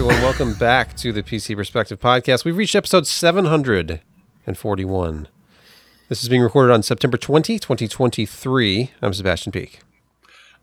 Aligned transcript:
everyone. 0.00 0.22
Welcome 0.22 0.54
back 0.54 0.96
to 0.96 1.12
the 1.12 1.22
PC 1.22 1.54
Perspective 1.54 2.00
Podcast. 2.00 2.46
We've 2.46 2.56
reached 2.56 2.74
episode 2.74 3.06
741. 3.06 5.28
This 6.08 6.22
is 6.22 6.28
being 6.30 6.40
recorded 6.40 6.72
on 6.72 6.82
September 6.82 7.18
20, 7.18 7.58
2023. 7.58 8.92
I'm 9.02 9.12
Sebastian 9.12 9.52
Peak. 9.52 9.80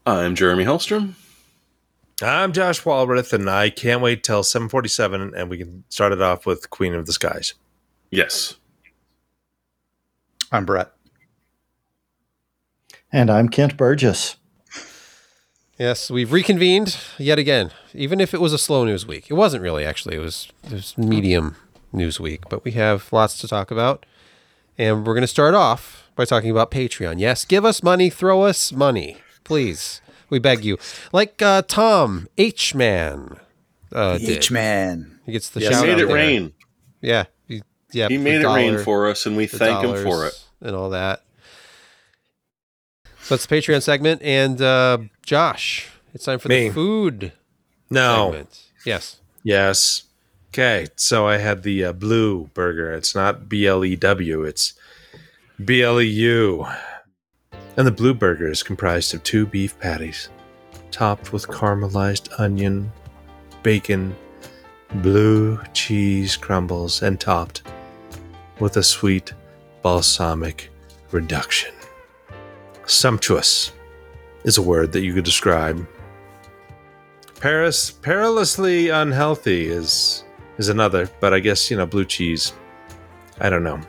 I'm 0.07 0.33
Jeremy 0.33 0.65
Hellstrom. 0.65 1.13
I'm 2.19 2.51
Josh 2.51 2.81
Walrath, 2.81 3.31
and 3.31 3.47
I 3.47 3.69
can't 3.69 4.01
wait 4.01 4.23
till 4.23 4.41
747, 4.41 5.35
and 5.35 5.51
we 5.51 5.59
can 5.59 5.83
start 5.89 6.13
it 6.13 6.21
off 6.21 6.47
with 6.47 6.71
Queen 6.71 6.95
of 6.95 7.05
the 7.05 7.13
Skies. 7.13 7.53
Yes. 8.09 8.55
I'm 10.51 10.65
Brett. 10.65 10.91
And 13.11 13.29
I'm 13.29 13.49
Kent 13.49 13.77
Burgess. 13.77 14.37
Yes, 15.77 16.09
we've 16.09 16.31
reconvened 16.31 16.97
yet 17.19 17.37
again. 17.37 17.71
Even 17.93 18.19
if 18.19 18.33
it 18.33 18.41
was 18.41 18.51
a 18.53 18.57
slow 18.57 18.83
news 18.83 19.05
week, 19.05 19.29
it 19.29 19.35
wasn't 19.35 19.61
really. 19.61 19.85
Actually, 19.85 20.15
it 20.15 20.19
was 20.21 20.49
it 20.63 20.71
was 20.71 20.97
medium 20.97 21.55
news 21.93 22.19
week. 22.19 22.43
But 22.49 22.63
we 22.65 22.71
have 22.71 23.11
lots 23.13 23.37
to 23.39 23.47
talk 23.47 23.69
about, 23.69 24.05
and 24.77 25.05
we're 25.05 25.13
going 25.13 25.21
to 25.21 25.27
start 25.27 25.53
off 25.53 26.09
by 26.15 26.25
talking 26.25 26.49
about 26.49 26.71
Patreon. 26.71 27.19
Yes, 27.19 27.45
give 27.45 27.63
us 27.63 27.83
money, 27.83 28.09
throw 28.09 28.41
us 28.43 28.71
money, 28.71 29.17
please. 29.43 30.01
We 30.29 30.39
beg 30.39 30.65
you. 30.65 30.77
Like 31.13 31.41
uh, 31.41 31.61
Tom 31.67 32.27
H 32.37 32.73
Man. 32.73 33.37
Uh. 33.93 34.17
H 34.19 34.49
man. 34.51 35.19
He 35.25 35.31
gets 35.31 35.49
the 35.49 35.61
Yes. 35.61 35.73
shout 35.73 35.83
He 35.83 35.87
made 35.87 35.93
out 35.93 35.99
it 36.01 36.07
there. 36.07 36.15
rain. 36.15 36.53
Yeah, 37.01 37.25
he, 37.47 37.61
yeah. 37.91 38.07
He 38.07 38.17
the 38.17 38.23
made 38.23 38.41
it 38.41 38.47
rain 38.47 38.79
for 38.79 39.07
us, 39.09 39.25
and 39.27 39.37
we 39.37 39.45
thank 39.45 39.85
him 39.85 40.03
for 40.03 40.25
it. 40.25 40.33
and 40.59 40.75
all 40.75 40.89
that. 40.89 41.21
So 43.27 43.35
that's 43.35 43.45
the 43.45 43.55
Patreon 43.57 43.81
segment, 43.83 44.21
and 44.21 44.61
uh, 44.61 44.99
Josh, 45.25 45.89
it's 46.13 46.23
time 46.23 46.39
for 46.39 46.47
Me. 46.47 46.69
the 46.69 46.73
food 46.73 47.33
No. 47.89 48.27
segment. 48.31 48.63
Yes. 48.85 49.19
Yes. 49.43 50.03
Okay. 50.53 50.87
So 50.95 51.27
I 51.27 51.35
had 51.35 51.63
the 51.63 51.83
uh, 51.83 51.91
blue 51.91 52.49
burger. 52.53 52.93
It's 52.93 53.13
not 53.13 53.49
B 53.49 53.67
L 53.67 53.83
E 53.83 53.97
W, 53.97 54.43
it's 54.43 54.75
B 55.63 55.81
L 55.83 55.99
E 55.99 56.05
U. 56.05 56.65
And 57.75 57.85
the 57.85 57.91
blue 57.91 58.13
burger 58.13 58.47
is 58.47 58.63
comprised 58.63 59.13
of 59.13 59.23
two 59.23 59.45
beef 59.45 59.77
patties, 59.77 60.29
topped 60.89 61.33
with 61.33 61.47
caramelized 61.49 62.29
onion, 62.39 62.89
bacon, 63.61 64.15
blue 64.95 65.59
cheese 65.73 66.37
crumbles, 66.37 67.03
and 67.03 67.19
topped 67.19 67.61
with 68.59 68.77
a 68.77 68.83
sweet 68.83 69.33
balsamic 69.81 70.69
reduction. 71.11 71.73
Sumptuous 72.87 73.71
is 74.43 74.57
a 74.57 74.61
word 74.61 74.91
that 74.93 75.01
you 75.01 75.13
could 75.13 75.25
describe 75.25 75.85
Paris 77.39 77.91
perilously 77.91 78.89
unhealthy 78.89 79.67
is 79.67 80.23
is 80.57 80.69
another, 80.69 81.07
but 81.19 81.33
I 81.33 81.39
guess 81.39 81.69
you 81.69 81.77
know 81.77 81.85
blue 81.85 82.05
cheese. 82.05 82.53
I 83.39 83.49
don't 83.49 83.63
know. 83.63 83.79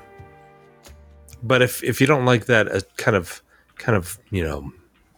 But 1.42 1.62
if 1.62 1.82
if 1.82 2.00
you 2.00 2.06
don't 2.06 2.26
like 2.26 2.46
that 2.46 2.70
uh, 2.70 2.80
kind 2.96 3.16
of 3.16 3.42
kind 3.76 3.96
of 3.96 4.18
you 4.30 4.44
know 4.44 4.72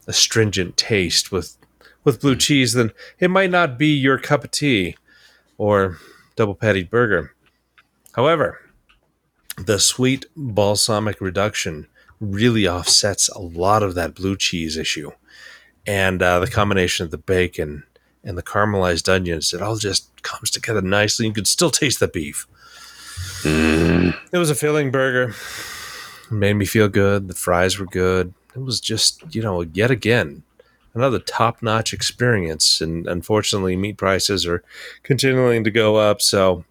astringent 0.07 0.77
taste 0.77 1.33
with 1.33 1.57
with 2.05 2.21
blue 2.21 2.37
cheese, 2.37 2.75
then 2.75 2.93
it 3.19 3.31
might 3.31 3.51
not 3.51 3.79
be 3.79 3.89
your 3.89 4.19
cup 4.19 4.45
of 4.45 4.53
tea 4.53 4.97
or 5.59 5.99
double 6.37 6.55
patty 6.55 6.85
burger. 6.85 7.35
However, 8.13 8.61
the 9.57 9.81
sweet 9.81 10.27
balsamic 10.37 11.21
reduction 11.21 11.89
really 12.21 12.69
offsets 12.69 13.29
a 13.31 13.41
lot 13.41 13.83
of 13.83 13.95
that 13.95 14.15
blue 14.15 14.37
cheese 14.37 14.77
issue, 14.77 15.11
and 15.87 16.23
uh, 16.23 16.39
the 16.39 16.47
combination 16.47 17.05
of 17.05 17.11
the 17.11 17.19
bacon 17.19 17.85
and 18.23 18.37
the 18.37 18.43
caramelized 18.43 19.09
onions, 19.09 19.55
it 19.55 19.63
all 19.63 19.77
just 19.77 20.23
comes 20.23 20.51
together 20.51 20.83
nicely. 20.83 21.27
You 21.27 21.33
can 21.33 21.47
still 21.47 21.71
taste 21.71 22.01
the 22.01 22.09
beef. 22.09 22.47
Mm. 23.43 24.15
It 24.33 24.39
was 24.39 24.51
a 24.51 24.55
filling 24.55 24.91
burger. 24.91 25.35
It 26.31 26.33
made 26.35 26.55
me 26.55 26.67
feel 26.67 26.89
good. 26.89 27.29
The 27.29 27.35
fries 27.35 27.79
were 27.79 27.87
good. 27.87 28.35
It 28.55 28.61
was 28.61 28.81
just, 28.81 29.35
you 29.35 29.43
know, 29.43 29.63
yet 29.63 29.91
again, 29.91 30.43
another 30.93 31.19
top 31.19 31.63
notch 31.63 31.95
experience. 31.95 32.83
And 32.83 33.07
unfortunately, 33.07 33.77
meat 33.77 33.97
prices 33.97 34.47
are 34.47 34.63
continuing 35.03 35.65
to 35.65 35.71
go 35.71 35.97
up. 35.97 36.21
So 36.21 36.65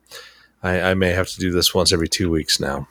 I, 0.62 0.81
I 0.81 0.94
may 0.94 1.12
have 1.12 1.29
to 1.29 1.40
do 1.40 1.52
this 1.52 1.73
once 1.73 1.91
every 1.91 2.07
two 2.07 2.29
weeks 2.29 2.59
now. 2.59 2.88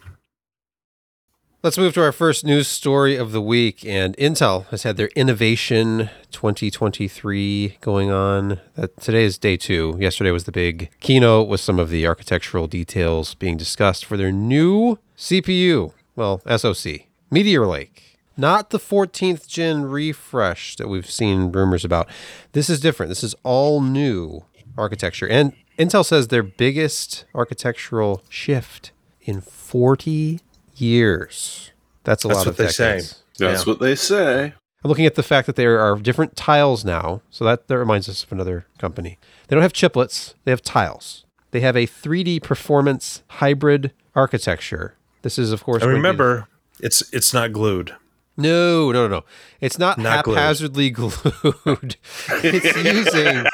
Let's 1.60 1.76
move 1.76 1.92
to 1.94 2.04
our 2.04 2.12
first 2.12 2.44
news 2.44 2.68
story 2.68 3.16
of 3.16 3.32
the 3.32 3.42
week. 3.42 3.84
And 3.84 4.16
Intel 4.16 4.68
has 4.68 4.84
had 4.84 4.96
their 4.96 5.08
Innovation 5.16 6.08
2023 6.30 7.78
going 7.80 8.12
on. 8.12 8.60
That 8.76 9.00
today 9.00 9.24
is 9.24 9.38
day 9.38 9.56
two. 9.56 9.96
Yesterday 9.98 10.30
was 10.30 10.44
the 10.44 10.52
big 10.52 10.88
keynote 11.00 11.48
with 11.48 11.60
some 11.60 11.80
of 11.80 11.90
the 11.90 12.06
architectural 12.06 12.68
details 12.68 13.34
being 13.34 13.56
discussed 13.56 14.04
for 14.04 14.16
their 14.16 14.30
new 14.30 15.00
CPU. 15.16 15.94
Well, 16.14 16.40
SoC, 16.46 17.06
Meteor 17.28 17.66
Lake. 17.66 18.20
Not 18.36 18.70
the 18.70 18.78
14th 18.78 19.48
gen 19.48 19.82
refresh 19.82 20.76
that 20.76 20.86
we've 20.86 21.10
seen 21.10 21.50
rumors 21.50 21.84
about. 21.84 22.08
This 22.52 22.70
is 22.70 22.78
different. 22.78 23.10
This 23.10 23.24
is 23.24 23.34
all 23.42 23.80
new 23.80 24.44
architecture. 24.76 25.26
And 25.26 25.54
Intel 25.76 26.04
says 26.04 26.28
their 26.28 26.44
biggest 26.44 27.24
architectural 27.34 28.22
shift 28.28 28.92
in 29.22 29.40
40 29.40 30.38
years. 30.80 31.70
That's 32.04 32.24
a 32.24 32.28
That's 32.28 32.38
lot 32.38 32.46
what 32.46 32.50
of 32.52 32.56
they 32.56 32.64
decades. 32.66 33.08
say. 33.08 33.16
That's 33.38 33.66
Yeah. 33.66 33.70
what 33.72 33.80
they 33.80 33.94
say. 33.94 34.54
I'm 34.84 34.88
looking 34.88 35.06
at 35.06 35.16
the 35.16 35.22
fact 35.22 35.46
that 35.46 35.56
there 35.56 35.80
are 35.80 35.96
different 35.96 36.36
tiles 36.36 36.84
now. 36.84 37.20
So 37.30 37.44
that, 37.44 37.66
that 37.68 37.76
reminds 37.78 38.08
us 38.08 38.22
of 38.24 38.30
another 38.32 38.66
company. 38.78 39.18
They 39.48 39.56
don't 39.56 39.62
have 39.62 39.72
chiplets, 39.72 40.34
they 40.44 40.52
have 40.52 40.62
tiles. 40.62 41.24
They 41.50 41.60
have 41.60 41.76
a 41.76 41.86
3D 41.86 42.42
performance 42.42 43.22
hybrid 43.28 43.92
architecture. 44.14 44.94
This 45.22 45.38
is, 45.38 45.50
of 45.52 45.64
course, 45.64 45.82
And 45.82 45.90
going 45.90 45.94
to 46.02 46.08
remember, 46.08 46.48
it's 46.80 47.02
it's 47.12 47.32
not 47.34 47.52
glued. 47.52 47.94
no, 48.36 48.92
no, 48.92 49.08
no, 49.08 49.16
no. 49.18 49.24
It's 49.60 49.78
not, 49.78 49.98
Not 49.98 50.24
glued. 50.24 50.36
haphazardly 50.38 50.90
glued. 50.98 51.96
it's 52.28 52.76
using 52.84 53.46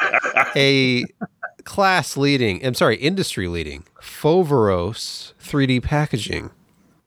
a 0.57 1.05
class 1.65 2.17
leading, 2.19 2.65
I'm 2.67 2.75
sorry, 2.75 2.97
industry 2.97 3.49
leading 3.49 3.85
Foveros 4.03 5.33
3D 5.43 5.83
packaging. 5.83 6.51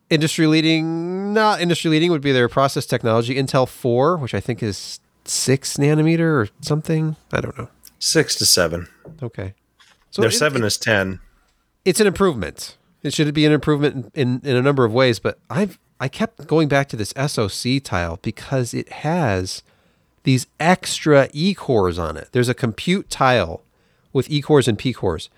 Industry 0.09 0.47
leading, 0.47 1.33
not 1.33 1.59
industry 1.59 1.91
leading 1.91 2.11
would 2.11 2.21
be 2.21 2.31
their 2.31 2.47
process 2.47 2.85
technology, 2.85 3.35
Intel 3.35 3.67
4, 3.67 4.15
which 4.17 4.33
I 4.33 4.39
think 4.39 4.63
is 4.63 4.99
6 5.25 5.75
nanometer 5.77 6.21
or 6.21 6.47
something. 6.61 7.17
I 7.33 7.41
don't 7.41 7.57
know. 7.57 7.67
Six 7.99 8.35
to 8.35 8.45
seven. 8.45 8.87
Okay. 9.23 9.53
So 10.11 10.21
Their 10.21 10.29
it- 10.29 10.33
seven 10.35 10.63
is 10.63 10.77
ten. 10.77 11.19
it's 11.83 11.99
an 11.99 12.05
improvement. 12.07 12.77
It 13.03 13.13
should 13.13 13.33
be 13.33 13.45
an 13.45 13.51
improvement 13.51 14.11
in, 14.13 14.41
in, 14.43 14.49
in 14.51 14.55
a 14.55 14.61
number 14.61 14.85
of 14.85 14.93
ways, 14.93 15.17
but 15.19 15.39
I've 15.49 15.77
I 15.99 16.07
kept 16.07 16.45
going 16.45 16.67
back 16.67 16.89
to 16.89 16.95
this 16.95 17.11
SOC 17.17 17.81
tile 17.83 18.19
because 18.21 18.73
it 18.75 18.87
has 18.89 19.63
these 20.23 20.45
extra 20.59 21.27
E 21.33 21.55
cores 21.55 21.97
on 21.97 22.17
it. 22.17 22.29
There's 22.33 22.49
a 22.49 22.53
compute 22.53 23.09
tile 23.09 23.63
with 24.13 24.29
E 24.29 24.41
cores 24.43 24.67
and 24.67 24.77
P 24.77 24.93
cores, 24.93 25.29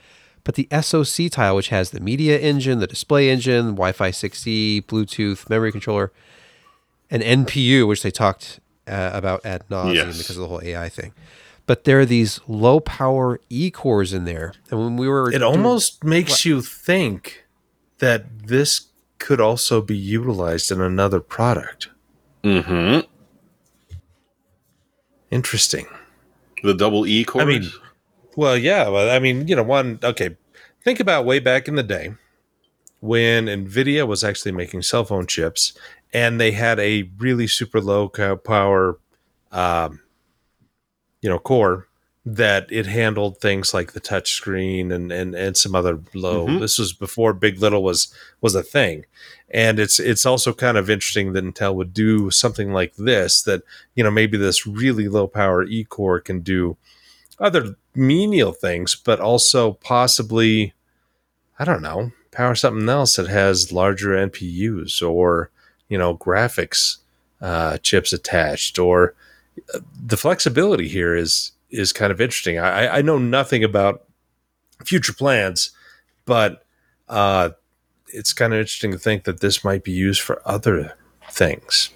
but 0.43 0.55
the 0.55 0.67
SOC 0.81 1.29
tile, 1.31 1.55
which 1.55 1.69
has 1.69 1.91
the 1.91 1.99
media 1.99 2.37
engine, 2.39 2.79
the 2.79 2.87
display 2.87 3.29
engine, 3.29 3.71
Wi-Fi 3.75 4.11
6E, 4.11 4.85
Bluetooth, 4.85 5.49
memory 5.49 5.71
controller, 5.71 6.11
and 7.11 7.21
NPU, 7.23 7.87
which 7.87 8.01
they 8.03 8.11
talked 8.11 8.59
uh, 8.87 9.11
about 9.13 9.45
ad 9.45 9.63
nauseum 9.69 9.93
Yes. 9.95 10.17
because 10.17 10.37
of 10.37 10.41
the 10.41 10.47
whole 10.47 10.61
AI 10.63 10.89
thing. 10.89 11.13
But 11.65 11.83
there 11.83 11.99
are 11.99 12.05
these 12.05 12.39
low 12.47 12.79
power 12.79 13.39
E 13.49 13.69
cores 13.69 14.11
in 14.13 14.25
there, 14.25 14.53
and 14.71 14.79
when 14.79 14.97
we 14.97 15.07
were 15.07 15.29
It 15.29 15.39
doing- 15.39 15.43
almost 15.43 16.03
makes 16.03 16.45
you 16.45 16.61
think 16.61 17.45
that 17.99 18.47
this 18.47 18.87
could 19.19 19.39
also 19.41 19.81
be 19.81 19.97
utilized 19.97 20.71
in 20.71 20.81
another 20.81 21.19
product. 21.19 21.89
Mm-hmm. 22.43 23.01
Interesting. 25.31 25.85
The 26.63 26.73
double 26.73 27.05
E 27.05 27.23
core. 27.23 27.41
I 27.41 27.45
mean, 27.45 27.69
well, 28.35 28.57
yeah. 28.57 28.87
Well, 28.89 29.09
I 29.09 29.19
mean, 29.19 29.47
you 29.47 29.55
know, 29.55 29.63
one. 29.63 29.99
Okay, 30.03 30.37
think 30.83 30.99
about 30.99 31.25
way 31.25 31.39
back 31.39 31.67
in 31.67 31.75
the 31.75 31.83
day 31.83 32.13
when 33.01 33.45
Nvidia 33.45 34.07
was 34.07 34.23
actually 34.23 34.51
making 34.51 34.81
cell 34.81 35.05
phone 35.05 35.27
chips, 35.27 35.73
and 36.13 36.39
they 36.39 36.51
had 36.51 36.79
a 36.79 37.09
really 37.17 37.47
super 37.47 37.79
low 37.81 38.07
power, 38.09 38.99
um, 39.51 40.01
you 41.21 41.29
know, 41.29 41.39
core 41.39 41.87
that 42.25 42.67
it 42.69 42.85
handled 42.85 43.39
things 43.39 43.73
like 43.73 43.93
the 43.93 43.99
touch 43.99 44.33
screen 44.33 44.91
and 44.91 45.11
and 45.11 45.33
and 45.33 45.57
some 45.57 45.73
other 45.73 45.99
low. 46.13 46.47
Mhm. 46.47 46.59
This 46.59 46.77
was 46.77 46.93
before 46.93 47.33
Big 47.33 47.59
Little 47.59 47.81
was 47.81 48.13
was 48.41 48.55
a 48.55 48.61
thing, 48.63 49.05
and 49.49 49.79
it's 49.79 49.99
it's 49.99 50.25
also 50.25 50.53
kind 50.53 50.77
of 50.77 50.89
interesting 50.89 51.33
that 51.33 51.43
Intel 51.43 51.73
would 51.75 51.93
do 51.93 52.29
something 52.29 52.71
like 52.73 52.95
this. 52.97 53.41
That 53.41 53.63
you 53.95 54.03
know 54.03 54.11
maybe 54.11 54.37
this 54.37 54.67
really 54.67 55.07
low 55.07 55.27
power 55.27 55.63
E 55.63 55.83
core 55.85 56.19
can 56.19 56.41
do 56.41 56.77
other 57.39 57.77
menial 57.95 58.51
things, 58.51 58.95
but 58.95 59.19
also 59.19 59.73
possibly, 59.73 60.73
I 61.57 61.65
don't 61.65 61.81
know, 61.81 62.11
power 62.31 62.55
something 62.55 62.87
else 62.87 63.15
that 63.15 63.27
has 63.27 63.71
larger 63.71 64.09
NPUs 64.09 65.01
or 65.01 65.49
you 65.87 65.97
know 65.97 66.15
graphics 66.15 66.97
uh, 67.41 67.77
chips 67.77 68.13
attached, 68.13 68.79
or 68.79 69.15
uh, 69.73 69.79
the 70.05 70.17
flexibility 70.17 70.87
here 70.87 71.15
is 71.15 71.51
is 71.69 71.93
kind 71.93 72.11
of 72.11 72.21
interesting. 72.21 72.59
I, 72.59 72.97
I 72.97 73.01
know 73.01 73.17
nothing 73.17 73.63
about 73.63 74.03
future 74.85 75.13
plans, 75.13 75.71
but 76.25 76.63
uh, 77.07 77.49
it's 78.07 78.33
kind 78.33 78.53
of 78.53 78.59
interesting 78.59 78.91
to 78.91 78.99
think 78.99 79.23
that 79.23 79.39
this 79.39 79.63
might 79.63 79.83
be 79.83 79.91
used 79.91 80.21
for 80.21 80.41
other 80.45 80.95
things. 81.29 81.91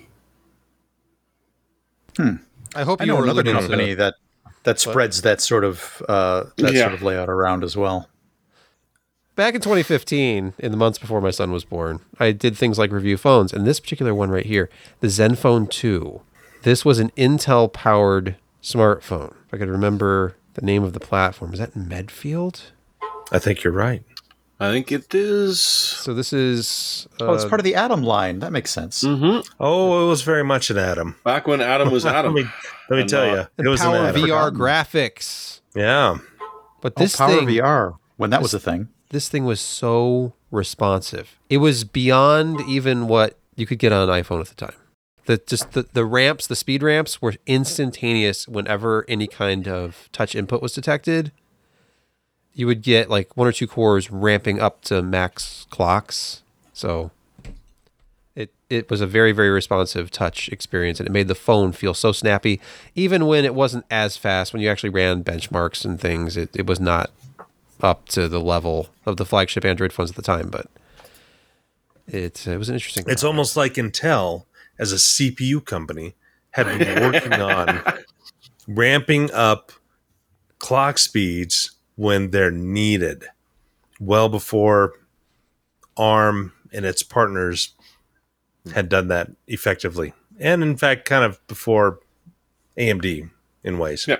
Hmm. 2.17 2.35
I 2.75 2.83
hope 2.83 3.01
I 3.01 3.05
you 3.05 3.11
know 3.11 3.17
were 3.17 3.23
another 3.23 3.41
alluding 3.41 3.55
to- 3.55 3.61
company 3.61 3.93
that 3.95 4.15
that 4.63 4.79
spreads 4.79 5.21
that 5.23 5.41
sort 5.41 5.63
of 5.63 6.01
uh, 6.07 6.45
that 6.57 6.73
Yeah. 6.73 6.81
sort 6.83 6.93
of 6.93 7.01
layout 7.03 7.29
around 7.29 7.63
as 7.63 7.75
well. 7.77 8.09
Back 9.35 9.55
in 9.55 9.61
2015, 9.61 10.53
in 10.59 10.71
the 10.71 10.77
months 10.77 10.99
before 10.99 11.19
my 11.19 11.31
son 11.31 11.51
was 11.51 11.65
born, 11.65 12.01
I 12.19 12.31
did 12.31 12.55
things 12.55 12.77
like 12.77 12.91
review 12.91 13.17
phones, 13.17 13.51
and 13.51 13.65
this 13.65 13.79
particular 13.79 14.13
one 14.13 14.29
right 14.29 14.45
here, 14.45 14.69
the 14.99 15.07
Zenfone 15.07 15.69
2. 15.71 16.21
This 16.61 16.85
was 16.85 16.99
an 16.99 17.09
Intel 17.17 17.71
powered 17.73 18.35
smartphone. 18.61 19.33
If 19.47 19.53
I 19.53 19.57
could 19.57 19.69
remember 19.69 20.35
the 20.53 20.61
name 20.61 20.83
of 20.83 20.93
the 20.93 20.99
platform, 20.99 21.51
is 21.53 21.59
that 21.59 21.75
Medfield? 21.75 22.71
I 23.31 23.39
think 23.39 23.63
you're 23.63 23.73
right. 23.73 24.03
I 24.63 24.71
think 24.71 24.91
it 24.91 25.13
is. 25.13 25.59
So 25.59 26.13
this 26.13 26.31
is 26.33 27.07
uh, 27.19 27.25
Oh, 27.25 27.33
it's 27.33 27.45
part 27.45 27.59
of 27.59 27.63
the 27.65 27.75
Atom 27.75 28.03
line. 28.03 28.39
That 28.39 28.51
makes 28.51 28.71
sense. 28.71 29.01
hmm 29.01 29.39
Oh, 29.59 30.05
it 30.05 30.09
was 30.09 30.21
very 30.21 30.43
much 30.43 30.69
an 30.69 30.77
Atom. 30.77 31.15
Back 31.23 31.47
when 31.47 31.61
Atom 31.61 31.91
was 31.91 32.05
let 32.05 32.15
Atom. 32.15 32.33
me 32.33 32.43
let 32.89 32.95
me 32.97 33.01
And, 33.01 33.09
tell 33.09 33.23
uh, 33.23 33.47
you, 33.57 33.65
it 33.65 33.69
was 33.69 33.81
an 33.81 33.87
Power 33.91 34.05
Atom. 34.07 34.21
VR 34.21 34.51
graphics. 34.51 35.61
Yeah, 35.75 36.17
But 36.81 36.93
Oh, 36.97 37.01
this 37.01 37.15
Power 37.15 37.29
thing, 37.29 37.47
VR 37.47 37.97
when 38.17 38.29
that 38.29 38.41
was 38.41 38.53
a 38.53 38.59
thing. 38.59 38.89
this 39.09 39.27
thing 39.29 39.45
was 39.45 39.59
so 39.59 40.33
responsive. 40.51 41.39
It 41.49 41.57
was 41.57 41.83
beyond 41.83 42.61
even 42.67 43.07
what 43.07 43.37
you 43.55 43.65
could 43.65 43.79
get 43.79 43.91
on 43.91 44.07
an 44.09 44.23
iPhone 44.23 44.39
at 44.41 44.47
the 44.47 44.55
time. 44.55 44.75
The 45.25 45.37
just 45.37 45.71
the, 45.71 45.87
the 45.93 46.03
ramps, 46.05 46.47
the 46.47 46.55
speed 46.55 46.83
ramps 46.83 47.21
were 47.21 47.33
instantaneous 47.47 48.47
whenever 48.47 49.05
any 49.07 49.25
kind 49.27 49.67
of 49.67 50.09
touch 50.11 50.35
input 50.35 50.61
was 50.61 50.73
detected. 50.73 51.31
You 52.53 52.67
would 52.67 52.81
get 52.81 53.09
like 53.09 53.35
one 53.35 53.47
or 53.47 53.51
two 53.51 53.67
cores 53.67 54.11
ramping 54.11 54.59
up 54.59 54.81
to 54.83 55.01
max 55.01 55.65
clocks. 55.69 56.41
So 56.73 57.11
it 58.35 58.53
it 58.69 58.89
was 58.89 59.01
a 59.01 59.07
very, 59.07 59.31
very 59.31 59.49
responsive 59.49 60.11
touch 60.11 60.49
experience 60.49 60.99
and 60.99 61.07
it 61.07 61.11
made 61.11 61.27
the 61.27 61.35
phone 61.35 61.71
feel 61.71 61.93
so 61.93 62.11
snappy. 62.11 62.59
Even 62.95 63.25
when 63.25 63.45
it 63.45 63.55
wasn't 63.55 63.85
as 63.89 64.17
fast, 64.17 64.53
when 64.53 64.61
you 64.61 64.69
actually 64.69 64.89
ran 64.89 65.23
benchmarks 65.23 65.83
and 65.83 65.99
things, 65.99 66.37
it, 66.37 66.55
it 66.55 66.67
was 66.67 66.79
not 66.79 67.11
up 67.81 68.07
to 68.07 68.27
the 68.27 68.39
level 68.39 68.89
of 69.05 69.17
the 69.17 69.25
flagship 69.25 69.65
Android 69.65 69.91
phones 69.91 70.09
at 70.09 70.15
the 70.15 70.21
time, 70.21 70.49
but 70.49 70.67
it, 72.07 72.47
it 72.47 72.57
was 72.57 72.69
an 72.69 72.75
interesting. 72.75 73.03
it's 73.07 73.23
almost 73.23 73.55
like 73.55 73.73
Intel, 73.75 74.45
as 74.79 74.91
a 74.91 74.95
CPU 74.95 75.63
company, 75.63 76.15
had 76.51 76.65
been 76.65 77.01
working 77.01 77.33
on 77.41 77.81
ramping 78.67 79.31
up 79.31 79.71
clock 80.59 80.97
speeds 80.97 81.71
when 81.95 82.31
they're 82.31 82.51
needed, 82.51 83.25
well 83.99 84.29
before 84.29 84.93
ARM 85.97 86.53
and 86.71 86.85
its 86.85 87.03
partners 87.03 87.73
had 88.73 88.89
done 88.89 89.07
that 89.09 89.29
effectively, 89.47 90.13
and 90.39 90.63
in 90.63 90.75
fact, 90.77 91.05
kind 91.05 91.23
of 91.23 91.45
before 91.47 91.99
AMD 92.77 93.29
in 93.63 93.77
ways. 93.77 94.05
Yeah. 94.07 94.17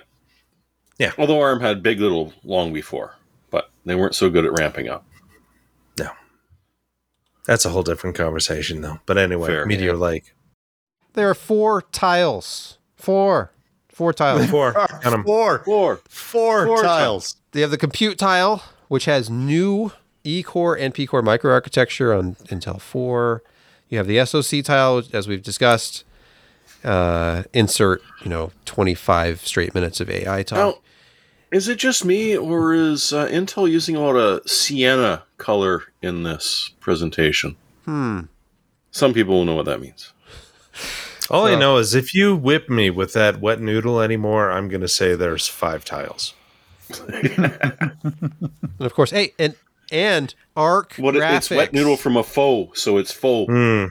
Yeah. 0.99 1.11
Although 1.17 1.41
ARM 1.41 1.61
had 1.61 1.81
Big 1.81 1.99
Little 1.99 2.33
long 2.43 2.71
before, 2.71 3.15
but 3.49 3.69
they 3.85 3.95
weren't 3.95 4.15
so 4.15 4.29
good 4.29 4.45
at 4.45 4.51
ramping 4.59 4.87
up. 4.87 5.05
No, 5.97 6.11
that's 7.45 7.65
a 7.65 7.69
whole 7.69 7.83
different 7.83 8.15
conversation, 8.15 8.81
though. 8.81 8.99
But 9.05 9.17
anyway, 9.17 9.47
Fair. 9.47 9.65
Meteor 9.65 9.95
Lake. 9.95 10.33
There 11.13 11.29
are 11.29 11.33
four 11.35 11.81
tiles. 11.81 12.77
Four. 12.95 13.51
Four 13.89 14.13
tiles. 14.13 14.47
Four. 14.49 14.73
Four, 15.25 15.59
Four. 15.63 16.01
four, 16.09 16.65
Four 16.65 16.81
tiles. 16.83 17.35
They 17.53 17.61
have 17.61 17.71
the 17.71 17.77
compute 17.77 18.17
tile, 18.17 18.63
which 18.87 19.05
has 19.05 19.29
new 19.29 19.91
E-core 20.23 20.75
and 20.75 20.93
P-core 20.93 21.21
microarchitecture 21.21 22.17
on 22.17 22.35
Intel 22.45 22.81
4. 22.81 23.43
You 23.89 23.99
have 23.99 24.07
the 24.07 24.25
SoC 24.25 24.63
tile, 24.63 25.03
as 25.13 25.27
we've 25.27 25.43
discussed. 25.43 26.03
Uh, 26.83 27.43
insert, 27.53 28.01
you 28.23 28.29
know, 28.29 28.51
25 28.65 29.45
straight 29.45 29.73
minutes 29.73 30.01
of 30.01 30.09
AI 30.09 30.43
talk. 30.43 30.57
Now, 30.57 30.75
is 31.51 31.67
it 31.69 31.77
just 31.77 32.03
me, 32.03 32.35
or 32.35 32.73
is 32.73 33.13
uh, 33.13 33.27
Intel 33.27 33.69
using 33.69 33.95
a 33.95 34.01
lot 34.01 34.15
of 34.15 34.49
sienna 34.49 35.23
color 35.37 35.83
in 36.01 36.23
this 36.23 36.71
presentation? 36.79 37.55
Hmm. 37.85 38.21
Some 38.91 39.13
people 39.13 39.35
will 39.35 39.45
know 39.45 39.55
what 39.55 39.65
that 39.65 39.79
means. 39.79 40.11
All 41.29 41.45
I 41.45 41.55
know 41.55 41.77
is 41.77 41.95
if 41.95 42.13
you 42.13 42.35
whip 42.35 42.69
me 42.69 42.89
with 42.89 43.13
that 43.13 43.39
wet 43.39 43.61
noodle 43.61 44.01
anymore, 44.01 44.51
I'm 44.51 44.67
going 44.67 44.81
to 44.81 44.87
say 44.87 45.15
there's 45.15 45.47
five 45.47 45.85
tiles. 45.85 46.33
And 48.03 48.85
of 48.85 48.93
course, 48.93 49.11
hey, 49.11 49.33
and 49.39 49.55
and 49.91 50.33
Arc 50.55 50.95
What 50.97 51.15
graphics. 51.15 51.37
it's 51.37 51.49
wet 51.51 51.73
noodle 51.73 51.97
from 51.97 52.17
a 52.17 52.23
faux, 52.23 52.81
so 52.81 52.97
it's 52.97 53.11
faux. 53.11 53.51
Hmm. 53.51 53.85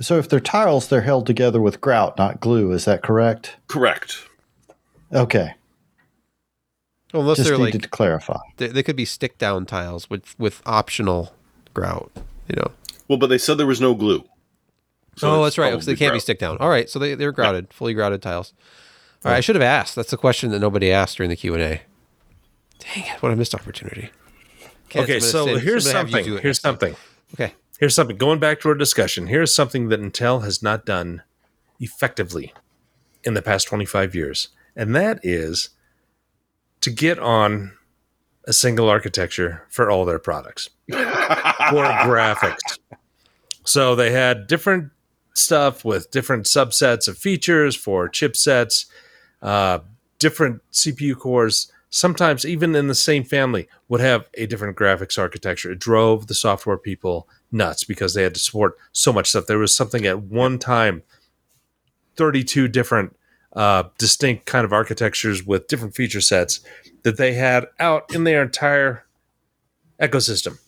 So 0.00 0.18
if 0.18 0.28
they're 0.28 0.40
tiles, 0.40 0.88
they're 0.88 1.00
held 1.02 1.26
together 1.26 1.60
with 1.60 1.80
grout, 1.80 2.16
not 2.16 2.40
glue. 2.40 2.72
Is 2.72 2.84
that 2.86 3.02
correct? 3.02 3.56
Correct. 3.68 4.26
Okay. 5.12 5.54
Unless 7.12 7.38
Just 7.38 7.48
they're 7.48 7.58
needed 7.58 7.74
like 7.74 7.82
to 7.82 7.88
clarify. 7.88 8.38
they, 8.58 8.68
they 8.68 8.82
could 8.84 8.94
be 8.96 9.04
stick 9.04 9.36
down 9.38 9.66
tiles 9.66 10.08
with 10.08 10.38
with 10.38 10.62
optional 10.64 11.34
grout. 11.74 12.10
You 12.48 12.56
know. 12.56 12.70
Well, 13.08 13.18
but 13.18 13.26
they 13.26 13.38
said 13.38 13.58
there 13.58 13.66
was 13.66 13.80
no 13.80 13.94
glue. 13.94 14.24
So 15.16 15.28
oh, 15.28 15.44
it's 15.44 15.56
that's 15.56 15.58
right. 15.58 15.72
'cause 15.74 15.86
they 15.86 15.96
can't 15.96 16.14
be 16.14 16.20
stick 16.20 16.38
down. 16.38 16.56
All 16.58 16.68
right, 16.68 16.88
so 16.88 16.98
they 16.98 17.14
they're 17.16 17.32
grouted, 17.32 17.72
fully 17.72 17.94
grouted 17.94 18.22
tiles. 18.22 18.54
All 19.24 19.30
right, 19.32 19.38
I 19.38 19.40
should 19.40 19.56
have 19.56 19.62
asked. 19.62 19.96
That's 19.96 20.10
the 20.12 20.16
question 20.16 20.50
that 20.52 20.60
nobody 20.60 20.90
asked 20.92 21.16
during 21.16 21.30
the 21.30 21.36
Q 21.36 21.54
and 21.54 21.62
A. 21.62 21.80
Dang 22.80 23.04
it! 23.04 23.22
What 23.22 23.32
a 23.32 23.36
missed 23.36 23.54
opportunity. 23.54 24.10
Kent, 24.88 25.04
Okay, 25.04 25.20
so 25.20 25.46
say- 25.46 25.58
here's 25.60 25.86
I'm 25.86 25.92
gonna 25.92 25.98
have 25.98 26.08
you 26.08 26.12
something. 26.12 26.42
Here's 26.42 26.56
next 26.56 26.60
something. 26.60 26.96
Okay. 27.34 27.54
Here's 27.78 27.94
something. 27.94 28.16
Going 28.16 28.38
back 28.40 28.60
to 28.60 28.68
our 28.68 28.74
discussion, 28.74 29.28
here's 29.28 29.54
something 29.54 29.88
that 29.88 30.00
Intel 30.00 30.44
has 30.44 30.62
not 30.62 30.84
done 30.84 31.22
effectively 31.78 32.52
in 33.24 33.34
the 33.34 33.40
past 33.42 33.68
25 33.68 34.14
years, 34.14 34.48
and 34.76 34.94
that 34.94 35.20
is 35.22 35.70
to 36.82 36.90
get 36.90 37.18
on 37.18 37.72
a 38.46 38.52
single 38.52 38.88
architecture 38.88 39.62
for 39.70 39.90
all 39.90 40.04
their 40.04 40.18
products. 40.18 40.68
for 40.90 41.84
graphics. 42.04 42.78
So 43.64 43.94
they 43.94 44.10
had 44.10 44.46
different 44.46 44.90
stuff 45.34 45.84
with 45.84 46.10
different 46.10 46.46
subsets 46.46 47.06
of 47.08 47.16
features 47.16 47.76
for 47.76 48.08
chipsets, 48.08 48.86
uh, 49.42 49.80
different 50.18 50.62
CPU 50.72 51.16
cores. 51.16 51.70
Sometimes 51.90 52.46
even 52.46 52.76
in 52.76 52.86
the 52.86 52.94
same 52.94 53.24
family 53.24 53.68
would 53.88 54.00
have 54.00 54.28
a 54.34 54.46
different 54.46 54.76
graphics 54.76 55.18
architecture. 55.18 55.72
It 55.72 55.80
drove 55.80 56.28
the 56.28 56.34
software 56.34 56.78
people 56.78 57.28
nuts 57.50 57.82
because 57.82 58.14
they 58.14 58.22
had 58.22 58.34
to 58.34 58.40
support 58.40 58.76
so 58.92 59.12
much 59.12 59.30
stuff. 59.30 59.46
There 59.46 59.58
was 59.58 59.74
something 59.74 60.06
at 60.06 60.22
one 60.22 60.58
time, 60.58 61.02
32 62.16 62.68
different 62.68 63.16
uh, 63.54 63.84
distinct 63.98 64.46
kind 64.46 64.64
of 64.64 64.72
architectures 64.72 65.44
with 65.44 65.66
different 65.66 65.96
feature 65.96 66.20
sets 66.20 66.60
that 67.02 67.16
they 67.16 67.34
had 67.34 67.66
out 67.80 68.14
in 68.14 68.22
their 68.22 68.42
entire 68.42 69.04
ecosystem. 70.00 70.60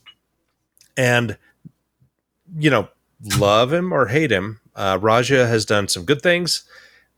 And, 0.96 1.38
you 2.58 2.70
know, 2.70 2.88
love 3.38 3.72
him 3.72 3.92
or 3.92 4.06
hate 4.06 4.32
him, 4.32 4.60
uh, 4.74 4.98
Raja 5.00 5.46
has 5.46 5.64
done 5.64 5.88
some 5.88 6.04
good 6.04 6.22
things. 6.22 6.64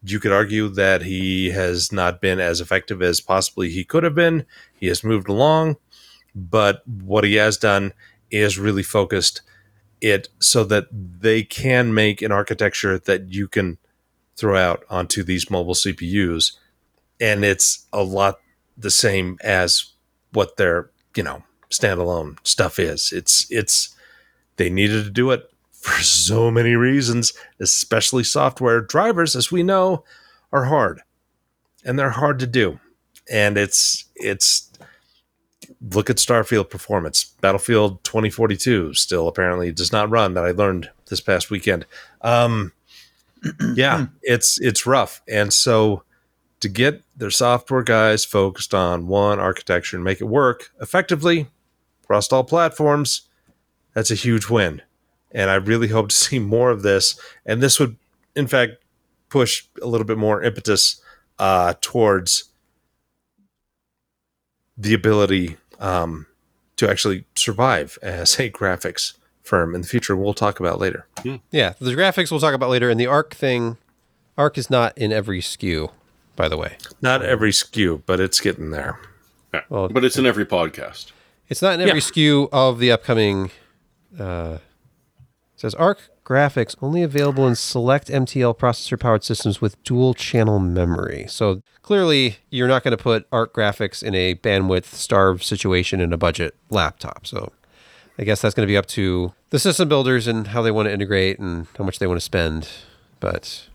You 0.05 0.21
could 0.21 0.33
argue 0.33 0.69
that 0.69 1.03
he 1.03 1.51
has 1.51 1.91
not 1.91 2.21
been 2.21 2.39
as 2.39 2.61
effective 2.61 3.01
as 3.03 3.21
possibly 3.21 3.71
he 3.71 3.85
could 3.85 4.05
have 4.05 4.15
been. 4.15 4.45
He 4.79 4.89
has 4.89 5.03
moved 5.03 5.29
along, 5.29 5.77
but 6.35 6.87
what 6.87 7.25
he 7.25 7.35
has 7.37 7.57
done 7.57 7.93
is 8.31 8.59
really 8.59 8.83
focused 8.83 9.41
it 10.01 10.29
so 10.41 10.65
that 10.65 10.87
they 10.93 11.43
can 11.43 11.95
make 11.95 12.21
an 12.21 12.33
architecture 12.33 12.99
that 12.99 13.33
you 13.33 13.49
can 13.49 13.79
throw 14.37 14.57
out 14.59 14.85
onto 14.91 15.23
these 15.23 15.51
mobile 15.51 15.75
CPUs. 15.75 16.53
And 17.21 17.45
it's 17.45 17.87
a 17.93 18.03
lot 18.03 18.41
the 18.77 18.91
same 18.91 19.39
as 19.43 19.93
what 20.33 20.57
their, 20.57 20.91
you 21.17 21.23
know, 21.23 21.45
standalone 21.71 22.37
stuff 22.47 22.79
is. 22.79 23.13
It's 23.13 23.47
it's 23.51 23.95
they 24.57 24.69
needed 24.69 25.05
to 25.05 25.11
do 25.11 25.31
it 25.31 25.49
for 25.85 26.03
so 26.03 26.51
many 26.51 26.77
reasons, 26.77 27.35
especially 27.61 28.25
software 28.25 28.81
drivers, 28.81 29.37
as 29.37 29.53
we 29.53 29.63
know, 29.63 30.03
are 30.51 30.65
hard. 30.65 31.03
And 31.85 31.99
they're 31.99 32.09
hard 32.09 32.39
to 32.39 32.47
do. 32.47 32.81
And 33.31 33.59
it's 33.59 34.07
it's 34.15 34.73
look 35.83 36.09
at 36.09 36.17
Starfield 36.17 36.71
performance. 36.71 37.25
Battlefield 37.43 38.03
2042 38.03 38.95
still 38.95 39.29
apparently 39.29 39.73
does 39.73 39.93
not 39.93 40.09
run 40.09 40.33
that 40.33 40.45
I 40.47 40.53
learned 40.53 40.89
this 41.11 41.21
past 41.21 41.51
weekend. 41.51 41.85
Um 42.23 42.73
yeah, 43.75 44.07
it's 44.23 44.59
it's 44.63 44.87
rough. 44.87 45.21
And 45.29 45.53
so 45.53 46.03
to 46.61 46.69
get 46.71 47.03
their 47.15 47.31
software 47.31 47.83
guys 47.83 48.25
focused 48.25 48.73
on 48.73 49.07
one 49.07 49.39
architecture 49.39 49.99
and 49.99 50.05
make 50.05 50.23
it 50.23 50.29
work 50.29 50.71
effectively 50.81 51.49
across 52.05 52.33
all 52.33 52.43
platforms, 52.43 53.29
that's 53.93 54.11
a 54.11 54.15
huge 54.15 54.49
win. 54.49 54.81
And 55.35 55.51
I 55.51 55.55
really 55.57 55.89
hope 55.89 56.09
to 56.11 56.15
see 56.15 56.39
more 56.39 56.71
of 56.71 56.83
this. 56.83 57.19
And 57.45 57.61
this 57.63 57.79
would, 57.81 57.97
in 58.37 58.47
fact, 58.47 58.73
push 59.29 59.65
a 59.83 59.87
little 59.87 60.07
bit 60.07 60.17
more 60.17 60.43
impetus 60.43 61.03
uh, 61.39 61.75
towards 61.81 62.45
the 64.77 64.95
ability 64.95 65.57
um, 65.81 66.27
to 66.77 66.89
actually 66.89 67.25
survive 67.35 67.99
as 68.03 68.39
a 68.39 68.51
graphics 68.51 69.15
firm 69.43 69.75
in 69.75 69.83
the 69.83 69.87
future. 69.87 70.17
We'll 70.17 70.35
talk 70.35 70.61
about 70.61 70.79
later. 70.81 71.07
Yeah, 71.51 71.75
the 71.81 71.91
graphics 71.93 72.31
we'll 72.31 72.41
talk 72.41 72.55
about 72.55 72.71
later, 72.71 72.91
and 72.91 72.99
the 72.99 73.07
arc 73.07 73.35
thing. 73.35 73.77
Arc 74.37 74.59
is 74.59 74.69
not 74.69 74.97
in 74.99 75.13
every 75.13 75.41
SKU, 75.41 75.93
by 76.35 76.49
the 76.49 76.57
way. 76.57 76.77
Not 77.01 77.23
every 77.25 77.51
SKU, 77.53 78.03
but 78.05 78.19
it's 78.19 78.41
getting 78.41 78.71
there. 78.71 78.99
Yeah. 79.53 79.61
Well- 79.69 79.89
but 79.89 80.05
it's 80.05 80.17
in 80.17 80.27
every 80.27 80.45
podcast. 80.47 81.13
It's 81.49 81.63
not 81.63 81.75
in 81.75 81.81
every 81.83 81.95
Yeah. 82.01 82.01
SKU 82.01 82.49
of 82.53 82.79
the 82.81 82.91
upcoming. 82.91 83.51
Uh, 84.19 84.59
it 84.59 84.61
says 85.65 85.75
Arc 85.77 86.11
graphics 86.27 86.77
only 86.83 87.03
available 87.03 87.49
in 87.49 87.55
select 87.55 88.09
MTL 88.09 88.59
processor 88.59 89.01
powered 89.01 89.25
systems 89.25 89.63
with 89.63 89.83
dual 89.83 90.13
channel 90.13 90.59
memory. 90.59 91.25
So 91.27 91.63
clearly, 91.81 92.37
you're 92.51 92.69
not 92.69 92.85
going 92.85 92.95
to 92.95 93.03
put 93.03 93.27
Arc 93.33 93.55
graphics 93.55 94.03
in 94.03 94.15
a 94.15 94.35
bandwidth 94.35 94.85
starved 94.85 95.43
situation 95.43 96.03
in 96.03 96.13
a 96.13 96.19
budget 96.19 96.55
laptop. 96.69 97.27
So 97.27 97.51
I 98.19 98.25
guess 98.25 98.43
that's 98.43 98.55
going 98.55 98.67
to 98.67 98.71
be 98.71 98.77
up 98.77 98.85
to 98.89 99.33
the 99.49 99.59
system 99.59 99.89
builders 99.89 100.27
and 100.27 100.49
how 100.49 100.61
they 100.61 100.71
want 100.71 100.87
to 100.89 100.93
integrate 100.93 101.39
and 101.39 101.67
how 101.79 101.85
much 101.85 101.99
they 101.99 102.07
want 102.07 102.19
to 102.19 102.25
spend. 102.25 102.69
But 103.19 103.71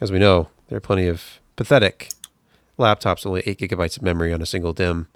as 0.00 0.12
we 0.12 0.20
know, 0.20 0.48
there 0.68 0.76
are 0.76 0.80
plenty 0.80 1.08
of 1.08 1.40
pathetic 1.56 2.10
laptops, 2.78 3.26
only 3.26 3.42
eight 3.46 3.58
gigabytes 3.58 3.96
of 3.96 4.04
memory 4.04 4.32
on 4.32 4.42
a 4.42 4.46
single 4.46 4.72
DIMM, 4.72 5.08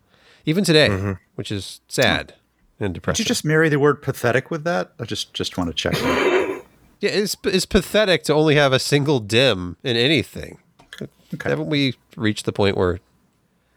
even 0.45 0.64
today, 0.64 0.88
mm-hmm. 0.88 1.12
which 1.37 1.52
is 1.52 1.83
sad 1.87 2.35
and 2.80 2.95
depression. 2.95 3.23
Did 3.23 3.28
you 3.28 3.28
just 3.28 3.45
marry 3.45 3.68
the 3.68 3.78
word 3.78 4.02
pathetic 4.02 4.50
with 4.50 4.64
that? 4.64 4.92
I 4.99 5.04
just 5.04 5.35
just 5.35 5.56
want 5.56 5.71
to 5.71 5.75
check. 5.75 5.95
that. 5.95 6.62
yeah, 7.00 7.11
it's 7.11 7.37
it's 7.45 7.66
pathetic 7.66 8.23
to 8.25 8.35
only 8.35 8.56
have 8.56 8.73
a 8.73 8.78
single 8.78 9.21
DIMM 9.21 9.76
in 9.83 9.97
anything. 9.97 10.59
Okay. 11.35 11.50
Haven't 11.50 11.68
we 11.68 11.95
reached 12.16 12.45
the 12.45 12.52
point 12.52 12.76
where 12.76 13.00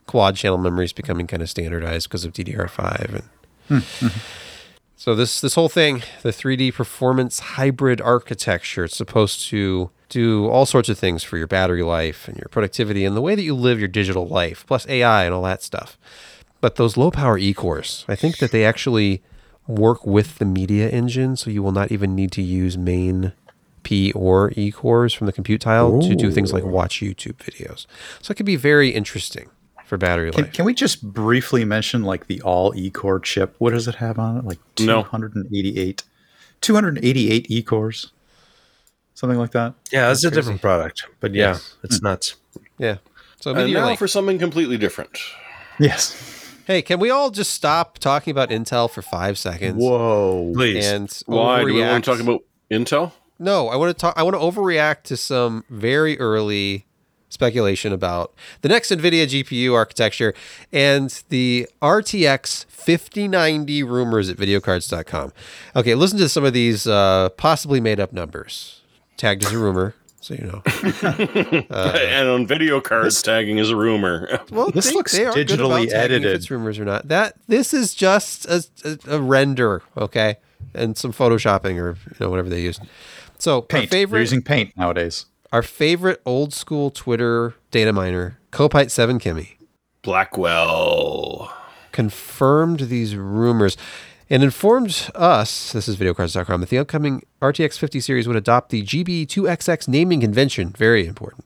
quad 0.05 0.35
channel 0.35 0.57
memory 0.57 0.85
is 0.85 0.93
becoming 0.93 1.27
kind 1.27 1.41
of 1.41 1.49
standardized 1.49 2.09
because 2.09 2.25
of 2.25 2.33
DDR5 2.33 3.13
and 3.13 3.23
hmm, 3.67 4.05
hmm. 4.05 4.19
so 4.95 5.15
this 5.15 5.41
this 5.41 5.55
whole 5.55 5.69
thing, 5.69 6.03
the 6.21 6.31
3D 6.31 6.73
performance 6.73 7.39
hybrid 7.39 8.01
architecture, 8.01 8.85
it's 8.85 8.97
supposed 8.97 9.47
to 9.49 9.91
do 10.09 10.47
all 10.47 10.65
sorts 10.65 10.89
of 10.89 10.97
things 10.97 11.23
for 11.23 11.37
your 11.37 11.47
battery 11.47 11.83
life 11.83 12.27
and 12.27 12.37
your 12.37 12.47
productivity 12.49 13.05
and 13.05 13.15
the 13.15 13.21
way 13.21 13.35
that 13.35 13.43
you 13.43 13.53
live 13.53 13.79
your 13.79 13.87
digital 13.87 14.27
life, 14.27 14.65
plus 14.67 14.87
AI 14.87 15.25
and 15.25 15.33
all 15.33 15.43
that 15.43 15.61
stuff. 15.61 15.97
But 16.61 16.75
those 16.75 16.97
low 16.97 17.09
power 17.11 17.37
E 17.37 17.53
cores, 17.53 18.05
I 18.07 18.15
think 18.15 18.37
that 18.39 18.51
they 18.51 18.65
actually 18.65 19.21
work 19.67 20.05
with 20.05 20.39
the 20.39 20.45
media 20.45 20.89
engine, 20.89 21.35
so 21.35 21.49
you 21.49 21.63
will 21.63 21.71
not 21.71 21.91
even 21.91 22.15
need 22.15 22.31
to 22.33 22.41
use 22.41 22.77
main 22.77 23.33
P 23.83 24.11
or 24.11 24.51
E 24.55 24.71
cores 24.71 25.13
from 25.13 25.27
the 25.27 25.33
compute 25.33 25.61
tile 25.61 26.01
to 26.01 26.15
do 26.15 26.31
things 26.31 26.51
like 26.51 26.63
watch 26.65 26.99
YouTube 26.99 27.37
videos. 27.37 27.85
So 28.21 28.31
it 28.31 28.35
could 28.35 28.45
be 28.45 28.57
very 28.57 28.89
interesting 28.89 29.49
for 29.85 29.97
battery 29.97 30.31
Can, 30.31 30.43
life. 30.45 30.53
can 30.53 30.65
we 30.65 30.73
just 30.73 31.01
briefly 31.13 31.63
mention 31.65 32.03
like 32.03 32.27
the 32.27 32.41
all 32.41 32.73
E 32.75 32.89
core 32.89 33.19
chip? 33.19 33.55
What 33.57 33.71
does 33.71 33.87
it 33.87 33.95
have 33.95 34.19
on 34.19 34.37
it? 34.37 34.45
Like 34.45 34.59
No. 34.79 35.03
288, 35.03 36.03
288 36.61 37.45
E 37.49 37.63
cores, 37.63 38.11
something 39.13 39.39
like 39.39 39.51
that. 39.51 39.73
Yeah, 39.91 40.11
it's 40.11 40.23
a 40.23 40.31
different 40.31 40.61
product, 40.61 41.05
but 41.19 41.33
yeah, 41.33 41.53
Yes. 41.53 41.75
it's 41.83 41.99
hmm. 41.99 42.05
nuts. 42.05 42.35
yeah. 42.77 42.97
So 43.39 43.51
uh, 43.51 43.53
And 43.55 43.65
Meteor 43.65 43.79
now 43.81 43.87
Lake. 43.87 43.99
for 43.99 44.07
something 44.07 44.37
completely 44.37 44.77
different. 44.77 45.17
Yes. 45.79 46.38
Hey, 46.69 46.83
can 46.83 46.99
we 46.99 47.09
all 47.09 47.31
just 47.31 47.49
stop 47.49 47.97
talking 47.97 48.29
about 48.29 48.51
Intel 48.51 48.88
for 48.88 49.01
five 49.01 49.39
seconds? 49.39 49.83
Whoa. 49.83 50.51
Please. 50.53 50.85
And 50.85 51.11
Why 51.25 51.61
do 51.61 51.73
we 51.73 51.81
want 51.81 52.05
to 52.05 52.11
talk 52.11 52.19
about 52.19 52.43
Intel? 52.69 53.11
No, 53.39 53.69
I 53.69 53.75
want 53.75 53.89
to 53.89 53.99
talk. 53.99 54.13
I 54.15 54.21
want 54.21 54.35
to 54.35 54.39
overreact 54.39 55.01
to 55.05 55.17
some 55.17 55.63
very 55.71 56.19
early 56.19 56.85
speculation 57.29 57.91
about 57.91 58.35
the 58.61 58.69
next 58.69 58.91
NVIDIA 58.91 59.25
GPU 59.25 59.73
architecture 59.73 60.35
and 60.71 61.23
the 61.29 61.67
RTX 61.81 62.65
5090 62.67 63.81
rumors 63.81 64.29
at 64.29 64.38
videocardz.com. 64.38 65.33
Okay, 65.75 65.95
listen 65.95 66.19
to 66.19 66.29
some 66.29 66.45
of 66.45 66.53
these 66.53 66.85
uh, 66.85 67.29
possibly 67.29 67.81
made 67.81 67.99
up 67.99 68.13
numbers, 68.13 68.81
tagged 69.17 69.43
as 69.43 69.53
a 69.53 69.57
rumor, 69.57 69.95
so 70.21 70.33
you 70.33 70.45
know. 70.45 70.61
and 71.69 72.29
on 72.29 72.47
video 72.47 72.79
cards, 72.81 73.21
tagging 73.21 73.57
is 73.57 73.69
a 73.69 73.75
rumor. 73.75 74.39
Well, 74.51 74.71
This 74.71 74.93
looks 74.93 75.17
are 75.17 75.31
good 75.33 75.47
digitally 75.47 75.57
about 75.57 75.69
tagging 75.69 75.88
If 75.89 75.93
edited. 75.95 76.35
it's 76.35 76.51
rumors 76.51 76.79
or 76.79 76.85
not. 76.85 77.07
That 77.07 77.35
this 77.47 77.73
is 77.73 77.93
just 77.95 78.45
a, 78.45 78.63
a, 78.85 79.15
a 79.15 79.21
render, 79.21 79.81
okay, 79.97 80.38
and 80.73 80.97
some 80.97 81.13
photoshopping 81.13 81.77
or 81.77 81.91
you 82.09 82.15
know 82.19 82.29
whatever 82.29 82.49
they 82.49 82.61
use. 82.61 82.79
So 83.38 83.65
our 83.71 83.81
favorite 83.88 84.11
They're 84.11 84.19
using 84.21 84.41
paint 84.41 84.75
nowadays. 84.75 85.25
our 85.51 85.63
favorite 85.63 86.21
old 86.25 86.53
school 86.53 86.89
Twitter 86.91 87.55
data 87.71 87.93
miner, 87.93 88.38
kopite7kimi, 88.51 89.55
Blackwell. 90.01 91.53
confirmed 91.91 92.81
these 92.81 93.15
rumors 93.15 93.77
and 94.29 94.43
informed 94.43 95.09
us, 95.15 95.71
this 95.71 95.88
is 95.88 95.98
videocardz.com, 95.98 96.62
that 96.62 96.69
the 96.69 96.77
upcoming 96.77 97.24
RTX 97.41 97.77
50 97.77 98.00
series 98.00 98.27
would 98.27 98.38
adopt 98.38 98.69
the 98.69 98.83
GB2XX 98.83 99.88
naming 99.88 100.21
convention. 100.21 100.69
Very 100.69 101.07
important. 101.07 101.45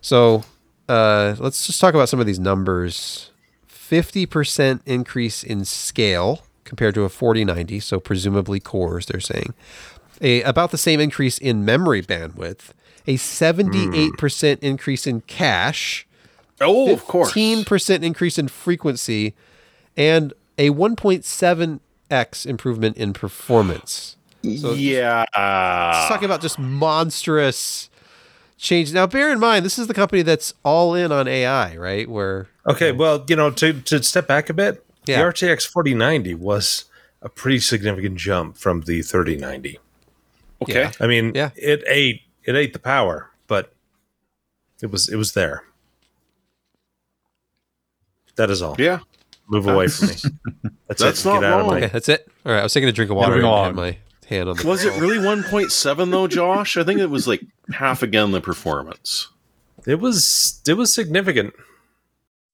So 0.00 0.44
uh, 0.88 1.36
let's 1.38 1.66
just 1.66 1.80
talk 1.80 1.94
about 1.94 2.08
some 2.08 2.20
of 2.20 2.26
these 2.26 2.40
numbers. 2.40 3.30
50% 3.68 4.80
increase 4.86 5.44
in 5.44 5.64
scale 5.64 6.42
compared 6.64 6.94
to 6.96 7.04
a 7.04 7.08
4090, 7.08 7.78
so 7.78 8.00
presumably 8.00 8.58
cores, 8.58 9.06
they're 9.06 9.20
saying. 9.20 9.54
A, 10.20 10.42
about 10.42 10.72
the 10.72 10.78
same 10.78 10.98
increase 10.98 11.38
in 11.38 11.64
memory 11.64 12.02
bandwidth, 12.02 12.70
a 13.06 13.16
78% 13.16 14.58
increase 14.60 15.06
in 15.06 15.20
cache, 15.22 16.06
Oh, 16.60 16.92
of 16.92 17.04
course. 17.04 17.32
15% 17.32 18.02
increase 18.02 18.38
in 18.38 18.48
frequency 18.48 19.34
and 19.96 20.32
a 20.58 20.70
1.7x 22.10 22.46
improvement 22.46 22.96
in 22.96 23.12
performance. 23.12 24.16
yeah. 24.42 25.24
Let's 25.34 26.08
talk 26.08 26.22
about 26.22 26.40
just 26.40 26.58
monstrous 26.58 27.90
change. 28.56 28.92
Now, 28.92 29.06
bear 29.06 29.32
in 29.32 29.40
mind, 29.40 29.64
this 29.64 29.78
is 29.78 29.86
the 29.86 29.94
company 29.94 30.22
that's 30.22 30.54
all 30.64 30.94
in 30.94 31.12
on 31.12 31.28
AI, 31.28 31.76
right? 31.76 32.08
Where 32.08 32.48
Okay, 32.66 32.92
well, 32.92 33.24
you 33.28 33.36
know, 33.36 33.50
to, 33.50 33.72
to 33.82 34.02
step 34.02 34.26
back 34.26 34.48
a 34.50 34.54
bit, 34.54 34.84
Yeah. 35.06 35.18
the 35.18 35.24
RTX 35.32 35.66
4090 35.66 36.34
was 36.34 36.84
a 37.22 37.28
pretty 37.28 37.60
significant 37.60 38.16
jump 38.18 38.56
from 38.56 38.82
the 38.82 39.02
3090. 39.02 39.78
okay. 40.62 40.72
Yeah. 40.74 40.92
I 41.00 41.06
mean, 41.06 41.32
Yeah. 41.34 41.50
it 41.56 41.82
ate 41.86 42.22
it 42.44 42.54
ate 42.54 42.72
the 42.72 42.78
power, 42.78 43.30
but 43.48 43.72
it 44.80 44.90
was 44.90 45.08
it 45.08 45.16
was 45.16 45.32
there. 45.32 45.64
That 48.36 48.50
is 48.50 48.62
all. 48.62 48.76
Yeah. 48.78 49.00
Move 49.48 49.66
away 49.68 49.88
from 49.88 50.08
me. 50.08 50.14
That's, 50.88 51.02
That's 51.02 51.24
it. 51.24 51.28
not 51.28 51.40
Get 51.40 51.44
out 51.52 51.60
of 51.60 51.66
wrong. 51.66 51.74
my 51.74 51.76
okay, 51.78 51.86
that's 51.92 52.08
it. 52.08 52.28
All 52.44 52.52
right, 52.52 52.60
I 52.60 52.62
was 52.62 52.72
taking 52.72 52.88
a 52.88 52.92
drink 52.92 53.10
of 53.10 53.16
water 53.16 53.32
Moving 53.36 53.44
and 53.46 53.52
on. 53.54 53.64
had 53.66 53.74
my 53.74 53.98
hand 54.28 54.48
on 54.48 54.56
the. 54.56 54.66
Was 54.66 54.84
it 54.84 55.00
really 55.00 55.18
1.7 55.18 56.10
though, 56.10 56.28
Josh? 56.28 56.76
I 56.76 56.84
think 56.84 57.00
it 57.00 57.10
was 57.10 57.26
like 57.28 57.42
half 57.72 58.02
again 58.02 58.30
the 58.32 58.40
performance. 58.40 59.28
It 59.86 60.00
was 60.00 60.60
it 60.66 60.74
was 60.74 60.92
significant. 60.94 61.54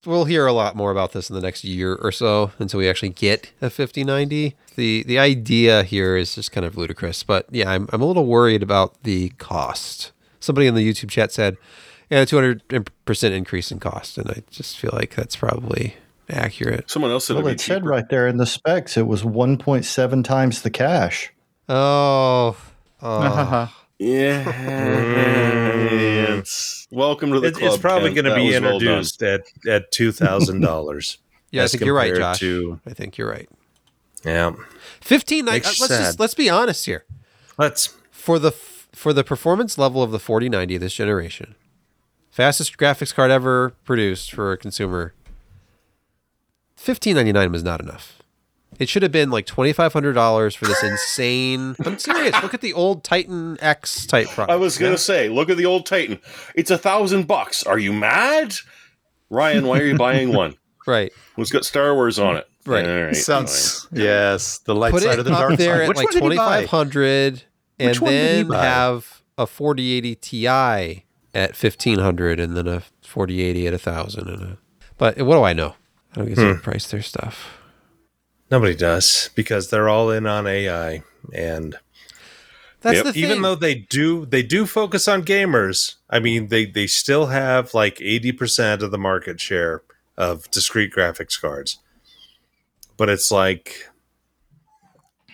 We'll 0.04 0.24
hear 0.24 0.46
a 0.46 0.52
lot 0.52 0.74
more 0.74 0.90
about 0.90 1.12
this 1.12 1.30
in 1.30 1.36
the 1.36 1.42
next 1.42 1.62
year 1.62 1.94
or 1.94 2.10
so 2.10 2.50
until 2.58 2.78
we 2.78 2.88
actually 2.88 3.10
get 3.10 3.52
a 3.60 3.70
5090. 3.70 4.56
The 4.76 5.02
the 5.04 5.18
idea 5.18 5.82
here 5.84 6.16
is 6.16 6.34
just 6.34 6.52
kind 6.52 6.66
of 6.66 6.76
ludicrous, 6.76 7.22
but 7.22 7.46
yeah, 7.50 7.70
I'm 7.70 7.88
I'm 7.92 8.02
a 8.02 8.06
little 8.06 8.26
worried 8.26 8.62
about 8.62 9.02
the 9.02 9.28
cost. 9.38 10.10
Somebody 10.40 10.66
in 10.66 10.74
the 10.74 10.86
YouTube 10.90 11.10
chat 11.10 11.30
said, 11.32 11.56
"Yeah, 12.10 12.24
200% 12.24 13.30
increase 13.32 13.70
in 13.70 13.78
cost," 13.78 14.18
and 14.18 14.28
I 14.30 14.42
just 14.50 14.76
feel 14.78 14.90
like 14.94 15.14
that's 15.14 15.36
probably 15.36 15.94
accurate. 16.32 16.90
Someone 16.90 17.10
else 17.10 17.26
said 17.26 17.36
Well, 17.36 17.46
it'd 17.46 17.60
it 17.60 17.62
said 17.62 17.84
right 17.84 18.08
there 18.08 18.26
in 18.26 18.36
the 18.38 18.46
specs 18.46 18.96
it 18.96 19.06
was 19.06 19.22
1.7 19.22 20.24
times 20.24 20.62
the 20.62 20.70
cash. 20.70 21.32
Oh, 21.68 22.56
oh. 23.02 23.72
Yeah. 23.98 24.48
It's- 26.38 26.86
welcome 26.90 27.32
to 27.32 27.40
the 27.40 27.48
It- 27.48 27.54
club. 27.54 27.72
it's 27.72 27.80
probably 27.80 28.12
going 28.14 28.24
to 28.24 28.34
be 28.34 28.46
was 28.52 28.60
well 28.60 28.72
introduced 28.74 29.22
at 29.22 29.42
at 29.68 29.90
two 29.92 30.10
thousand 30.12 30.60
dollars. 30.60 31.18
yeah, 31.50 31.64
I 31.64 31.66
think 31.68 31.84
you're 31.84 31.94
right, 31.94 32.14
Josh. 32.14 32.38
to- 32.40 32.80
I 32.86 32.94
think 32.94 33.16
you're 33.18 33.28
right. 33.30 33.48
Yeah, 34.24 34.52
15. 35.00 35.48
uh, 35.48 35.52
Makes 35.52 35.80
let's 35.80 35.92
you 35.92 35.98
just 35.98 36.20
let's 36.20 36.34
be 36.34 36.48
honest 36.50 36.86
here. 36.86 37.04
let's. 37.58 37.94
for 38.10 38.38
the 38.38 38.50
for 38.52 39.12
the 39.12 39.24
performance 39.24 39.78
level 39.78 40.02
of 40.02 40.10
the 40.10 40.18
4090 40.18 40.78
this 40.78 40.94
generation, 40.94 41.54
fastest 42.30 42.76
graphics 42.78 43.14
card 43.14 43.30
ever 43.30 43.70
produced 43.84 44.32
for 44.32 44.52
a 44.52 44.56
consumer. 44.56 45.14
1599 46.84 47.52
was 47.52 47.62
not 47.62 47.80
enough. 47.80 48.18
It 48.78 48.88
should 48.88 49.02
have 49.02 49.12
been 49.12 49.30
like 49.30 49.46
$2500 49.46 50.56
for 50.56 50.64
this 50.64 50.82
insane. 50.82 51.76
I'm 51.84 51.98
serious. 51.98 52.34
Look 52.42 52.54
at 52.54 52.60
the 52.62 52.72
old 52.72 53.04
Titan 53.04 53.58
X 53.60 54.06
type 54.06 54.28
product. 54.28 54.50
I 54.50 54.56
was 54.56 54.78
gonna 54.78 54.98
say, 54.98 55.28
look 55.28 55.50
at 55.50 55.56
the 55.56 55.66
old 55.66 55.86
Titan. 55.86 56.18
It's 56.54 56.70
a 56.70 56.78
thousand 56.78 57.26
bucks. 57.28 57.62
Are 57.64 57.78
you 57.78 57.92
mad, 57.92 58.54
Ryan? 59.30 59.66
Why 59.66 59.78
are 59.80 59.84
you 59.84 59.96
buying 59.96 60.32
one? 60.34 60.54
right. 60.86 61.12
It's 61.36 61.50
got 61.52 61.64
Star 61.64 61.94
Wars 61.94 62.18
on 62.18 62.36
it. 62.36 62.48
Right. 62.66 62.86
All 62.86 63.02
right. 63.04 63.14
Sounds 63.16 63.86
yes. 63.92 64.58
The 64.58 64.74
light 64.74 64.90
Put 64.92 65.02
side 65.02 65.14
it 65.14 65.18
of 65.20 65.24
the 65.26 65.30
dark 65.32 65.56
there 65.58 65.74
side. 65.76 65.82
at 65.82 65.88
Which 65.88 65.96
like 65.98 66.06
one 66.06 66.14
did 66.14 66.32
you 66.32 66.38
buy? 66.38 66.60
2500 66.62 67.42
and 67.78 67.88
Which 67.90 68.00
one 68.00 68.10
did 68.12 68.46
you 68.46 68.50
then 68.52 68.58
have 68.60 69.22
a 69.38 69.46
4080 69.46 70.14
Ti 70.16 70.46
at 71.34 71.50
1500 71.50 72.40
and 72.40 72.56
then 72.56 72.66
a 72.68 72.82
4080 73.02 73.66
at 73.66 73.72
1000 73.74 74.28
and 74.28 74.42
a 74.42 74.58
But 74.98 75.20
what 75.22 75.34
do 75.36 75.42
I 75.42 75.52
know? 75.52 75.74
I 76.12 76.16
don't 76.16 76.28
get 76.28 76.36
to 76.36 76.54
hmm. 76.54 76.60
price 76.60 76.90
their 76.90 77.02
stuff. 77.02 77.58
Nobody 78.50 78.74
does 78.74 79.30
because 79.34 79.70
they're 79.70 79.88
all 79.88 80.10
in 80.10 80.26
on 80.26 80.46
AI 80.46 81.02
and 81.32 81.76
That's 82.82 82.96
Yep. 82.96 83.04
the 83.06 83.12
thing. 83.14 83.22
even 83.24 83.42
though 83.42 83.54
they 83.54 83.74
do 83.74 84.26
they 84.26 84.42
do 84.42 84.66
focus 84.66 85.08
on 85.08 85.24
gamers 85.24 85.94
i 86.10 86.18
mean 86.18 86.48
they 86.48 86.66
they 86.66 86.86
still 86.86 87.26
have 87.26 87.72
like 87.74 87.96
80% 87.96 88.82
of 88.82 88.90
the 88.90 88.98
market 88.98 89.40
share 89.40 89.82
of 90.18 90.50
discrete 90.50 90.92
graphics 90.92 91.40
cards 91.40 91.78
but 92.96 93.08
it's 93.08 93.30
like 93.30 93.88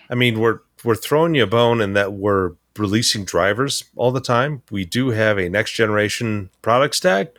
i 0.09 0.15
mean 0.15 0.39
we're 0.39 0.59
we're 0.83 0.95
throwing 0.95 1.35
you 1.35 1.43
a 1.43 1.47
bone 1.47 1.81
in 1.81 1.93
that 1.93 2.13
we're 2.13 2.51
releasing 2.77 3.25
drivers 3.25 3.83
all 3.95 4.11
the 4.11 4.21
time 4.21 4.61
we 4.71 4.85
do 4.85 5.09
have 5.09 5.37
a 5.37 5.49
next 5.49 5.71
generation 5.73 6.51
product 6.61 6.95
stack 6.95 7.29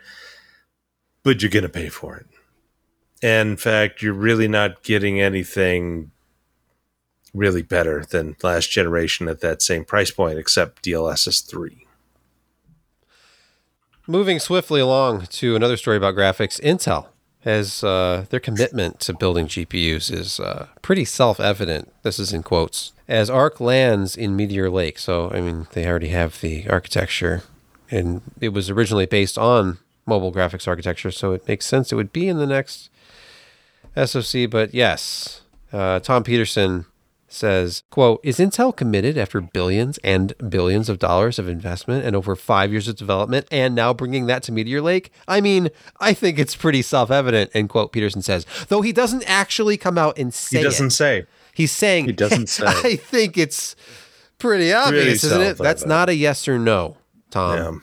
but 1.23 1.41
you're 1.41 1.51
going 1.51 1.63
to 1.63 1.69
pay 1.69 1.89
for 1.89 2.17
it 2.17 2.27
and 3.23 3.51
in 3.51 3.57
fact 3.57 4.03
you're 4.03 4.13
really 4.13 4.49
not 4.49 4.83
getting 4.83 5.21
anything 5.21 6.11
really 7.35 7.63
better 7.63 8.05
than 8.05 8.37
last 8.43 8.71
generation 8.71 9.29
at 9.29 9.41
that 9.41 9.63
same 9.63 9.85
price 9.85 10.11
point, 10.11 10.39
except 10.39 10.85
DLSS 10.85 11.47
3. 11.47 11.87
Moving 14.07 14.39
swiftly 14.39 14.81
along 14.81 15.27
to 15.27 15.55
another 15.55 15.77
story 15.77 15.97
about 15.97 16.17
graphics, 16.17 16.61
Intel 16.61 17.07
has 17.41 17.83
uh, 17.83 18.27
their 18.31 18.41
commitment 18.41 19.01
to 19.01 19.15
building 19.15 19.47
GPUs 19.47 20.13
is 20.13 20.41
uh, 20.41 20.67
pretty 20.83 21.05
self-evident. 21.05 21.91
This 22.03 22.19
is 22.19 22.33
in 22.33 22.43
quotes. 22.43 22.93
As 23.09 23.31
Arc 23.31 23.61
lands 23.61 24.17
in 24.17 24.37
Meteor 24.37 24.69
Lake, 24.69 24.99
so 24.99 25.31
I 25.31 25.41
mean 25.41 25.67
they 25.73 25.87
already 25.87 26.09
have 26.09 26.41
the 26.41 26.69
architecture, 26.69 27.43
and 27.91 28.21
it 28.41 28.51
was 28.51 28.69
originally 28.69 29.07
based 29.07 29.39
on 29.39 29.79
mobile 30.07 30.33
graphics 30.33 30.69
architecture, 30.69 31.11
so 31.11 31.33
it 31.33 31.47
makes 31.49 31.67
sense 31.67 31.93
it 31.93 31.97
would 31.97 32.13
be 32.13 32.29
in 32.29 32.39
the 32.39 32.47
next 32.47 32.91
SoC. 33.97 34.49
But 34.51 34.75
yes, 34.75 35.43
uh, 35.73 36.01
Tom 36.01 36.25
Peterson 36.25 36.87
says, 37.33 37.85
quote, 37.91 38.19
is 38.25 38.39
Intel 38.39 38.75
committed 38.77 39.17
after 39.17 39.41
billions 39.41 39.99
and 40.03 40.33
billions 40.51 40.89
of 40.89 40.99
dollars 40.99 41.39
of 41.39 41.47
investment 41.49 42.05
and 42.05 42.17
over 42.17 42.35
five 42.35 42.73
years 42.73 42.89
of 42.89 42.97
development 42.97 43.47
and 43.53 43.73
now 43.73 43.95
bringing 43.95 44.27
that 44.27 44.43
to 44.45 44.53
Meteor 44.53 44.81
Lake? 44.83 45.13
I 45.29 45.41
mean, 45.41 45.69
I 46.01 46.13
think 46.13 46.41
it's 46.41 46.57
pretty 46.57 46.83
self-evident, 46.83 47.53
end 47.55 47.69
quote, 47.69 47.93
Peterson 47.93 48.21
says. 48.23 48.47
Though 48.69 48.83
he 48.83 48.93
doesn't 48.93 49.23
actually 49.31 49.77
come 49.77 49.97
out 49.97 50.19
and 50.19 50.35
say 50.35 50.59
He 50.59 50.65
doesn't 50.65 50.89
it. 50.89 50.91
say. 50.91 51.27
He's 51.55 51.71
saying 51.71 52.07
He 52.07 52.13
doesn't 52.13 52.49
say. 52.49 52.65
I 52.67 52.97
think 52.97 53.39
it's 53.39 53.77
pretty 54.39 54.73
obvious, 54.73 55.23
isn't 55.23 55.41
it? 55.41 55.59
That's 55.59 55.87
not 55.87 56.09
a 56.09 56.15
yes 56.17 56.49
or 56.49 56.59
no, 56.59 56.97
Tom. 57.31 57.59
Um, 57.59 57.83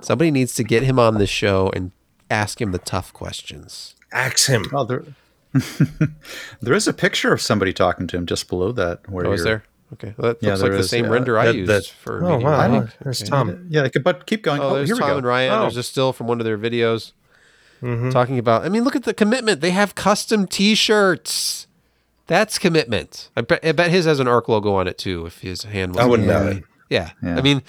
Somebody 0.00 0.30
needs 0.30 0.54
to 0.54 0.64
get 0.64 0.82
him 0.84 0.98
on 0.98 1.18
the 1.18 1.26
show 1.26 1.70
and 1.74 1.90
ask 2.30 2.60
him 2.60 2.72
the 2.72 2.78
tough 2.78 3.12
questions. 3.12 3.96
Axe 4.12 4.46
him. 4.46 4.64
Oh, 4.72 4.84
there, 4.84 5.04
there 6.60 6.74
is 6.74 6.86
a 6.88 6.92
picture 6.92 7.32
of 7.32 7.40
somebody 7.40 7.72
talking 7.72 8.06
to 8.08 8.16
him 8.16 8.26
just 8.26 8.48
below 8.48 8.72
that. 8.72 9.08
Where 9.08 9.26
Oh, 9.26 9.32
is 9.32 9.44
there? 9.44 9.64
Okay. 9.94 10.14
Well, 10.16 10.32
that 10.34 10.42
Yeah, 10.42 10.50
looks 10.50 10.62
like 10.62 10.70
there 10.70 10.78
the 10.78 10.84
is, 10.84 10.90
same 10.90 11.04
yeah. 11.06 11.10
render 11.10 11.38
I 11.38 11.46
That- 11.46 11.54
used 11.56 11.70
that- 11.70 11.86
for 11.86 12.24
oh, 12.24 12.36
Meteor 12.36 12.50
wow. 12.50 12.80
Lake. 12.80 12.90
There's 13.02 13.22
Okay. 13.22 13.30
Tom. 13.30 13.66
Yeah, 13.70 13.88
but 14.02 14.26
keep 14.26 14.42
going. 14.42 14.60
Oh, 14.60 14.70
Oh, 14.70 14.74
there's 14.76 14.88
here 14.88 14.94
we 14.96 15.00
Tom 15.00 15.10
go. 15.10 15.16
and 15.18 15.26
Ryan. 15.26 15.52
Oh. 15.52 15.60
There's 15.62 15.76
a 15.76 15.82
still 15.82 16.12
from 16.12 16.26
one 16.28 16.40
of 16.40 16.44
their 16.44 16.58
videos 16.58 17.12
Mm-hmm. 17.82 18.10
talking 18.10 18.38
about. 18.38 18.62
I 18.64 18.68
mean, 18.68 18.84
look 18.84 18.94
at 18.94 19.04
the 19.04 19.14
commitment. 19.14 19.62
They 19.62 19.70
have 19.70 19.94
custom 19.94 20.46
T-shirts. 20.46 21.66
That's 22.26 22.58
commitment. 22.58 23.30
I 23.36 23.40
bet, 23.40 23.64
I 23.64 23.72
bet 23.72 23.90
his 23.90 24.04
has 24.04 24.20
an 24.20 24.28
ARC 24.28 24.48
logo 24.48 24.74
on 24.74 24.86
it 24.86 24.98
too. 24.98 25.24
If 25.26 25.40
his 25.40 25.62
hand 25.64 25.94
was 25.94 26.04
I 26.04 26.06
wouldn't 26.06 26.28
in 26.28 26.34
doubt 26.34 26.44
there. 26.44 26.52
it. 26.58 26.64
Yeah. 26.90 27.10
Yeah. 27.22 27.36
I 27.38 27.40
mean, 27.42 27.62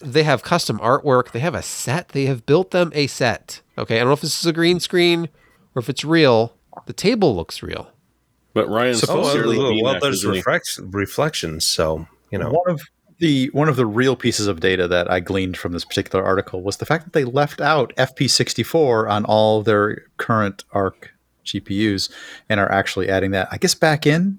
they 0.00 0.22
have 0.22 0.42
custom 0.44 0.78
artwork. 0.78 1.32
They 1.32 1.40
have 1.40 1.54
a 1.56 1.62
set. 1.62 2.10
They 2.10 2.26
have 2.26 2.46
built 2.46 2.70
them 2.70 2.92
a 2.94 3.08
set. 3.08 3.60
Okay. 3.76 3.96
I 3.96 3.98
don't 3.98 4.06
know 4.08 4.12
if 4.14 4.20
this 4.22 4.38
is 4.38 4.46
a 4.46 4.52
green 4.52 4.78
screen 4.80 5.28
or 5.74 5.80
if 5.80 5.88
it's 5.88 6.04
real. 6.04 6.56
The 6.86 6.92
table 6.92 7.34
looks 7.36 7.62
real. 7.62 7.90
But 8.54 8.68
Ryan's 8.68 9.04
Oh, 9.08 9.22
sincerely 9.24 9.58
well, 9.58 9.70
mean 9.70 9.84
well, 9.84 9.98
there's 10.00 10.18
isn't 10.18 10.32
he? 10.32 10.38
reflex- 10.38 10.78
reflections, 10.80 11.64
so, 11.64 12.06
you 12.30 12.38
know. 12.38 12.50
One 12.50 12.68
of 12.68 12.80
the 13.18 13.48
one 13.52 13.68
of 13.68 13.76
the 13.76 13.84
real 13.86 14.16
pieces 14.16 14.46
of 14.46 14.60
data 14.60 14.88
that 14.88 15.10
I 15.10 15.20
gleaned 15.20 15.56
from 15.58 15.72
this 15.72 15.84
particular 15.84 16.24
article 16.24 16.62
was 16.62 16.78
the 16.78 16.86
fact 16.86 17.04
that 17.04 17.12
they 17.12 17.24
left 17.24 17.60
out 17.60 17.92
FP64 17.96 19.10
on 19.10 19.24
all 19.26 19.62
their 19.62 20.04
current 20.16 20.64
ARC 20.72 21.10
GPUs 21.44 22.10
and 22.48 22.58
are 22.58 22.70
actually 22.72 23.08
adding 23.10 23.30
that. 23.32 23.48
I 23.50 23.58
guess 23.58 23.74
back 23.74 24.06
in 24.06 24.38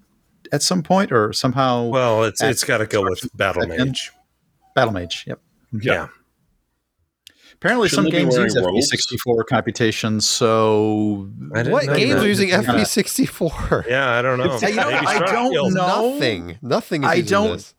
at 0.52 0.62
some 0.64 0.82
point 0.84 1.12
or 1.12 1.32
somehow. 1.32 1.86
Well, 1.88 2.24
it's 2.24 2.42
it's 2.42 2.64
got 2.64 2.80
to 2.80 2.88
go 2.88 3.04
with 3.04 3.30
Battle 3.38 3.62
Second. 3.64 3.86
Mage. 3.86 4.12
Battlemage. 4.76 5.28
Yep. 5.28 5.40
Yeah. 5.82 6.08
Apparently, 7.62 7.90
Shouldn't 7.90 8.08
some 8.08 8.12
games 8.12 8.36
use? 8.36 8.56
FP64 8.56 9.46
computations. 9.48 10.28
So 10.28 11.30
What 11.50 11.68
know 11.86 11.96
games 11.96 12.16
that. 12.16 12.24
are 12.24 12.28
using 12.28 12.50
Kinda- 12.50 12.74
FP64? 12.74 13.86
Yeah, 13.88 14.10
I 14.10 14.22
don't 14.24 14.40
know. 14.40 14.58
Yeah, 14.60 14.68
you 14.70 14.76
know, 14.78 14.90
I 14.90 15.20
don't 15.20 15.54
know. 15.54 15.68
Nothing. 15.68 16.58
Nothing. 16.64 17.04
Is 17.04 17.10
I 17.10 17.22
don't- 17.22 17.52
this. 17.58 17.76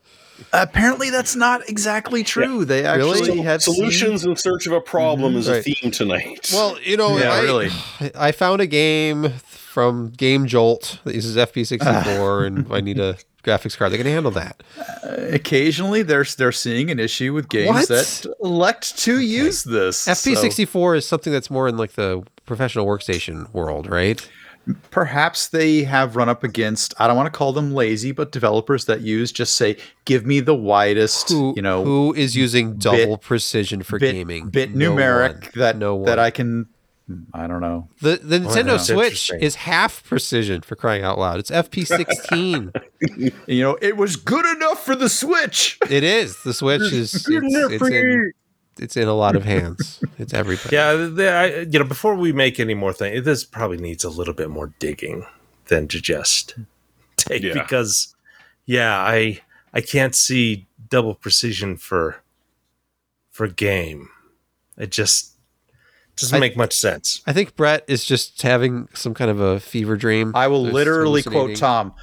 apparently, 0.52 1.10
that's 1.10 1.34
not 1.34 1.68
exactly 1.68 2.22
true. 2.22 2.64
They 2.64 2.84
actually 2.84 3.22
Really? 3.30 3.40
have 3.40 3.60
seen- 3.60 3.74
Solutions 3.74 4.24
in 4.24 4.36
search 4.36 4.68
of 4.68 4.72
a 4.72 4.80
problem 4.80 5.32
mm-hmm. 5.32 5.38
is 5.40 5.48
Right. 5.50 5.58
a 5.58 5.62
theme 5.74 5.90
tonight. 5.90 6.50
Well, 6.52 6.76
you 6.84 6.96
know, 6.96 7.18
Yeah, 7.18 7.32
I, 7.32 7.40
really. 7.40 7.70
I 8.14 8.30
found 8.30 8.60
a 8.60 8.68
game 8.68 9.32
from 9.72 10.10
Game 10.10 10.46
Jolt 10.46 11.00
that 11.04 11.14
uses 11.14 11.36
FP64, 11.36 11.82
ah. 11.82 12.44
and 12.44 12.70
I 12.70 12.80
need 12.80 12.98
a 12.98 13.16
graphics 13.42 13.76
card 13.76 13.90
that 13.92 13.96
can 13.96 14.06
handle 14.06 14.30
that. 14.32 14.62
Uh, 14.78 15.16
occasionally 15.32 16.02
they're 16.02 16.24
they're 16.36 16.52
seeing 16.52 16.90
an 16.90 17.00
issue 17.00 17.32
with 17.32 17.48
games 17.48 17.74
What? 17.74 17.88
that 17.88 18.34
elect 18.42 18.98
to 18.98 19.20
use 19.20 19.64
this. 19.64 20.06
FP64 20.06 20.98
is 20.98 21.08
something 21.08 21.32
that's 21.32 21.50
more 21.50 21.66
in 21.68 21.76
like 21.76 21.92
the 21.92 22.22
professional 22.46 22.86
workstation 22.86 23.52
world, 23.52 23.88
right? 23.88 24.28
perhaps 24.90 25.48
they 25.48 25.82
have 25.82 26.14
run 26.16 26.28
up 26.28 26.44
against 26.44 26.94
I 26.98 27.06
don't 27.06 27.16
want 27.16 27.32
to 27.32 27.36
call 27.36 27.52
them 27.52 27.74
lazy, 27.74 28.12
but 28.12 28.30
developers 28.32 28.84
that 28.84 29.00
use 29.00 29.32
just 29.32 29.56
say, 29.56 29.76
give 30.04 30.24
me 30.24 30.40
the 30.40 30.54
widest, 30.54 31.30
Who 31.30 31.52
you 31.56 31.62
know, 31.62 31.84
who 31.84 32.12
is 32.14 32.36
using 32.36 32.76
double 32.76 33.18
precision 33.18 33.82
for 33.82 33.98
bit, 33.98 34.12
gaming? 34.12 34.48
bit 34.48 34.74
No 34.74 34.92
numeric 34.94 35.42
one. 35.42 35.50
that 35.56 35.76
no 35.78 35.96
one. 35.96 36.04
that 36.06 36.18
I 36.18 36.30
can. 36.30 36.68
Hmm, 37.06 37.22
I 37.34 37.46
don't 37.46 37.60
know. 37.60 37.88
The 38.00 38.16
the 38.22 38.38
Nintendo. 38.38 38.78
Switch 38.78 39.30
is 39.40 39.56
half 39.56 40.04
precision 40.04 40.62
for 40.62 40.76
crying 40.76 41.02
out 41.02 41.18
loud. 41.18 41.38
It's 41.40 41.50
FP16. 41.50 42.74
You 43.48 43.60
know, 43.64 43.76
it 43.82 43.96
was 43.96 44.14
good 44.14 44.46
enough 44.56 44.84
for 44.84 44.94
the 44.94 45.08
Switch. 45.08 45.76
it 45.90 46.04
is. 46.04 46.40
The 46.44 46.54
Switch 46.54 46.80
is 46.92 47.14
it's, 47.14 47.26
it's 47.28 47.82
in 47.82 48.32
it's 48.78 48.96
in 48.96 49.08
a 49.08 49.14
lot 49.14 49.34
of 49.34 49.44
hands. 49.44 50.00
It's 50.18 50.32
everybody. 50.32 50.74
Yeah, 50.74 50.94
the, 50.94 51.28
I, 51.32 51.46
you 51.62 51.80
know, 51.80 51.84
before 51.84 52.14
we 52.14 52.32
make 52.32 52.60
any 52.60 52.74
more 52.74 52.92
things, 52.92 53.24
this 53.24 53.44
probably 53.44 53.78
needs 53.78 54.04
a 54.04 54.08
little 54.08 54.34
bit 54.34 54.50
more 54.50 54.72
digging 54.78 55.26
than 55.66 55.88
to 55.88 56.00
just 56.00 56.54
take 57.16 57.42
Yeah. 57.42 57.54
because, 57.54 58.14
yeah, 58.66 58.96
I 58.98 59.40
I 59.74 59.80
can't 59.80 60.14
see 60.14 60.66
double 60.88 61.14
precision 61.16 61.76
for 61.76 62.22
for 63.30 63.48
game. 63.48 64.10
It 64.78 64.90
just 64.90 65.31
doesn't 66.16 66.36
I- 66.36 66.40
make 66.40 66.56
much 66.56 66.72
sense. 66.74 67.22
I 67.26 67.32
think 67.32 67.56
Brett 67.56 67.84
is 67.88 68.04
just 68.04 68.40
having 68.42 68.88
some 68.94 69.14
kind 69.14 69.30
of 69.30 69.40
a 69.40 69.58
fever 69.60 69.96
dream. 69.96 70.32
I 70.34 70.46
will 70.48 70.64
Just 70.64 70.74
literally 70.74 71.22
quote. 71.22 71.56
Tom. 71.56 71.94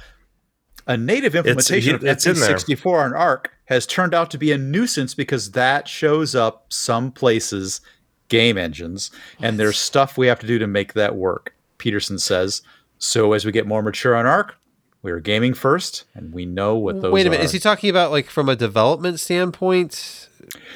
A 0.86 0.96
native 0.96 1.36
implementation 1.36 1.94
of 1.94 2.04
it's 2.04 2.26
in 2.26 2.34
there. 2.36 2.56
FP64 2.56 3.04
on 3.04 3.14
ARC 3.14 3.50
has 3.66 3.86
turned 3.86 4.12
out 4.14 4.30
to 4.32 4.38
be 4.38 4.50
a 4.50 4.58
nuisance 4.58 5.14
because 5.14 5.52
that 5.52 5.86
shows 5.86 6.34
up 6.34 6.66
some 6.68 7.12
places, 7.12 7.80
game 8.28 8.58
engines, 8.58 9.10
and 9.40 9.58
there's 9.60 9.78
stuff 9.78 10.18
we 10.18 10.26
have 10.26 10.40
to 10.40 10.46
do 10.48 10.58
to 10.58 10.66
make 10.66 10.94
that 10.94 11.14
work. 11.14 11.54
Peterson 11.78 12.18
says. 12.18 12.62
So 12.98 13.32
as 13.34 13.44
we 13.46 13.52
get 13.52 13.66
more 13.68 13.82
mature 13.82 14.16
on 14.16 14.26
ARC, 14.26 14.56
we 15.02 15.12
are 15.12 15.20
gaming 15.20 15.54
first, 15.54 16.04
and 16.14 16.32
we 16.32 16.44
know 16.44 16.74
what 16.76 17.00
those 17.00 17.12
Wait 17.12 17.26
a 17.26 17.30
minute. 17.30 17.42
are. 17.42 17.44
Is 17.46 17.52
he 17.52 17.58
talking 17.60 17.88
about 17.88 18.10
like 18.10 18.26
from 18.28 18.48
a 18.48 18.56
development 18.56 19.20
standpoint? 19.20 20.28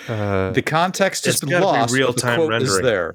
Uh, 0.09 0.51
the 0.53 0.63
context 0.63 1.27
It's 1.27 1.41
has 1.41 1.49
been 1.51 1.61
lost, 1.61 1.93
real-time 1.93 2.39
quote 2.39 2.63
is 2.63 2.69
rendering. 2.71 2.85
there. 2.87 3.15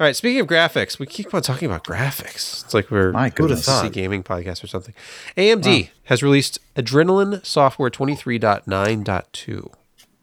All 0.00 0.06
right. 0.06 0.16
Speaking 0.16 0.40
of 0.40 0.46
graphics, 0.46 0.98
we 0.98 1.04
keep 1.04 1.34
on 1.34 1.42
talking 1.42 1.66
about 1.66 1.84
graphics. 1.84 2.64
It's 2.64 2.72
like 2.72 2.90
we're 2.90 3.12
My 3.12 3.28
goodness. 3.28 3.68
a 3.68 3.90
gaming 3.90 4.22
podcast 4.22 4.64
or 4.64 4.66
something. 4.66 4.94
AMD 5.36 5.90
has 6.04 6.22
released 6.22 6.58
Adrenalin 6.74 7.44
Software 7.44 7.90
23.9.2. 7.90 9.70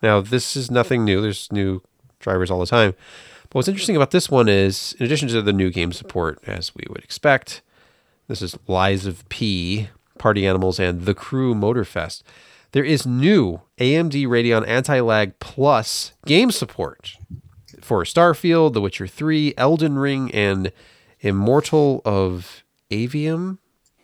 Now, 0.02 0.20
this 0.20 0.56
is 0.56 0.72
nothing 0.72 1.06
new. 1.06 1.22
There's 1.22 1.52
new 1.52 1.84
drivers 2.20 2.50
all 2.50 2.60
the 2.60 2.66
time. 2.66 2.96
But 3.44 3.54
what's 3.54 3.68
interesting 3.68 3.96
about 3.96 4.10
this 4.10 4.32
one 4.32 4.50
is, 4.50 4.96
in 5.00 5.06
addition 5.06 5.28
to 5.30 5.44
the 5.44 5.54
new 5.54 5.70
game 5.70 5.94
support, 5.94 6.40
as 6.48 6.74
we 6.74 6.86
would 6.90 7.04
expect, 7.04 7.62
this 8.28 8.42
is 8.42 8.58
Lies 8.66 9.06
of 9.06 9.30
P, 9.30 9.90
Party 10.18 10.48
Animals, 10.48 10.80
and 10.80 11.06
The 11.06 11.14
Crew 11.14 11.54
Motorfest. 11.54 12.24
There 12.72 12.84
is 12.84 13.06
new 13.06 13.62
AMD 13.78 14.26
Radeon 14.26 14.68
Anti 14.68 15.02
Lag 15.02 15.38
Plus 15.38 16.14
game 16.26 16.50
support 16.50 17.16
for 17.88 18.04
Starfield, 18.04 18.74
The 18.74 18.82
Witcher 18.82 19.08
3, 19.08 19.54
Elden 19.58 19.98
Ring, 19.98 20.30
and 20.34 20.74
Immortal 21.22 22.02
of 22.04 22.64
Aveum. 22.92 23.58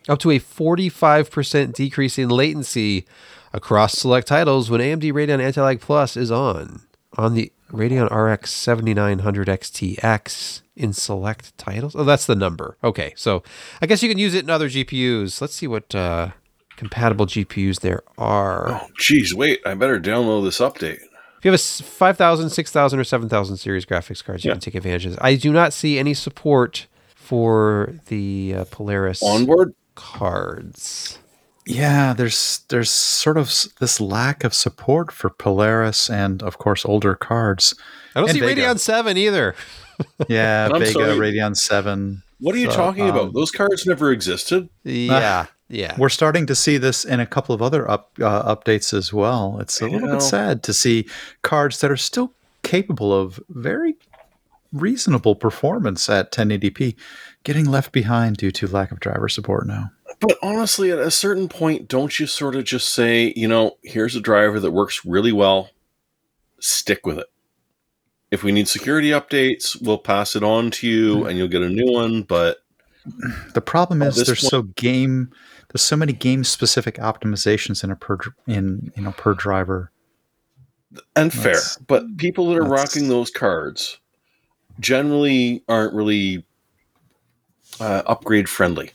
Up 0.08 0.19
to 0.19 0.32
a 0.32 0.39
45% 0.39 1.74
decrease 1.74 2.17
in 2.17 2.30
latency 2.30 3.06
across 3.52 3.93
select 3.93 4.28
titles 4.28 4.69
when 4.69 4.82
AMD 4.82 5.12
Radeon 5.12 5.41
Anti 5.41 5.62
Lag 5.62 5.82
Plus 5.82 6.17
is 6.17 6.32
on. 6.32 6.82
on 7.17 7.36
the 7.36 7.52
Radeon 7.72 8.10
RX 8.10 8.52
7900 8.52 9.48
XTX 9.48 10.62
in 10.76 10.93
select 10.93 11.58
titles. 11.58 11.96
Oh, 11.96 12.04
that's 12.04 12.26
the 12.26 12.36
number. 12.36 12.78
Okay, 12.84 13.13
so 13.15 13.43
I 13.82 13.86
guess 13.86 14.02
you 14.02 14.10
can 14.10 14.17
use 14.17 14.34
it 14.34 14.43
in 14.43 14.50
other 14.50 14.69
GPUs. 14.69 15.41
Let's 15.41 15.56
see 15.56 15.67
what 15.67 15.93
uh, 15.93 16.30
compatible 16.78 17.26
GPUs 17.26 17.82
there 17.82 18.04
are. 18.17 18.72
Oh, 18.72 18.88
geez, 18.98 19.34
wait! 19.34 19.60
I 19.65 19.74
better 19.74 20.00
download 20.00 20.43
this 20.43 20.60
update. 20.60 21.00
If 21.43 21.45
you 21.45 21.51
have 21.51 21.60
a 21.60 21.84
5000, 21.84 22.49
6000, 22.51 22.99
or 22.99 23.03
7000 23.03 23.58
series 23.58 23.86
graphics 23.86 24.23
cards, 24.23 24.45
you 24.45 24.49
Yeah. 24.49 24.53
can 24.53 24.62
take 24.62 24.75
advantage 24.75 25.06
of 25.08 25.12
this. 25.12 25.19
I 25.21 25.36
do 25.36 25.51
not 25.51 25.73
see 25.73 25.99
any 25.99 26.13
support 26.13 26.88
for 27.15 27.95
the 28.08 28.53
uh, 28.60 28.65
Polaris 28.71 29.21
Onboard. 29.21 29.73
cards. 29.95 31.19
Yeah, 31.65 32.13
there's 32.13 32.62
there's 32.69 32.89
sort 32.89 33.38
of 33.38 33.47
this 33.79 33.99
lack 33.99 34.43
of 34.45 34.53
support 34.53 35.12
for 35.12 35.29
Polaris 35.29 36.10
and 36.10 36.41
of 36.43 36.58
course 36.60 36.86
older 36.86 37.15
cards. 37.15 37.73
I 38.15 38.19
don't 38.21 38.29
And 38.29 38.38
see 38.39 38.45
Vega. 38.45 38.62
Radeon 38.62 38.79
7 38.79 39.17
either. 39.17 39.56
Yeah, 40.27 40.69
I'm 40.73 40.79
Vega, 40.79 40.91
sorry. 40.91 41.17
Radeon 41.34 41.56
7. 41.56 42.23
What 42.39 42.56
are 42.56 42.58
you 42.58 42.69
So, 42.71 42.75
talking 42.77 43.03
um, 43.03 43.10
about? 43.15 43.34
Those 43.34 43.51
cards 43.51 43.86
never 43.86 44.12
existed. 44.12 44.67
Yeah, 44.84 45.45
yeah. 45.74 45.96
We're 45.98 46.10
starting 46.10 46.46
to 46.48 46.56
see 46.56 46.78
this 46.78 47.04
in 47.04 47.20
a 47.20 47.26
couple 47.26 47.54
of 47.56 47.62
other 47.62 47.90
up, 47.90 48.12
uh, 48.22 48.56
updates 48.56 48.94
as 48.94 49.12
well. 49.12 49.58
It's 49.60 49.82
a 49.82 49.86
I 49.86 49.90
little 49.90 50.08
know. 50.08 50.14
bit 50.14 50.22
sad 50.22 50.64
to 50.64 50.74
see 50.74 51.08
cards 51.42 51.80
that 51.82 51.90
are 51.92 51.98
still 51.98 52.34
capable 52.62 53.12
of 53.14 53.40
very 53.50 53.96
reasonable 54.72 55.36
performance 55.36 56.10
at 56.10 56.32
1080p 56.32 56.96
getting 57.44 57.66
left 57.66 57.92
behind 57.92 58.38
due 58.38 58.52
to 58.52 58.68
lack 58.68 58.92
of 58.92 59.00
driver 59.00 59.28
support 59.30 59.68
now. 59.68 59.92
But 60.20 60.38
honestly, 60.42 60.92
at 60.92 61.00
a 61.00 61.12
certain 61.12 61.50
point, 61.50 61.88
don't 61.88 62.18
you 62.20 62.26
sort 62.28 62.56
of 62.56 62.64
just 62.64 62.90
say, 62.94 63.34
you 63.36 63.48
know, 63.48 63.78
here's 63.84 64.16
a 64.16 64.22
driver 64.22 64.60
that 64.60 64.72
works 64.72 65.04
really 65.06 65.32
well, 65.32 65.70
stick 66.60 67.06
with 67.06 67.20
it. 67.20 67.28
If 68.32 68.42
we 68.44 68.52
need 68.52 68.68
security 68.68 69.10
updates, 69.10 69.80
we'll 69.80 69.98
pass 70.00 70.36
it 70.36 70.44
on 70.44 70.72
to 70.72 70.88
you 70.88 71.26
and 71.26 71.38
you'll 71.38 71.48
get 71.50 71.62
a 71.62 71.70
new 71.70 71.92
one. 71.92 72.24
But 72.24 72.58
The 73.54 73.62
problem 73.62 74.02
is 74.02 74.24
point- 74.24 74.38
so 74.40 74.62
game 74.64 75.32
there's 75.74 75.82
so 75.82 75.98
many 75.98 76.14
game 76.14 76.44
specific 76.46 76.96
optimizations 76.96 77.84
in 77.84 77.92
a 77.92 77.96
per 77.96 78.18
in 78.48 78.92
you 78.96 79.02
know 79.04 79.12
per 79.12 79.34
driver. 79.34 79.92
and 81.16 81.34
fair, 81.34 81.54
That's- 81.54 81.78
but 81.88 82.18
people 82.18 82.48
that 82.50 82.58
are 82.60 82.64
rocking 82.66 83.10
those 83.10 83.30
cards 83.32 84.00
generally 84.80 85.64
aren't 85.68 85.94
really 85.94 86.46
uh, 87.80 88.04
upgrade 88.06 88.48
friendly. 88.48 88.92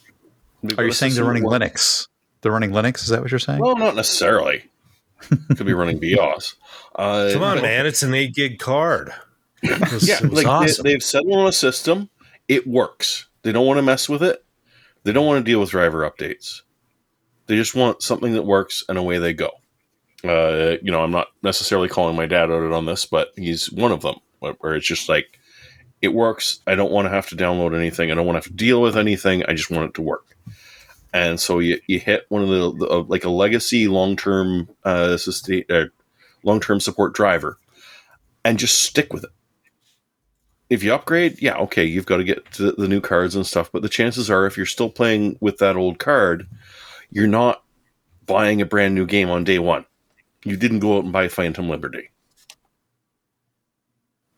Are 0.77 0.85
you 0.85 0.93
saying 0.93 1.14
they're 1.14 1.25
running 1.25 1.45
Linux? 1.45 2.09
They're 2.41 2.53
running 2.53 2.71
Linux, 2.71 3.03
is 3.03 3.09
that 3.09 3.21
what 3.21 3.31
you're 3.31 3.38
saying? 3.41 3.61
Well, 3.61 3.77
not 3.77 3.95
necessarily. 3.97 4.64
Could 5.57 5.67
be 5.67 5.73
running 5.75 5.99
BIOS. 5.99 6.55
Uh, 6.95 7.31
Come 7.33 7.43
on, 7.43 7.57
but- 7.57 7.62
man! 7.62 7.87
It's 7.87 8.03
an 8.05 8.14
eight 8.14 8.35
gig 8.35 8.59
card. 8.59 9.11
Was- 9.62 10.07
Yeah, 10.09 10.21
like 10.23 10.47
awesome. 10.47 10.85
they, 10.85 10.93
they've 10.93 11.03
settled 11.03 11.35
on 11.37 11.47
a 11.49 11.53
system. 11.53 12.09
It 12.47 12.67
works. 12.67 13.27
They 13.43 13.51
don't 13.53 13.67
want 13.67 13.79
to 13.79 13.83
mess 13.83 14.09
with 14.09 14.23
it. 14.23 14.45
They 15.05 15.12
don't 15.12 15.27
want 15.27 15.45
to 15.45 15.51
deal 15.51 15.61
with 15.61 15.71
driver 15.71 16.09
updates. 16.09 16.62
They 17.48 17.56
just 17.56 17.74
want 17.74 18.02
something 18.02 18.34
that 18.34 18.44
works, 18.44 18.84
and 18.88 18.98
away 18.98 19.18
they 19.18 19.34
go. 19.34 19.50
Uh, 20.24 20.76
you 20.82 20.92
know, 20.92 21.02
I'm 21.02 21.11
not 21.11 21.28
necessarily 21.42 21.88
calling 21.88 22.16
my 22.16 22.26
dad 22.26 22.50
out 22.50 22.72
on 22.72 22.87
this, 22.87 23.06
but 23.06 23.28
he's 23.37 23.72
one 23.72 23.92
of 23.92 24.02
them. 24.02 24.16
Where 24.40 24.76
it's 24.76 24.87
just 24.87 25.08
like 25.08 25.40
it 26.00 26.14
works. 26.14 26.61
I 26.66 26.76
don't 26.76 26.92
want 26.92 27.06
to 27.06 27.11
have 27.11 27.28
to 27.30 27.37
download 27.37 27.76
anything. 27.76 28.11
I 28.11 28.14
don't 28.14 28.26
want 28.26 28.37
to 28.37 28.46
have 28.46 28.56
to 28.56 28.64
deal 28.64 28.80
with 28.80 28.96
anything. 28.96 29.44
I 29.46 29.54
just 29.54 29.70
want 29.70 29.88
it 29.88 29.94
to 29.94 30.02
work. 30.02 30.37
And 31.12 31.40
so 31.40 31.58
you, 31.58 31.80
you 31.88 31.98
hit 31.98 32.26
one 32.28 32.42
of 32.42 32.48
the, 32.48 32.72
the 32.78 32.88
uh, 32.88 33.02
like 33.08 33.24
a 33.24 33.30
legacy 33.30 33.88
long 33.88 34.14
term 34.14 34.68
uh, 34.84 35.16
sustain 35.16 35.64
uh, 35.70 35.87
long 36.44 36.61
term 36.61 36.80
support 36.80 37.14
driver, 37.14 37.58
and 38.44 38.58
just 38.58 38.84
stick 38.84 39.12
with 39.12 39.24
it 39.24 39.30
if 40.70 40.82
you 40.82 40.92
upgrade, 40.92 41.40
yeah, 41.40 41.56
okay, 41.56 41.84
you've 41.84 42.06
got 42.06 42.18
to 42.18 42.24
get 42.24 42.50
to 42.52 42.72
the 42.72 42.88
new 42.88 43.00
cards 43.00 43.34
and 43.34 43.46
stuff. 43.46 43.70
But 43.72 43.82
the 43.82 43.88
chances 43.88 44.30
are, 44.30 44.46
if 44.46 44.56
you're 44.56 44.66
still 44.66 44.90
playing 44.90 45.38
with 45.40 45.58
that 45.58 45.76
old 45.76 45.98
card, 45.98 46.46
you're 47.11 47.27
not 47.27 47.62
buying 48.27 48.61
a 48.61 48.66
brand 48.66 48.94
new 48.94 49.07
game 49.07 49.31
on 49.31 49.44
day 49.44 49.59
one. 49.59 49.85
You 50.44 50.57
didn't 50.57 50.81
go 50.81 50.99
out 50.99 51.05
and 51.05 51.12
buy 51.12 51.29
Phantom 51.29 51.68
Liberty. 51.68 52.11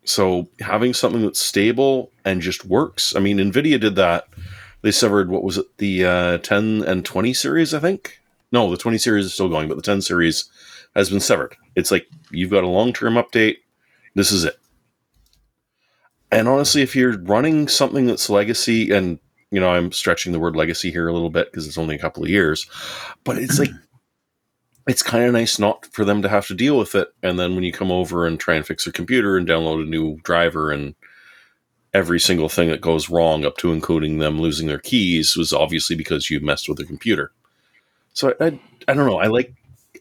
So 0.04 0.48
having 0.60 0.94
something 0.94 1.22
that's 1.22 1.40
stable 1.40 2.10
and 2.24 2.40
just 2.40 2.64
works. 2.64 3.14
I 3.14 3.20
mean, 3.20 3.38
Nvidia 3.38 3.80
did 3.80 3.96
that. 3.96 4.28
They 4.82 4.90
severed 4.90 5.28
what 5.30 5.44
was 5.44 5.58
it, 5.58 5.66
the 5.76 6.04
uh, 6.04 6.38
10 6.38 6.84
and 6.84 7.04
20 7.04 7.34
series, 7.34 7.74
I 7.74 7.80
think. 7.80 8.18
No, 8.50 8.70
the 8.70 8.76
20 8.76 8.98
series 8.98 9.26
is 9.26 9.34
still 9.34 9.48
going, 9.48 9.68
but 9.68 9.76
the 9.76 9.82
10 9.82 10.00
series 10.00 10.50
has 10.96 11.10
been 11.10 11.20
severed. 11.20 11.54
It's 11.76 11.90
like 11.90 12.08
you've 12.30 12.50
got 12.50 12.64
a 12.64 12.68
long 12.68 12.92
term 12.92 13.14
update. 13.14 13.58
This 14.14 14.32
is 14.32 14.44
it. 14.44 14.58
And 16.32 16.48
honestly, 16.48 16.82
if 16.82 16.96
you're 16.96 17.18
running 17.18 17.68
something 17.68 18.06
that's 18.06 18.30
legacy, 18.30 18.90
and 18.92 19.18
you 19.50 19.60
know, 19.60 19.70
I'm 19.70 19.92
stretching 19.92 20.32
the 20.32 20.38
word 20.38 20.56
legacy 20.56 20.90
here 20.90 21.08
a 21.08 21.12
little 21.12 21.30
bit 21.30 21.50
because 21.50 21.66
it's 21.66 21.78
only 21.78 21.96
a 21.96 22.00
couple 22.00 22.22
of 22.22 22.28
years, 22.28 22.66
but 23.24 23.36
it's 23.36 23.58
like 23.58 23.70
it's 24.88 25.02
kind 25.02 25.24
of 25.24 25.32
nice 25.32 25.58
not 25.58 25.86
for 25.86 26.04
them 26.04 26.22
to 26.22 26.28
have 26.28 26.46
to 26.46 26.54
deal 26.54 26.78
with 26.78 26.94
it. 26.94 27.08
And 27.22 27.38
then 27.38 27.54
when 27.54 27.64
you 27.64 27.72
come 27.72 27.90
over 27.90 28.26
and 28.26 28.38
try 28.38 28.54
and 28.54 28.66
fix 28.66 28.84
their 28.84 28.92
computer 28.92 29.36
and 29.36 29.46
download 29.46 29.82
a 29.82 29.88
new 29.88 30.18
driver 30.18 30.70
and 30.70 30.94
every 31.92 32.20
single 32.20 32.48
thing 32.48 32.68
that 32.70 32.80
goes 32.80 33.10
wrong, 33.10 33.44
up 33.44 33.56
to 33.58 33.72
including 33.72 34.18
them 34.18 34.40
losing 34.40 34.68
their 34.68 34.78
keys, 34.78 35.36
was 35.36 35.52
obviously 35.52 35.96
because 35.96 36.30
you 36.30 36.40
messed 36.40 36.68
with 36.68 36.78
the 36.78 36.84
computer. 36.84 37.32
So 38.12 38.34
I, 38.40 38.46
I, 38.46 38.60
I 38.88 38.94
don't 38.94 39.06
know. 39.06 39.18
I 39.18 39.26
like 39.26 39.52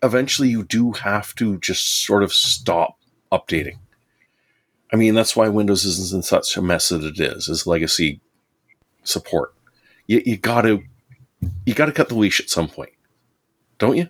eventually 0.04 0.50
you 0.50 0.64
do 0.64 0.92
have 0.94 1.34
to 1.36 1.58
just 1.58 2.06
sort 2.06 2.24
of 2.24 2.32
stop 2.32 2.98
updating. 3.32 3.78
I 4.92 4.96
mean, 4.96 5.14
that's 5.14 5.36
why 5.36 5.50
Windows 5.50 5.86
isn't 5.86 6.16
in 6.16 6.24
such 6.24 6.56
a 6.58 6.62
mess 6.62 6.90
that 6.90 7.04
it 7.04 7.20
is, 7.20 7.48
is 7.48 7.68
legacy 7.68 8.22
support. 9.04 9.54
You, 10.08 10.22
you 10.26 10.38
gotta 10.38 10.82
you 11.66 11.74
gotta 11.74 11.92
cut 11.92 12.10
the 12.10 12.16
leash 12.16 12.40
at 12.40 12.50
some 12.50 12.68
point. 12.68 12.92
Don't 13.78 13.96
you? 13.98 14.10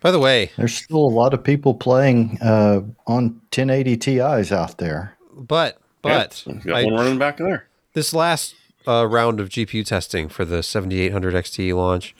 By 0.00 0.10
the 0.10 0.18
way, 0.18 0.50
There's 0.56 0.74
still 0.74 0.98
a 0.98 1.08
lot 1.08 1.34
of 1.34 1.42
people 1.42 1.74
playing 1.74 2.38
uh, 2.42 2.82
on 3.06 3.40
1080 3.54 3.96
Ti's 3.96 4.52
out 4.52 4.78
there. 4.78 5.16
but 5.34 5.80
but 6.02 6.44
Yeah, 6.46 6.52
you 6.54 6.60
got 6.60 6.76
I- 6.76 6.84
one 6.84 6.94
running 6.94 7.18
back 7.18 7.38
there. 7.38 7.66
this 7.94 8.12
last 8.14 8.54
uh, 8.86 9.06
round 9.08 9.40
of 9.40 9.48
GPU 9.48 9.84
testing 9.84 10.28
for 10.28 10.44
the 10.44 10.62
7800 10.62 11.34
XT 11.34 11.74
launch, 11.74 12.14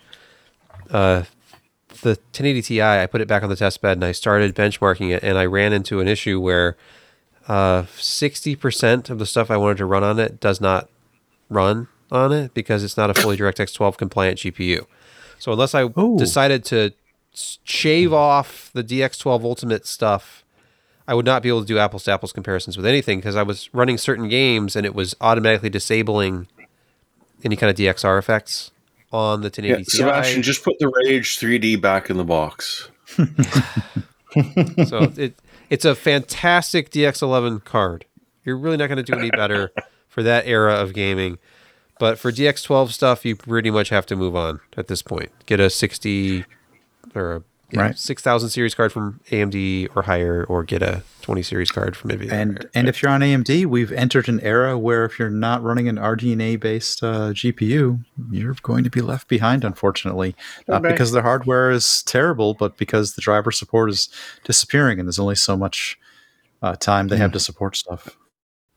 uh, 0.91 1.25
the 2.03 2.11
1080 2.33 2.63
Ti, 2.63 2.83
I 2.83 3.07
put 3.07 3.21
it 3.21 3.29
back 3.29 3.43
on 3.45 3.49
the 3.51 3.57
test 3.57 3.81
bed 3.81 3.93
and 3.99 4.05
I 4.05 4.13
started 4.13 4.55
benchmarking 4.57 5.15
it, 5.15 5.23
and 5.23 5.39
I 5.39 5.45
ran 5.47 5.73
into 5.73 6.01
an 6.01 6.09
issue 6.09 6.41
where 6.41 6.77
uh, 7.49 7.83
60% 7.83 9.11
of 9.11 9.19
the 9.19 9.27
stuff 9.27 9.51
I 9.51 9.57
wanted 9.57 9.79
to 9.79 9.87
run 9.87 10.03
on 10.03 10.19
it 10.19 10.41
does 10.41 10.61
not 10.61 10.89
run 11.49 11.89
on 12.11 12.33
it 12.33 12.55
because 12.55 12.83
it's 12.83 12.97
not 12.97 13.11
a 13.11 13.15
fully 13.15 13.37
DirectX 13.37 13.75
12 13.75 13.97
compliant 13.97 14.39
GPU. 14.39 14.87
So 15.39 15.53
unless 15.53 15.75
I 15.75 15.83
Ooh. 15.83 16.17
decided 16.19 16.65
to 16.67 16.93
shave 17.33 18.13
off 18.13 18.71
the 18.73 18.83
DX12 18.83 19.43
Ultimate 19.45 19.87
stuff 19.87 20.45
I 21.09 21.15
would 21.15 21.25
not 21.25 21.43
be 21.43 21.49
able 21.49 21.61
to 21.61 21.67
do 21.67 21.79
apples 21.79 22.05
to 22.05 22.13
apples 22.13 22.33
comparisons 22.33 22.77
with 22.77 22.85
anything 22.85 23.19
because 23.19 23.37
I 23.37 23.43
was 23.43 23.71
running 23.73 23.97
certain 23.97 24.29
games 24.29 24.75
and 24.75 24.85
it 24.85 24.95
was 24.95 25.15
automatically 25.21 25.71
disabling 25.71 26.49
any 27.45 27.55
kind 27.55 27.71
of 27.71 27.77
DXR 27.77 28.19
effects 28.19 28.73
on 29.13 29.43
the 29.43 29.47
1080 29.47 29.69
Yeah, 29.69 29.77
Ti. 29.79 29.85
Sebastian, 29.85 30.43
just 30.43 30.65
put 30.65 30.79
the 30.81 30.89
Rage 30.89 31.39
3D 31.39 31.81
back 31.81 32.11
in 32.11 32.17
the 32.17 32.25
box. 32.25 32.91
so 33.17 35.13
it 35.17 35.35
it's 35.71 35.85
a 35.85 35.95
fantastic 35.95 36.91
DX11 36.91 37.65
card. 37.65 38.05
You're 38.45 38.57
really 38.57 38.77
not 38.77 38.89
going 38.89 38.99
to 38.99 39.03
do 39.03 39.19
any 39.19 39.31
better 39.31 39.73
for 40.09 40.23
that 40.23 40.47
era 40.47 40.75
of 40.75 40.93
gaming. 40.93 41.39
But 41.99 42.19
for 42.19 42.31
DX12 42.31 42.91
stuff, 42.91 43.25
you 43.25 43.37
pretty 43.37 43.71
much 43.71 43.89
have 43.89 44.07
to 44.07 44.17
move 44.17 44.37
on 44.37 44.61
at 44.77 44.87
this 44.87 45.03
point. 45.03 45.31
Get 45.47 45.61
a 45.61 45.71
60 45.71 46.45
or 47.15 47.33
a 47.37 47.43
yeah, 47.71 47.81
Right. 47.81 47.99
6000 47.99 48.49
series 48.51 48.75
card 48.75 48.93
from 48.93 49.21
AMD 49.31 49.89
or 49.97 50.03
higher, 50.03 50.45
or 50.45 50.63
get 50.65 50.83
a 50.83 51.03
20 51.23 51.43
series 51.43 51.71
card 51.71 51.97
from 51.97 52.11
NVIDIA. 52.11 52.31
And 52.33 52.59
higher. 52.59 52.71
and 52.75 52.89
if 52.89 53.03
you're 53.03 53.11
on 53.11 53.21
AMD, 53.23 53.67
we've 53.67 53.91
entered 53.93 54.29
an 54.29 54.41
era 54.41 54.79
where 54.79 55.05
if 55.05 55.19
you're 55.19 55.31
not 55.31 55.63
running 55.63 55.89
an 55.89 55.97
RDNA 55.97 56.61
based 56.61 57.03
uh, 57.03 57.33
GPU, 57.33 58.05
you're 58.31 58.55
going 58.63 58.85
to 58.85 58.91
be 58.91 59.01
left 59.01 59.27
behind, 59.29 59.65
unfortunately. 59.65 60.37
Not 60.69 60.85
Okay. 60.85 60.93
because 60.93 61.11
the 61.13 61.23
hardware 61.23 61.71
is 61.73 62.03
terrible, 62.05 62.55
but 62.55 62.77
because 62.77 63.15
the 63.15 63.21
driver 63.23 63.51
support 63.51 63.91
is 63.91 64.09
disappearing, 64.45 64.99
and 65.01 65.09
there's 65.09 65.19
only 65.19 65.35
so 65.35 65.57
much 65.57 65.99
uh, 66.63 66.77
time 66.77 67.09
they 67.09 67.17
have 67.17 67.33
to 67.33 67.41
support 67.41 67.77
stuff. 67.77 68.17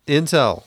Intel 0.07 0.63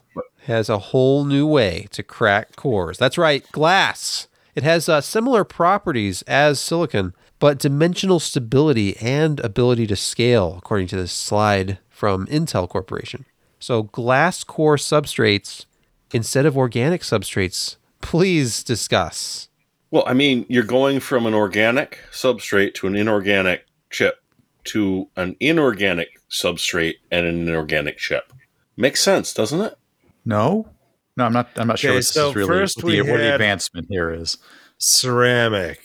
has 0.46 0.68
a 0.68 0.78
whole 0.78 1.24
new 1.24 1.46
way 1.46 1.86
to 1.90 2.02
crack 2.02 2.54
cores. 2.56 2.98
That's 2.98 3.18
right, 3.18 3.44
glass. 3.52 4.28
It 4.54 4.62
has 4.62 4.88
uh, 4.88 5.00
similar 5.00 5.44
properties 5.44 6.22
as 6.22 6.60
silicon, 6.60 7.14
but 7.42 7.58
dimensional 7.58 8.20
stability 8.20 8.96
and 8.98 9.40
ability 9.40 9.84
to 9.84 9.96
scale, 9.96 10.54
according 10.58 10.86
to 10.86 10.94
this 10.94 11.10
slide 11.10 11.80
from 11.88 12.24
Intel 12.28 12.68
Corporation. 12.68 13.24
So, 13.58 13.82
glass 13.82 14.44
core 14.44 14.76
substrates 14.76 15.66
instead 16.12 16.46
of 16.46 16.56
organic 16.56 17.00
substrates. 17.00 17.78
Please 18.00 18.62
discuss. 18.62 19.48
Well, 19.90 20.04
I 20.06 20.14
mean, 20.14 20.46
you're 20.48 20.62
going 20.62 21.00
from 21.00 21.26
an 21.26 21.34
organic 21.34 21.98
substrate 22.12 22.74
to 22.74 22.86
an 22.86 22.94
inorganic 22.94 23.66
chip 23.90 24.22
to 24.66 25.08
an 25.16 25.34
inorganic 25.40 26.10
substrate 26.30 26.98
and 27.10 27.26
an 27.26 27.48
inorganic 27.48 27.98
chip. 27.98 28.32
Makes 28.76 29.00
sense, 29.00 29.34
doesn't 29.34 29.60
it? 29.60 29.76
No, 30.24 30.68
no, 31.16 31.24
I'm 31.24 31.32
not. 31.32 31.48
I'm 31.56 31.66
not 31.66 31.80
sure 31.80 31.90
Okay, 31.90 31.96
what 31.96 31.98
this 31.98 32.08
so 32.08 32.28
is 32.28 32.36
really 32.36 32.46
first 32.46 32.76
what 32.84 32.92
the, 32.92 33.02
we 33.02 33.10
what 33.10 33.18
the 33.18 33.34
advancement 33.34 33.88
here 33.90 34.10
is. 34.14 34.38
ceramic 34.78 35.80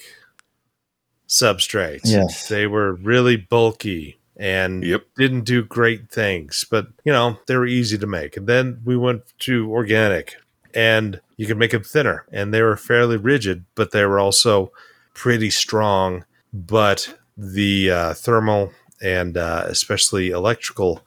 substrates. 1.27 2.01
Yes. 2.05 2.47
They 2.47 2.67
were 2.67 2.93
really 2.93 3.35
bulky 3.35 4.17
and 4.35 4.83
Yep. 4.83 5.03
didn't 5.17 5.43
do 5.45 5.63
great 5.63 6.09
things, 6.09 6.65
but 6.69 6.87
you 7.03 7.11
know, 7.11 7.39
they 7.47 7.55
were 7.55 7.65
easy 7.65 7.97
to 7.97 8.07
make. 8.07 8.37
And 8.37 8.47
then 8.47 8.81
we 8.85 8.95
went 8.95 9.23
to 9.39 9.69
organic 9.71 10.35
and 10.73 11.19
you 11.37 11.47
could 11.47 11.57
make 11.57 11.71
them 11.71 11.83
thinner 11.83 12.25
and 12.31 12.53
they 12.53 12.61
were 12.61 12.77
fairly 12.77 13.17
rigid, 13.17 13.65
but 13.75 13.91
they 13.91 14.05
were 14.05 14.19
also 14.19 14.71
pretty 15.13 15.49
strong. 15.49 16.23
But 16.53 17.17
the 17.35 17.91
uh, 17.91 18.13
thermal 18.13 18.71
and 19.01 19.37
uh, 19.37 19.65
especially 19.67 20.29
electrical, 20.29 21.01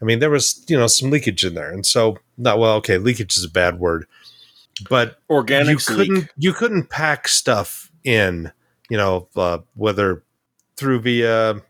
I 0.00 0.04
mean, 0.04 0.18
there 0.18 0.30
was, 0.30 0.64
you 0.68 0.76
know, 0.76 0.86
some 0.86 1.10
leakage 1.10 1.44
in 1.44 1.54
there. 1.54 1.70
And 1.70 1.84
so, 1.86 2.18
not 2.36 2.58
well, 2.58 2.76
okay, 2.76 2.98
leakage 2.98 3.36
is 3.36 3.44
a 3.44 3.50
bad 3.50 3.78
word, 3.78 4.06
but 4.88 5.18
organic 5.28 5.68
you 5.68 5.76
couldn't 5.76 6.14
leak. 6.14 6.28
you 6.36 6.52
couldn't 6.54 6.88
pack 6.90 7.28
stuff 7.28 7.90
in 8.04 8.50
you 8.90 8.98
know 8.98 9.28
uh, 9.36 9.58
whether 9.74 10.22
through 10.76 11.00
via 11.00 11.62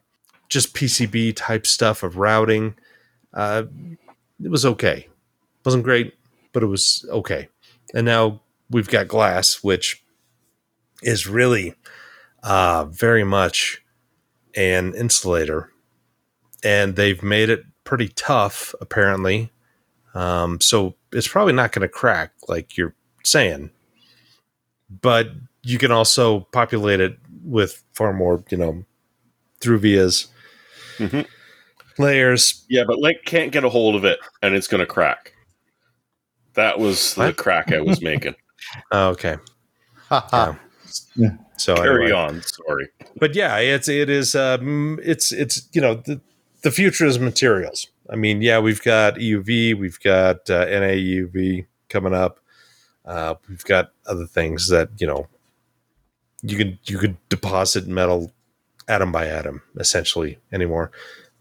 just 0.49 0.75
pcb 0.75 1.33
type 1.37 1.67
stuff 1.67 2.03
of 2.03 2.17
routing 2.17 2.75
uh, 3.35 3.63
it 4.43 4.51
was 4.51 4.67
okay. 4.67 5.09
Wasn't 5.65 5.85
great 5.85 6.15
but 6.53 6.63
it 6.63 6.67
was 6.67 7.05
okay. 7.11 7.49
And 7.95 8.05
now 8.05 8.41
we've 8.71 8.89
got 8.89 9.09
glass 9.09 9.63
which 9.63 10.03
is 11.03 11.27
really 11.27 11.75
uh, 12.43 12.87
very 12.87 13.25
much 13.25 13.83
an 14.57 14.95
insulator. 14.95 15.71
And 16.65 16.97
they've 16.97 17.23
made 17.23 17.49
it 17.51 17.65
pretty 17.85 18.09
tough 18.09 18.75
apparently. 18.81 19.53
Um, 20.15 20.61
so 20.61 20.97
it's 21.13 21.29
probably 21.29 21.53
not 21.53 21.73
going 21.73 21.83
to 21.83 21.89
crack 21.89 22.33
like 22.49 22.77
you're 22.77 22.95
saying. 23.25 23.71
But 24.89 25.31
you 25.63 25.79
can 25.79 25.91
also 25.93 26.41
populate 26.53 27.01
it 27.01 27.19
with 27.45 27.83
far 27.95 28.13
more, 28.13 28.43
you 28.51 28.57
know, 28.57 28.85
through 29.61 29.79
vias, 29.79 30.29
Mhm. 30.99 31.27
layers. 31.99 32.65
Yeah, 32.69 32.85
but 32.87 32.99
Link 32.99 33.19
can't 33.27 33.53
get 33.53 33.65
a 33.65 33.69
hold 33.69 33.95
of 33.95 34.05
it 34.05 34.19
and 34.43 34.55
it's 34.55 34.67
going 34.69 34.81
to 34.81 34.87
crack. 34.87 35.33
That 36.55 36.79
was 36.79 37.15
the 37.15 37.23
What? 37.27 37.37
crack 37.37 37.73
I 37.73 37.81
was 37.81 38.01
making. 38.03 38.35
Oh, 38.93 39.09
okay. 39.11 39.37
Ha 40.11 40.57
Yeah. 41.17 41.31
So 41.57 41.75
Carry 41.77 42.05
anyway. 42.07 42.13
on. 42.19 42.43
Sorry. 42.43 42.89
but 43.17 43.35
yeah, 43.35 43.57
it's 43.57 43.89
it 43.89 44.11
is 44.11 44.35
um, 44.35 44.99
it's 45.03 45.33
it's 45.33 45.67
you 45.73 45.81
know 45.81 45.95
the 45.95 46.21
the 46.63 46.71
future 46.71 47.07
is 47.07 47.19
materials. 47.19 47.87
I 48.11 48.17
mean, 48.17 48.43
yeah, 48.43 48.59
we've 48.59 48.83
got 48.83 49.15
EUV, 49.17 49.79
we've 49.79 49.99
got 50.01 50.51
uh, 50.51 50.67
NAUV 50.67 51.67
coming 51.89 52.13
up. 52.15 52.39
Uh, 53.07 53.35
we've 53.49 53.65
got 53.65 53.93
other 54.07 54.27
things 54.27 54.69
that 54.69 54.91
you 54.99 55.07
know 55.07 55.27
you 56.43 56.57
can 56.57 56.79
you 56.85 56.99
could 56.99 57.17
deposit 57.29 57.87
metal 57.87 58.33
atom 58.89 59.13
by 59.13 59.27
atom 59.27 59.63
essentially 59.79 60.39
anymore. 60.53 60.91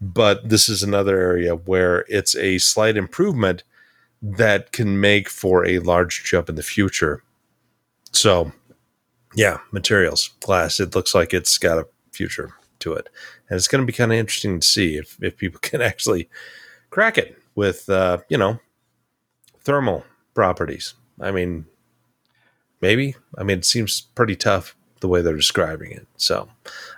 But 0.00 0.48
this 0.48 0.68
is 0.68 0.82
another 0.82 1.20
area 1.20 1.54
where 1.54 2.06
it's 2.08 2.34
a 2.34 2.58
slight 2.58 2.96
improvement 2.96 3.64
that 4.22 4.72
can 4.72 5.00
make 5.00 5.28
for 5.28 5.66
a 5.66 5.78
large 5.80 6.24
jump 6.24 6.48
in 6.48 6.54
the 6.54 6.62
future. 6.62 7.22
So 8.12 8.52
yeah, 9.34 9.58
materials, 9.72 10.30
glass. 10.40 10.80
It 10.80 10.94
looks 10.94 11.14
like 11.14 11.32
it's 11.32 11.58
got 11.58 11.78
a 11.78 11.86
future 12.12 12.54
to 12.80 12.94
it, 12.94 13.08
and 13.48 13.56
it's 13.56 13.68
going 13.68 13.82
to 13.82 13.86
be 13.86 13.92
kind 13.92 14.12
of 14.12 14.18
interesting 14.18 14.60
to 14.60 14.66
see 14.66 14.96
if 14.96 15.16
if 15.22 15.36
people 15.36 15.60
can 15.62 15.82
actually 15.82 16.28
crack 16.90 17.18
it 17.18 17.36
with 17.54 17.88
uh, 17.88 18.18
you 18.28 18.38
know 18.38 18.58
thermal 19.62 20.04
properties. 20.34 20.94
I 21.20 21.30
mean, 21.30 21.66
maybe. 22.80 23.14
I 23.36 23.42
mean, 23.42 23.58
it 23.58 23.64
seems 23.64 24.00
pretty 24.00 24.36
tough 24.36 24.74
the 25.00 25.08
way 25.08 25.22
they're 25.22 25.36
describing 25.36 25.92
it. 25.92 26.06
So 26.16 26.48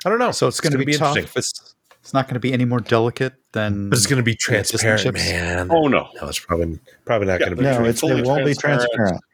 I 0.04 0.08
don't 0.10 0.18
know. 0.18 0.32
So 0.32 0.48
it's 0.48 0.60
going 0.60 0.72
to 0.72 0.78
gonna 0.78 0.86
be, 0.86 0.96
tough. 0.96 1.36
It's 1.36 1.74
it's 2.02 2.12
not 2.12 2.26
going 2.26 2.34
to 2.34 2.40
be 2.40 2.52
any 2.52 2.64
more 2.64 2.80
delicate 2.80 3.34
than. 3.52 3.88
but 3.88 3.96
it's 3.96 4.06
going 4.06 4.18
to 4.18 4.24
be 4.24 4.34
transparent, 4.34 5.14
man. 5.14 5.68
Oh, 5.70 5.86
no. 5.86 6.08
No, 6.20 6.28
it's 6.28 6.40
probably 6.40 6.80
probably 7.04 7.28
not 7.28 7.34
Yeah, 7.40 7.46
going 7.46 7.50
to 7.50 7.56
be. 7.56 7.62
No, 7.62 7.84
it's, 7.84 8.02
it 8.02 8.26
won't 8.26 8.44
be 8.44 8.54
transparent. 8.54 8.90
transparent. 8.92 9.24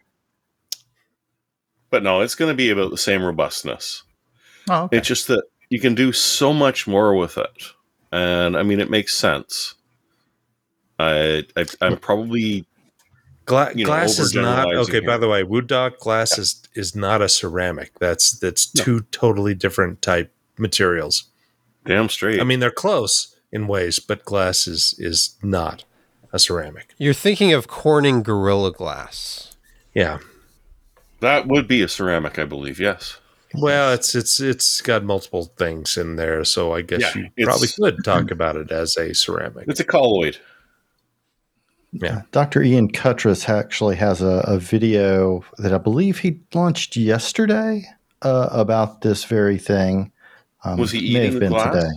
But 1.91 2.03
no, 2.03 2.21
it's 2.21 2.35
going 2.35 2.51
to 2.51 2.57
be 2.57 2.69
about 2.69 2.91
the 2.91 2.99
same 2.99 3.23
robustness. 3.25 4.03
oh, 4.69 4.85
okay. 4.85 4.99
It's 4.99 5.09
just 5.09 5.29
that 5.29 5.45
you 5.71 5.81
can 5.81 5.95
do 5.95 6.13
so 6.13 6.53
much 6.53 6.87
more 6.87 7.15
with 7.15 7.39
it. 7.39 7.63
And 8.13 8.55
I 8.57 8.63
mean, 8.63 8.81
it 8.81 8.91
makes 8.91 9.15
sense. 9.15 9.75
I, 10.99 11.45
I 11.57 11.65
I'm 11.81 11.97
probably 11.97 12.67
Gla- 13.49 13.73
you 13.75 13.85
know, 13.85 13.89
glass 13.91 14.19
is 14.19 14.35
not 14.35 14.69
overgeneralizing 14.69 14.89
okay. 14.89 15.01
By 15.01 15.17
the 15.19 15.29
way, 15.29 15.43
wood 15.43 15.67
dog 15.67 15.99
glass 15.99 16.39
is 16.39 16.63
is 16.75 16.95
not 16.95 17.21
a 17.23 17.29
ceramic. 17.29 17.93
That's 17.99 18.33
that's 18.39 18.75
No. 18.77 18.85
two 18.85 19.01
totally 19.11 19.55
different 19.55 20.03
type 20.03 20.33
materials. 20.59 21.25
damn 21.85 22.09
straight. 22.09 22.41
I 22.41 22.45
mean, 22.45 22.61
they're 22.61 22.71
close 22.71 23.35
in 23.51 23.67
ways, 23.67 23.99
but 23.99 24.25
glass 24.25 24.67
is 24.67 24.95
is 24.99 25.37
not 25.43 25.85
a 26.33 26.39
ceramic. 26.39 26.95
You're 26.99 27.15
thinking 27.15 27.53
of 27.55 27.67
Corning 27.69 28.23
Gorilla 28.23 28.71
Glass. 28.73 29.57
Yeah. 29.95 30.19
that 31.21 31.49
would 31.49 31.67
be 31.67 31.83
a 31.83 31.89
ceramic, 31.89 32.39
I 32.39 32.45
believe. 32.45 32.79
Yes. 32.79 33.17
Well, 33.55 33.93
it's 33.95 34.15
it's 34.15 34.39
it's 34.41 34.83
got 34.83 35.05
multiple 35.05 35.47
things 35.57 35.97
in 35.97 36.17
there, 36.17 36.45
so 36.45 36.75
I 36.75 36.83
guess 36.83 37.01
Yeah, 37.17 37.29
you 37.37 37.47
probably 37.47 37.69
could 37.69 38.05
talk 38.05 38.31
about 38.31 38.57
it 38.57 38.71
as 38.71 38.97
a 38.99 39.15
ceramic. 39.15 39.67
It's 39.69 39.81
a 39.81 39.85
colloid. 39.85 40.37
Yeah. 41.93 42.23
Dr. 42.33 42.63
Ian 42.63 42.89
Cutress 42.89 43.49
actually 43.49 43.97
has 43.97 44.21
a, 44.21 44.45
a 44.47 44.59
video 44.59 45.45
that 45.59 45.73
I 45.73 45.79
believe 45.79 46.19
he 46.19 46.41
launched 46.53 46.97
yesterday 46.97 47.85
uh, 48.23 48.49
about 48.51 49.01
this 49.01 49.25
very 49.25 49.59
thing. 49.59 50.13
Um, 50.65 50.79
Was 50.79 50.93
he 50.93 51.13
may 51.13 51.29
eating 51.29 51.41
have 51.41 51.41
the 51.41 51.49
glass? 51.49 51.93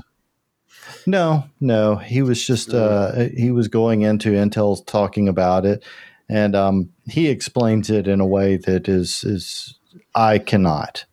No, 1.05 1.45
no. 1.59 1.95
He 1.95 2.21
was 2.21 2.45
just 2.45 2.73
uh, 2.73 3.27
he 3.35 3.51
was 3.51 3.67
going 3.67 4.01
into 4.03 4.31
Intel 4.31 4.85
talking 4.85 5.27
about 5.27 5.65
it, 5.65 5.83
and 6.29 6.55
um, 6.55 6.89
he 7.07 7.27
explains 7.27 7.89
it 7.89 8.07
in 8.07 8.19
a 8.19 8.25
way 8.25 8.57
that 8.57 8.87
is 8.87 9.23
is 9.23 9.79
I 10.13 10.37
cannot. 10.37 11.05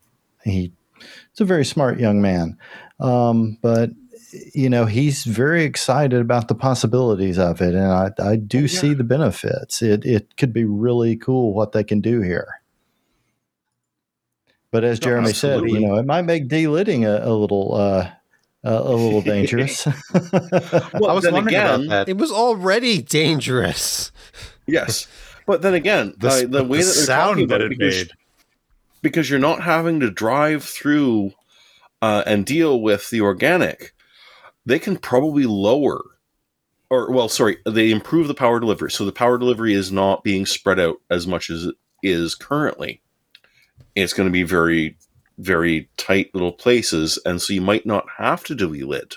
He 0.43 0.71
he's 0.99 1.41
a 1.41 1.45
very 1.45 1.65
smart 1.65 1.99
young 1.99 2.21
man, 2.21 2.57
um, 2.99 3.57
but 3.61 3.89
you 4.53 4.69
know 4.69 4.85
he's 4.85 5.23
very 5.23 5.63
excited 5.63 6.19
about 6.21 6.47
the 6.47 6.55
possibilities 6.55 7.37
of 7.37 7.61
it, 7.61 7.73
and 7.73 7.85
I 7.91 8.11
I 8.19 8.35
do 8.35 8.67
see 8.67 8.93
the 8.93 9.03
benefits. 9.03 9.81
It 9.81 10.05
it 10.05 10.37
could 10.37 10.53
be 10.53 10.65
really 10.65 11.15
cool 11.15 11.53
what 11.53 11.71
they 11.71 11.83
can 11.83 12.01
do 12.01 12.21
here. 12.21 12.61
But 14.71 14.83
as 14.83 15.01
No, 15.01 15.05
Jeremy 15.05 15.33
said, 15.33 15.61
you 15.67 15.79
know, 15.79 15.95
it 15.95 16.05
might 16.05 16.23
make 16.23 16.47
delidding 16.47 17.05
a, 17.05 17.21
a 17.23 17.33
little 17.33 17.73
uh, 17.73 18.09
a, 18.63 18.71
a 18.73 18.93
little 18.95 19.21
dangerous. 19.33 19.87
Well, 20.93 21.09
I 21.09 21.13
was 21.13 21.23
then 21.23 21.33
wondering 21.33 21.55
again, 21.55 21.65
about 21.85 21.89
that. 21.89 22.09
It 22.09 22.17
was 22.17 22.31
already 22.31 23.01
dangerous. 23.01 24.11
Yes, 24.67 25.07
but 25.47 25.61
then 25.63 25.73
again, 25.73 26.13
The, 26.17 26.27
uh, 26.27 26.31
s- 26.31 26.41
the 26.41 26.47
the 26.47 26.63
way 26.63 26.77
that 26.79 26.83
they're 26.83 27.05
sound 27.05 27.49
that 27.49 27.61
it, 27.61 27.65
it 27.65 27.69
because, 27.79 27.95
made. 27.95 28.11
because 29.01 29.29
you're 29.29 29.39
not 29.39 29.63
having 29.63 29.99
to 30.01 30.11
drive 30.11 30.63
through 30.63 31.31
uh, 32.01 32.23
and 32.27 32.45
deal 32.45 32.79
with 32.81 33.09
the 33.09 33.21
organic, 33.21 33.93
they 34.65 34.79
can 34.79 34.97
probably 34.97 35.45
lower, 35.45 36.01
or 36.89 37.11
well, 37.11 37.29
sorry, 37.29 37.57
they 37.65 37.91
improve 37.91 38.27
the 38.27 38.33
power 38.33 38.59
delivery. 38.59 38.91
So 38.91 39.05
the 39.05 39.11
power 39.11 39.37
delivery 39.37 39.73
is 39.73 39.91
not 39.91 40.23
being 40.23 40.45
spread 40.45 40.79
out 40.79 40.97
as 41.09 41.27
much 41.27 41.49
as 41.49 41.65
it 41.65 41.75
is 42.03 42.35
currently. 42.35 43.01
It's 43.95 44.13
going 44.13 44.27
to 44.27 44.33
be 44.33 44.43
very, 44.43 44.97
very 45.37 45.89
tight 45.97 46.29
little 46.33 46.51
places, 46.51 47.19
and 47.25 47.41
so 47.41 47.53
you 47.53 47.61
might 47.61 47.85
not 47.85 48.05
have 48.17 48.43
to 48.45 48.55
lid, 48.55 49.15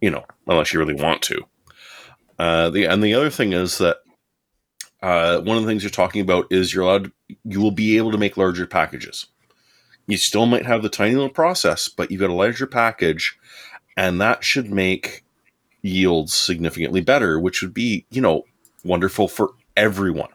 you 0.00 0.10
know, 0.10 0.24
unless 0.46 0.72
you 0.72 0.78
really 0.78 0.94
want 0.94 1.22
to. 1.22 1.44
Uh, 2.38 2.70
the 2.70 2.84
and 2.84 3.02
the 3.02 3.14
other 3.14 3.30
thing 3.30 3.52
is 3.52 3.78
that 3.78 3.98
uh, 5.02 5.40
one 5.40 5.56
of 5.56 5.62
the 5.62 5.68
things 5.68 5.82
you're 5.82 5.90
talking 5.90 6.22
about 6.22 6.46
is 6.50 6.72
you're 6.72 6.84
allowed 6.84 7.12
you 7.44 7.60
will 7.60 7.70
be 7.70 7.96
able 7.96 8.12
to 8.12 8.18
make 8.18 8.36
larger 8.36 8.66
packages. 8.66 9.26
You 10.06 10.16
still 10.16 10.46
might 10.46 10.66
have 10.66 10.82
the 10.82 10.88
tiny 10.88 11.14
little 11.14 11.28
process, 11.28 11.88
but 11.88 12.10
you've 12.10 12.20
got 12.20 12.30
a 12.30 12.34
larger 12.34 12.66
package, 12.66 13.38
and 13.98 14.20
that 14.20 14.44
should 14.44 14.70
make 14.70 15.24
yields 15.82 16.32
significantly 16.32 17.00
better, 17.00 17.38
which 17.40 17.60
would 17.62 17.74
be, 17.74 18.06
you 18.10 18.20
know, 18.20 18.44
wonderful 18.84 19.26
for 19.28 19.50
everyone. 19.76 20.28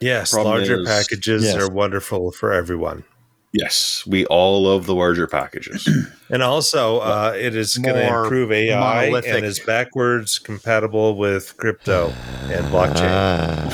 Yes, 0.00 0.30
Problem 0.32 0.56
larger 0.58 0.80
is- 0.80 0.86
packages 0.88 1.44
Yes. 1.44 1.56
are 1.56 1.70
wonderful 1.70 2.30
for 2.32 2.52
everyone. 2.52 3.04
Yes, 3.52 4.04
we 4.06 4.24
all 4.26 4.62
love 4.62 4.86
the 4.86 4.94
larger 4.94 5.26
packages. 5.26 5.88
And 6.32 6.44
also, 6.44 6.98
uh, 7.00 7.34
it 7.36 7.56
is 7.56 7.76
going 7.76 7.96
to 7.96 8.06
improve 8.06 8.52
AI 8.52 8.78
monolithic. 9.06 9.34
and 9.34 9.44
is 9.44 9.58
backwards 9.58 10.38
compatible 10.38 11.16
with 11.16 11.56
crypto 11.56 12.12
and 12.44 12.64
blockchain. 12.66 13.10
Ah. 13.10 13.68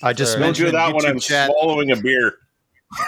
I 0.02 0.12
just 0.14 0.32
Sorry. 0.32 0.42
Don't 0.44 0.56
do 0.56 0.62
mentioned 0.62 0.74
that 0.74 0.94
when 0.94 1.04
I'm 1.04 1.18
chat. 1.18 1.50
swallowing 1.50 1.90
a 1.90 1.96
beer. 1.96 2.34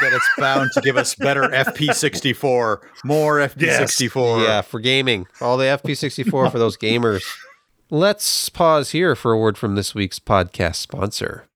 That 0.00 0.12
it's 0.12 0.28
bound 0.38 0.70
to 0.74 0.80
give 0.80 0.96
us 0.96 1.14
better 1.14 1.42
FP64, 1.48 2.78
more 3.04 3.38
FP64. 3.38 4.44
Yeah, 4.44 4.60
for 4.62 4.80
gaming. 4.80 5.26
All 5.40 5.56
the 5.56 5.64
FP64 5.64 6.50
for 6.50 6.58
those 6.58 6.76
gamers. 6.76 7.24
Let's 7.90 8.48
pause 8.48 8.90
here 8.90 9.14
for 9.14 9.32
a 9.32 9.38
word 9.38 9.56
from 9.56 9.76
this 9.76 9.94
week's 9.94 10.18
podcast 10.18 10.76
sponsor. 10.76 11.48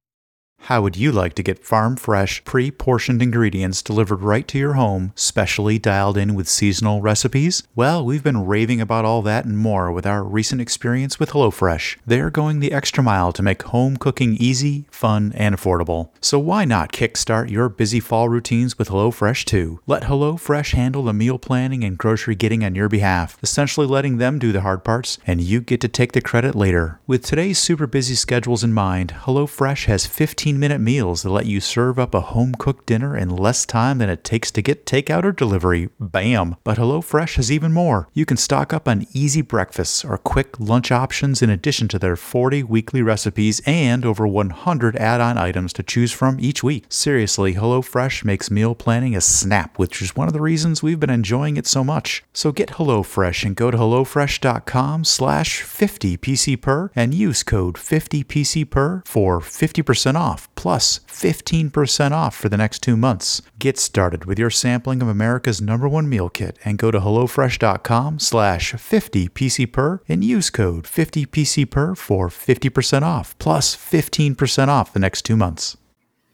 How 0.64 0.83
would 0.83 0.96
you 0.96 1.11
like 1.11 1.35
to 1.35 1.42
get 1.42 1.64
farm 1.64 1.96
fresh, 1.96 2.44
pre 2.44 2.70
portioned 2.70 3.23
ingredients 3.23 3.83
delivered 3.83 4.20
right 4.20 4.46
to 4.49 4.59
your 4.59 4.75
home, 4.75 5.12
specially 5.16 5.79
dialed 5.79 6.16
in 6.16 6.35
with 6.35 6.49
seasonal 6.49 7.01
recipes? 7.01 7.62
Well, 7.75 8.05
we've 8.05 8.23
been 8.23 8.46
raving 8.46 8.81
about 8.81 9.05
all 9.05 9.23
that 9.23 9.46
and 9.46 9.59
more 9.59 9.90
with 9.90 10.07
our 10.07 10.23
recent 10.23 10.61
experience 10.61 11.18
with 11.18 11.31
HelloFresh. 11.31 11.96
They're 12.07 12.31
going 12.31 12.61
the 12.61 12.73
extra 12.73 13.03
mile 13.03 13.33
to 13.33 13.42
make 13.42 13.62
home 13.64 13.96
cooking 13.96 14.37
easy, 14.37 14.85
fun, 14.90 15.33
and 15.35 15.57
affordable. 15.57 16.11
So 16.20 16.38
why 16.38 16.66
not 16.66 16.92
kickstart 16.92 17.51
your 17.51 17.68
busy 17.68 17.99
fall 17.99 18.29
routines 18.29 18.79
with 18.79 18.90
HelloFresh 18.90 19.46
too? 19.46 19.81
Let 19.87 20.05
HelloFresh 20.05 20.75
handle 20.75 21.05
the 21.05 21.12
meal 21.12 21.38
planning 21.38 21.83
and 21.83 21.99
grocery 21.99 22.35
getting 22.35 22.62
on 22.62 22.75
your 22.75 22.88
behalf, 22.88 23.38
essentially 23.42 23.87
letting 23.87 24.18
them 24.18 24.38
do 24.38 24.53
the 24.53 24.61
hard 24.61 24.85
parts, 24.85 25.18
and 25.27 25.40
you 25.40 25.62
get 25.62 25.81
to 25.81 25.88
take 25.88 26.12
the 26.12 26.20
credit 26.20 26.55
later. 26.55 27.01
With 27.07 27.25
today's 27.25 27.59
super 27.59 27.87
busy 27.87 28.14
schedules 28.14 28.62
in 28.62 28.73
mind, 28.73 29.14
HelloFresh 29.25 29.87
has 29.87 30.07
15 30.07 30.49
minute 30.58 30.80
meals 30.80 31.22
that 31.22 31.30
let 31.30 31.46
you 31.46 31.60
serve 31.60 31.98
up 31.98 32.14
a 32.14 32.20
home 32.20 32.54
cooked 32.54 32.86
dinner 32.86 33.16
in 33.16 33.28
less 33.28 33.66
time 33.66 33.98
than 33.98 34.08
it 34.08 34.24
takes 34.24 34.50
to 34.50 34.62
get 34.62 34.86
takeout 34.86 35.24
or 35.24 35.32
delivery. 35.32 35.90
Bam! 36.00 36.56
But 36.64 36.78
HelloFresh 36.78 37.36
has 37.36 37.52
even 37.52 37.72
more. 37.72 38.08
You 38.14 38.26
can 38.26 38.36
stock 38.36 38.72
up 38.72 38.88
on 38.88 39.06
easy 39.12 39.42
breakfasts 39.42 40.04
or 40.04 40.18
quick 40.18 40.58
lunch 40.58 40.90
options 40.90 41.42
in 41.42 41.50
addition 41.50 41.88
to 41.88 41.98
their 41.98 42.16
40 42.16 42.62
weekly 42.62 43.02
recipes 43.02 43.60
and 43.66 44.04
over 44.04 44.26
100 44.26 44.96
add 44.96 45.20
on 45.20 45.38
items 45.38 45.72
to 45.74 45.82
choose 45.82 46.12
from 46.12 46.38
each 46.40 46.62
week. 46.62 46.86
Seriously, 46.88 47.54
HelloFresh 47.54 48.24
makes 48.24 48.50
meal 48.50 48.74
planning 48.74 49.14
a 49.14 49.20
snap, 49.20 49.78
which 49.78 50.00
is 50.00 50.16
one 50.16 50.26
of 50.26 50.32
the 50.32 50.40
reasons 50.40 50.82
we've 50.82 51.00
been 51.00 51.10
enjoying 51.10 51.56
it 51.56 51.66
so 51.66 51.84
much. 51.84 52.24
So 52.32 52.52
get 52.52 52.70
HelloFresh 52.70 53.44
and 53.44 53.54
go 53.54 53.70
to 53.70 53.76
HelloFresh.com 53.76 55.04
slash 55.04 55.62
50PCPer 55.62 56.90
and 56.96 57.14
use 57.14 57.42
code 57.42 57.76
50PCPer 57.76 59.06
for 59.06 59.40
50% 59.40 60.14
off 60.14 60.39
plus 60.55 61.00
15% 61.09 62.12
off 62.12 62.35
for 62.37 62.48
the 62.48 62.57
next 62.57 62.81
two 62.83 62.96
months. 62.96 63.42
Get 63.59 63.79
started 63.79 64.24
with 64.24 64.38
your 64.38 64.50
sampling 64.50 65.03
of 65.03 65.09
America's 65.09 65.61
number 65.61 65.88
one 65.88 66.09
meal 66.09 66.29
kit 66.29 66.59
and 66.64 66.79
go 66.79 66.90
to 66.90 67.00
HelloFresh.com 67.00 68.18
slash 68.18 68.72
50PCPer 68.74 70.00
and 70.09 70.24
use 70.24 70.50
code 70.50 70.85
50PCPer 70.85 71.96
for 71.96 72.29
50% 72.29 73.03
off 73.03 73.38
plus 73.38 73.76
15% 73.76 74.68
off 74.68 74.92
the 74.92 74.98
next 75.00 75.22
two 75.22 75.37
months. 75.37 75.76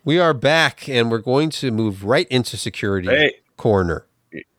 We 0.04 0.18
are 0.20 0.34
back 0.34 0.88
and 0.88 1.10
we're 1.10 1.18
going 1.18 1.50
to 1.50 1.70
move 1.70 2.04
right 2.04 2.28
into 2.28 2.56
security 2.56 3.08
Hey. 3.08 3.34
corner. 3.56 4.06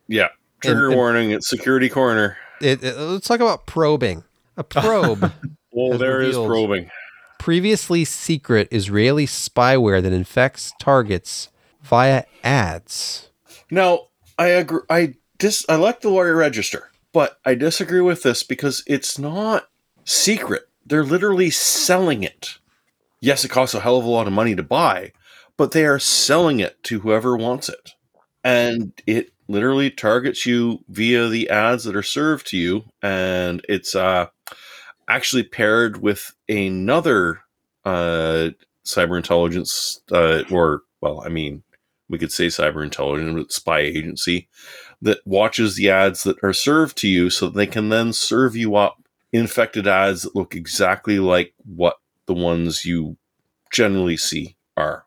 Yeah. 0.07 0.27
Trigger 0.62 0.77
And- 0.86 0.88
and- 0.88 0.95
warning. 0.95 1.31
It's 1.31 1.47
security 1.49 1.89
corner. 1.89 2.38
It, 2.62 2.83
it- 2.83 2.97
let's 2.97 3.27
talk 3.27 3.39
about 3.39 3.65
probing. 3.65 4.23
A 4.57 4.63
probe. 4.63 5.31
Well, 5.71 5.91
Has 5.91 5.99
there 5.99 6.21
is 6.21 6.29
revealed- 6.29 6.47
probing. 6.47 6.89
Previously 7.39 8.06
secret 8.06 8.67
Israeli 8.71 9.26
spyware 9.26 10.02
that 10.02 10.13
infects 10.13 10.73
targets 10.80 11.50
via 11.82 12.26
ads. 12.43 13.30
Now, 13.71 14.08
I 14.38 14.47
agree. 14.47 14.82
I 14.89 15.15
dis. 15.38 15.65
I 15.67 15.76
like 15.76 16.02
the 16.02 16.10
lawyer 16.10 16.36
register, 16.36 16.91
but 17.13 17.39
I 17.45 17.56
disagree 17.56 18.02
with 18.02 18.23
this 18.23 18.43
because 18.43 18.84
it's 18.88 19.17
not 19.17 19.67
secret. 20.04 20.69
They're 20.86 21.04
literally 21.04 21.50
selling 21.50 22.23
it. 22.23 22.58
Yes, 23.19 23.43
it 23.43 23.50
costs 23.50 23.76
a 23.76 23.80
hell 23.80 23.97
of 23.97 24.06
a 24.06 24.10
lot 24.10 24.28
of 24.28 24.34
money 24.34 24.56
to 24.56 24.63
buy, 24.63 25.12
but 25.58 25.71
they 25.71 25.86
are 25.86 26.00
selling 26.00 26.60
it 26.60 26.82
to 26.84 27.00
whoever 27.00 27.36
wants 27.36 27.67
it, 27.67 27.91
and 28.43 28.93
it 29.06 29.32
literally 29.47 29.89
targets 29.89 30.45
you 30.45 30.84
via 30.88 31.28
the 31.28 31.50
ads 31.50 31.86
that 31.86 31.95
are 31.95 32.04
served 32.04 32.47
to 32.47 32.58
you, 32.58 32.86
and 33.02 33.65
it's 33.67 33.95
uh 33.95 34.28
actually 35.07 35.43
paired 35.43 36.01
with 36.01 36.33
another 36.49 37.41
uh 37.85 38.49
cyber 38.85 39.17
intelligence 39.17 40.01
uh, 40.11 40.43
or 40.51 40.81
well, 41.01 41.21
I 41.25 41.29
mean 41.29 41.63
we 42.09 42.17
could 42.17 42.31
say 42.31 42.47
cyber 42.47 42.83
intelligence, 42.83 43.55
spy 43.55 43.79
agency 43.79 44.47
that 45.01 45.19
watches 45.25 45.75
the 45.75 45.89
ads 45.89 46.23
that 46.23 46.37
are 46.43 46.53
served 46.53 46.97
to 46.97 47.07
you 47.07 47.29
so 47.29 47.49
they 47.49 47.67
can 47.67 47.89
then 47.89 48.13
serve 48.13 48.55
you 48.55 48.75
up 48.75 48.97
infected 49.33 49.87
ads 49.87 50.23
that 50.23 50.35
look 50.35 50.55
exactly 50.55 51.19
like 51.19 51.53
what 51.65 51.97
the 52.25 52.33
ones 52.33 52.85
you 52.85 53.17
generally 53.71 54.17
see 54.17 54.55
are. 54.75 55.05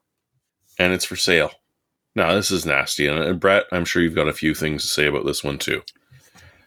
And 0.78 0.92
it's 0.92 1.04
for 1.04 1.16
sale. 1.16 1.50
Now, 2.14 2.34
this 2.34 2.50
is 2.50 2.66
nasty. 2.66 3.06
And 3.06 3.40
Brett, 3.40 3.64
I'm 3.72 3.84
sure 3.84 4.02
you've 4.02 4.14
got 4.14 4.28
a 4.28 4.32
few 4.32 4.54
things 4.54 4.82
to 4.82 4.88
say 4.88 5.06
about 5.06 5.24
this 5.24 5.44
one 5.44 5.58
too. 5.58 5.82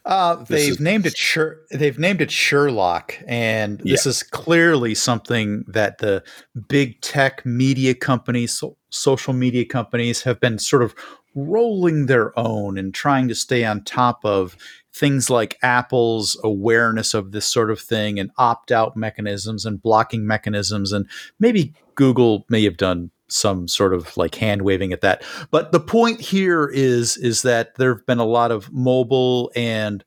Uh, 0.05 0.43
they've 0.49 0.71
is- 0.73 0.79
named 0.79 1.05
it 1.05 1.15
Sher- 1.17 1.61
they've 1.71 1.97
named 1.97 2.21
it 2.21 2.29
Sherlock, 2.29 3.17
and 3.25 3.79
this 3.85 4.05
is 4.05 4.21
clearly 4.21 4.95
something 4.95 5.63
that 5.67 5.99
the 5.99 6.23
big 6.67 6.99
tech 7.01 7.45
media 7.45 7.95
companies, 7.95 8.53
so- 8.59 8.75
social 8.89 9.33
media 9.33 9.65
companies, 9.65 10.23
have 10.23 10.39
been 10.41 10.59
sort 10.59 10.83
of 10.83 10.93
rolling 11.35 12.07
their 12.07 12.37
own 12.37 12.77
and 12.77 12.93
trying 12.93 13.27
to 13.29 13.35
stay 13.35 13.63
on 13.63 13.83
top 13.83 14.23
of 14.25 14.57
things 14.93 15.29
like 15.29 15.57
Apple's 15.63 16.37
awareness 16.43 17.13
of 17.13 17.31
this 17.31 17.47
sort 17.47 17.71
of 17.71 17.79
thing 17.79 18.19
and 18.19 18.29
opt 18.37 18.71
out 18.71 18.95
mechanisms 18.95 19.65
and 19.65 19.81
blocking 19.81 20.27
mechanisms, 20.27 20.91
and 20.91 21.07
maybe 21.39 21.73
Google 21.95 22.45
may 22.49 22.63
have 22.65 22.77
done 22.77 23.09
some 23.33 23.67
sort 23.67 23.93
of 23.93 24.15
like 24.17 24.35
hand 24.35 24.61
waving 24.61 24.93
at 24.93 25.01
that. 25.01 25.23
But 25.51 25.71
the 25.71 25.79
point 25.79 26.21
here 26.21 26.65
is 26.65 27.17
is 27.17 27.41
that 27.41 27.75
there 27.75 27.95
have 27.95 28.05
been 28.05 28.19
a 28.19 28.25
lot 28.25 28.51
of 28.51 28.71
mobile 28.71 29.51
and 29.55 30.03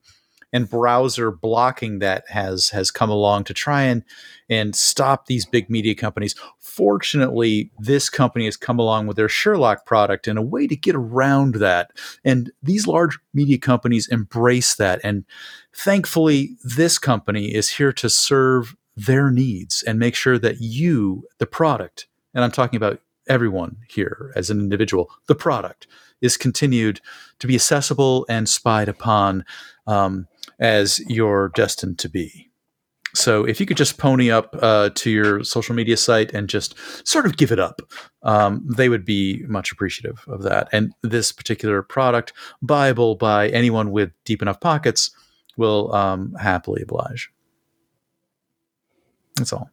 and 0.52 0.70
browser 0.70 1.30
blocking 1.30 1.98
that 1.98 2.24
has 2.28 2.70
has 2.70 2.90
come 2.90 3.10
along 3.10 3.44
to 3.44 3.54
try 3.54 3.82
and 3.82 4.04
and 4.48 4.76
stop 4.76 5.26
these 5.26 5.44
big 5.44 5.68
media 5.68 5.94
companies. 5.94 6.34
Fortunately, 6.60 7.70
this 7.78 8.08
company 8.08 8.44
has 8.44 8.56
come 8.56 8.78
along 8.78 9.06
with 9.06 9.16
their 9.16 9.28
Sherlock 9.28 9.84
product 9.86 10.28
in 10.28 10.36
a 10.36 10.42
way 10.42 10.66
to 10.66 10.76
get 10.76 10.94
around 10.94 11.56
that. 11.56 11.90
And 12.24 12.52
these 12.62 12.86
large 12.86 13.18
media 13.34 13.58
companies 13.58 14.08
embrace 14.08 14.76
that. 14.76 15.00
And 15.02 15.24
thankfully, 15.74 16.56
this 16.62 16.98
company 16.98 17.54
is 17.54 17.70
here 17.70 17.92
to 17.94 18.08
serve 18.08 18.76
their 18.96 19.30
needs 19.30 19.82
and 19.82 19.98
make 19.98 20.14
sure 20.14 20.38
that 20.38 20.60
you, 20.60 21.24
the 21.38 21.46
product, 21.46 22.06
and 22.34 22.44
I'm 22.44 22.52
talking 22.52 22.76
about 22.76 23.00
everyone 23.28 23.76
here 23.88 24.32
as 24.36 24.50
an 24.50 24.60
individual, 24.60 25.10
the 25.26 25.34
product 25.34 25.86
is 26.20 26.36
continued 26.36 27.00
to 27.38 27.46
be 27.46 27.54
accessible 27.54 28.26
and 28.28 28.48
spied 28.48 28.88
upon 28.88 29.44
um, 29.86 30.26
as 30.58 31.00
you're 31.08 31.50
destined 31.50 31.98
to 31.98 32.08
be. 32.08 32.50
So 33.14 33.44
if 33.44 33.60
you 33.60 33.66
could 33.66 33.78
just 33.78 33.96
pony 33.96 34.30
up 34.30 34.54
uh, 34.60 34.90
to 34.94 35.10
your 35.10 35.42
social 35.42 35.74
media 35.74 35.96
site 35.96 36.34
and 36.34 36.48
just 36.48 36.74
sort 37.06 37.24
of 37.24 37.38
give 37.38 37.50
it 37.50 37.58
up, 37.58 37.80
um, 38.22 38.66
they 38.68 38.90
would 38.90 39.06
be 39.06 39.42
much 39.48 39.72
appreciative 39.72 40.22
of 40.28 40.42
that. 40.42 40.68
And 40.70 40.92
this 41.02 41.32
particular 41.32 41.82
product, 41.82 42.34
Bible, 42.60 43.14
by 43.14 43.48
anyone 43.48 43.90
with 43.90 44.10
deep 44.24 44.42
enough 44.42 44.60
pockets, 44.60 45.10
will 45.56 45.94
um, 45.94 46.34
happily 46.34 46.82
oblige. 46.82 47.30
That's 49.36 49.52
all. 49.52 49.70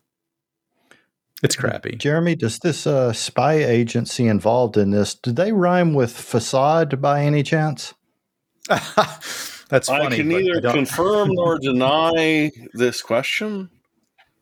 It's 1.43 1.55
crappy. 1.57 1.97
Jeremy, 1.97 2.35
does 2.35 2.59
this 2.59 2.87
uh, 2.87 3.11
spy 3.11 3.55
agency 3.55 4.27
involved 4.27 4.77
in 4.77 4.91
this, 4.91 5.13
do 5.13 5.31
they 5.31 5.51
rhyme 5.51 5.93
with 5.93 6.15
facade 6.17 7.01
by 7.01 7.23
any 7.23 7.43
chance? 7.43 7.93
That's 8.67 9.87
funny. 9.89 10.05
I 10.05 10.17
can 10.17 10.29
but 10.29 10.41
neither 10.41 10.61
don't- 10.61 10.73
confirm 10.73 11.29
nor 11.33 11.59
deny 11.59 12.51
this 12.73 13.01
question. 13.01 13.69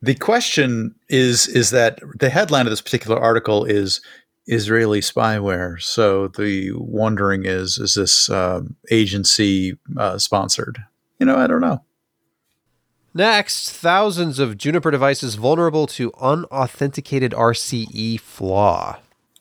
The 0.00 0.14
question 0.14 0.96
is 1.08 1.46
is 1.46 1.70
that 1.70 2.00
the 2.18 2.28
headline 2.28 2.66
of 2.66 2.70
this 2.70 2.80
particular 2.80 3.20
article 3.20 3.64
is 3.64 4.00
Israeli 4.46 5.00
spyware. 5.00 5.80
So 5.80 6.26
the 6.28 6.72
wondering 6.74 7.44
is 7.46 7.78
is 7.78 7.94
this 7.94 8.28
um, 8.28 8.74
agency 8.90 9.78
uh, 9.96 10.18
sponsored? 10.18 10.78
You 11.20 11.26
know, 11.26 11.36
I 11.36 11.46
don't 11.46 11.60
know. 11.60 11.84
Next, 13.14 13.70
thousands 13.70 14.38
of 14.38 14.56
Juniper 14.56 14.90
devices 14.90 15.34
vulnerable 15.34 15.86
to 15.88 16.12
unauthenticated 16.20 17.32
RCE 17.32 18.18
flaw. 18.20 18.98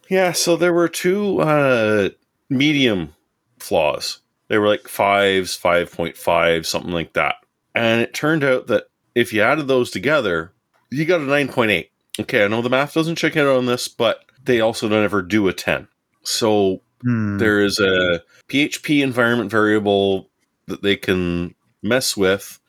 Yeah, 0.10 0.34
so 0.34 0.58
there 0.58 0.74
were 0.74 0.90
two 0.90 1.40
uh, 1.40 2.10
medium 2.50 3.16
flaws. 3.60 4.20
They 4.50 4.58
were 4.58 4.68
like 4.68 4.88
fives, 4.90 5.58
5.5, 5.58 6.66
something 6.66 6.92
like 6.92 7.14
that. 7.14 7.36
And 7.74 8.02
it 8.02 8.14
turned 8.14 8.44
out 8.44 8.68
that 8.68 8.86
if 9.16 9.32
you 9.32 9.42
added 9.42 9.68
those 9.70 9.90
together, 9.92 10.52
you 10.90 11.06
got 11.06 11.22
a 11.22 11.26
9.8. 11.26 11.88
Okay, 12.20 12.44
I 12.44 12.48
know 12.50 12.62
the 12.62 12.70
math 12.70 12.94
doesn't 12.94 13.16
check 13.16 13.38
out 13.38 13.48
on 13.48 13.66
this, 13.68 13.88
but 13.88 14.26
they 14.44 14.60
also 14.60 14.90
don't 14.90 15.04
ever 15.06 15.22
do 15.22 15.48
a 15.48 15.54
10. 15.54 15.88
So 16.24 16.82
Hmm. 17.04 17.38
there 17.40 17.62
is 17.64 17.80
a 17.80 18.22
PHP 18.48 19.02
environment 19.02 19.50
variable 19.50 20.30
that 20.68 20.84
they 20.84 20.96
can 20.96 21.56
mess 21.82 22.16
with, 22.16 22.60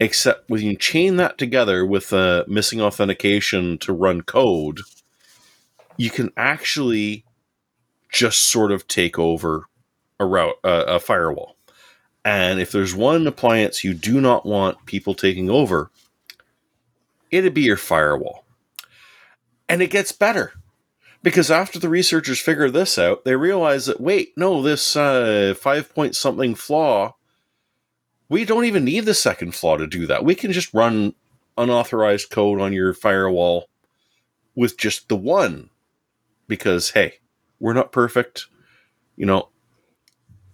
except 0.00 0.48
when 0.48 0.62
you 0.62 0.76
chain 0.76 1.16
that 1.16 1.38
together 1.38 1.84
with 1.84 2.12
a 2.12 2.44
missing 2.48 2.80
authentication 2.80 3.78
to 3.78 3.92
run 3.92 4.22
code, 4.22 4.80
you 5.96 6.10
can 6.10 6.32
actually 6.36 7.24
just 8.10 8.42
sort 8.42 8.72
of 8.72 8.86
take 8.86 9.18
over 9.18 9.66
a 10.20 10.24
route, 10.24 10.56
uh, 10.64 10.84
a 10.86 11.00
firewall. 11.00 11.56
And 12.24 12.60
if 12.60 12.72
there's 12.72 12.94
one 12.94 13.26
appliance 13.26 13.84
you 13.84 13.94
do 13.94 14.20
not 14.20 14.44
want 14.44 14.86
people 14.86 15.14
taking 15.14 15.48
over, 15.48 15.90
it'd 17.30 17.54
be 17.54 17.62
your 17.62 17.76
firewall. 17.76 18.44
And 19.68 19.82
it 19.82 19.90
gets 19.90 20.12
better 20.12 20.52
because 21.22 21.50
after 21.50 21.78
the 21.78 21.88
researchers 21.88 22.38
figure 22.38 22.70
this 22.70 22.98
out, 22.98 23.24
they 23.24 23.36
realize 23.36 23.86
that 23.86 24.00
wait, 24.00 24.32
no, 24.36 24.62
this 24.62 24.96
uh, 24.96 25.54
five 25.58 25.94
point 25.94 26.16
something 26.16 26.54
flaw, 26.54 27.14
we 28.28 28.44
don't 28.44 28.64
even 28.64 28.84
need 28.84 29.04
the 29.04 29.14
second 29.14 29.54
flaw 29.54 29.76
to 29.76 29.86
do 29.86 30.06
that. 30.06 30.24
We 30.24 30.34
can 30.34 30.52
just 30.52 30.74
run 30.74 31.14
unauthorized 31.56 32.30
code 32.30 32.60
on 32.60 32.72
your 32.72 32.94
firewall 32.94 33.68
with 34.54 34.76
just 34.76 35.08
the 35.08 35.16
one 35.16 35.70
because 36.46 36.90
hey, 36.90 37.14
we're 37.60 37.72
not 37.72 37.92
perfect. 37.92 38.46
You 39.16 39.26
know, 39.26 39.48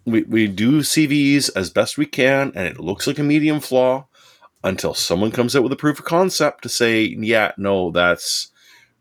we, 0.05 0.23
we 0.23 0.47
do 0.47 0.79
CVEs 0.79 1.49
as 1.55 1.69
best 1.69 1.97
we 1.97 2.05
can, 2.05 2.51
and 2.55 2.67
it 2.67 2.79
looks 2.79 3.07
like 3.07 3.19
a 3.19 3.23
medium 3.23 3.59
flaw 3.59 4.07
until 4.63 4.93
someone 4.93 5.31
comes 5.31 5.55
out 5.55 5.63
with 5.63 5.71
a 5.71 5.77
proof 5.77 5.99
of 5.99 6.05
concept 6.05 6.63
to 6.63 6.69
say, 6.69 7.03
yeah, 7.03 7.51
no, 7.57 7.91
that's 7.91 8.51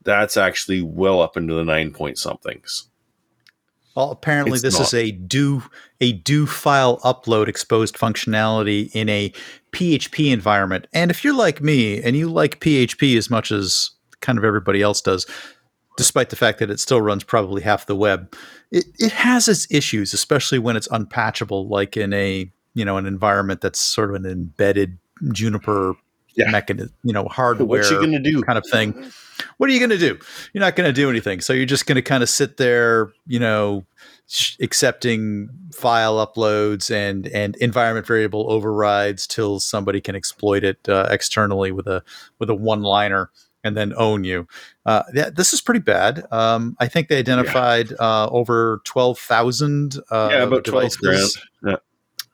that's 0.03 0.37
actually 0.37 0.83
well 0.83 1.21
up 1.21 1.37
into 1.37 1.55
the 1.55 1.65
nine 1.65 1.91
point 1.91 2.19
somethings. 2.19 2.89
Well, 3.95 4.11
apparently 4.11 4.55
It's 4.55 4.63
this 4.63 4.81
is 4.81 4.93
a 4.93 5.13
do 5.13 5.63
a 6.01 6.13
do 6.13 6.47
file 6.47 6.99
upload 7.01 7.47
exposed 7.47 7.97
functionality 7.97 8.91
in 8.93 9.09
a 9.09 9.33
PHP 9.73 10.33
environment. 10.33 10.89
And 10.93 11.11
if 11.11 11.23
you're 11.23 11.35
like 11.35 11.61
me 11.61 12.03
and 12.03 12.17
you 12.17 12.29
like 12.29 12.61
PHP 12.61 13.17
as 13.17 13.31
much 13.31 13.53
as 13.53 13.91
kind 14.21 14.37
of 14.37 14.45
everybody 14.45 14.83
else 14.83 15.01
does, 15.01 15.27
despite 15.97 16.31
the 16.31 16.37
fact 16.37 16.59
that 16.59 16.71
it 16.71 16.81
still 16.81 17.01
runs 17.01 17.23
probably 17.23 17.63
half 17.63 17.87
the 17.87 17.95
web, 17.95 18.35
it, 18.73 18.87
it 18.99 19.13
has 19.13 19.47
its 19.47 19.67
issues, 19.71 20.13
especially 20.13 20.59
when 20.59 20.77
it's 20.77 20.89
unpatchable, 20.89 21.69
like 21.71 21.97
in 21.97 22.13
a 22.13 22.51
you 22.75 22.85
know 22.85 22.97
an 22.97 23.07
environment 23.07 23.61
that's 23.61 23.79
sort 23.79 24.11
of 24.11 24.17
an 24.17 24.27
embedded 24.27 24.99
Juniper 25.33 25.95
Yeah. 26.37 26.51
mechanism, 26.51 26.93
you 27.05 27.13
know, 27.13 27.25
hardware 27.25 27.67
What 27.81 27.91
you 27.91 28.01
gonna 28.01 28.19
do? 28.19 28.43
kind 28.43 28.59
of 28.59 28.65
thing. 28.71 29.11
What 29.57 29.69
are 29.69 29.73
you 29.73 29.81
going 29.81 29.91
to 29.91 29.99
do? 29.99 30.17
You're 30.53 30.61
not 30.61 30.77
going 30.77 30.89
to 30.89 30.93
do 30.93 31.11
anything. 31.11 31.41
So 31.41 31.53
you're 31.53 31.67
just 31.67 31.87
going 31.87 31.97
to 31.97 32.03
kind 32.03 32.23
of 32.23 32.29
sit 32.29 32.57
there, 32.57 33.13
you 33.27 33.41
know, 33.41 33.85
sh- 34.29 34.57
accepting 34.61 35.49
file 35.73 36.25
uploads 36.25 36.89
and 36.91 37.27
and 37.29 37.57
environment 37.57 38.07
variable 38.07 38.51
overrides 38.51 39.27
till 39.27 39.59
somebody 39.59 40.01
can 40.01 40.15
exploit 40.15 40.63
it 40.63 40.89
uh, 40.89 41.09
externally 41.11 41.73
with 41.73 41.89
a 41.89 42.03
with 42.39 42.49
a 42.49 42.55
one 42.55 42.83
liner 42.83 43.31
and 43.65 43.77
then 43.77 43.93
own 43.97 44.23
you. 44.25 44.47
Uh, 44.87 45.03
yeah, 45.15 45.31
this 45.31 45.53
is 45.53 45.61
pretty 45.61 45.81
bad. 45.81 46.25
Um, 46.31 46.77
I 46.79 46.87
think 46.87 47.09
they 47.09 47.19
identified 47.19 47.93
uh, 47.99 48.29
over 48.31 48.83
twelve 48.85 49.19
thousand 49.19 49.99
uh, 50.11 50.29
yeah, 50.31 50.43
about 50.45 50.65
twelve 50.65 50.97
grand. 50.99 51.29
Yeah. 51.67 51.77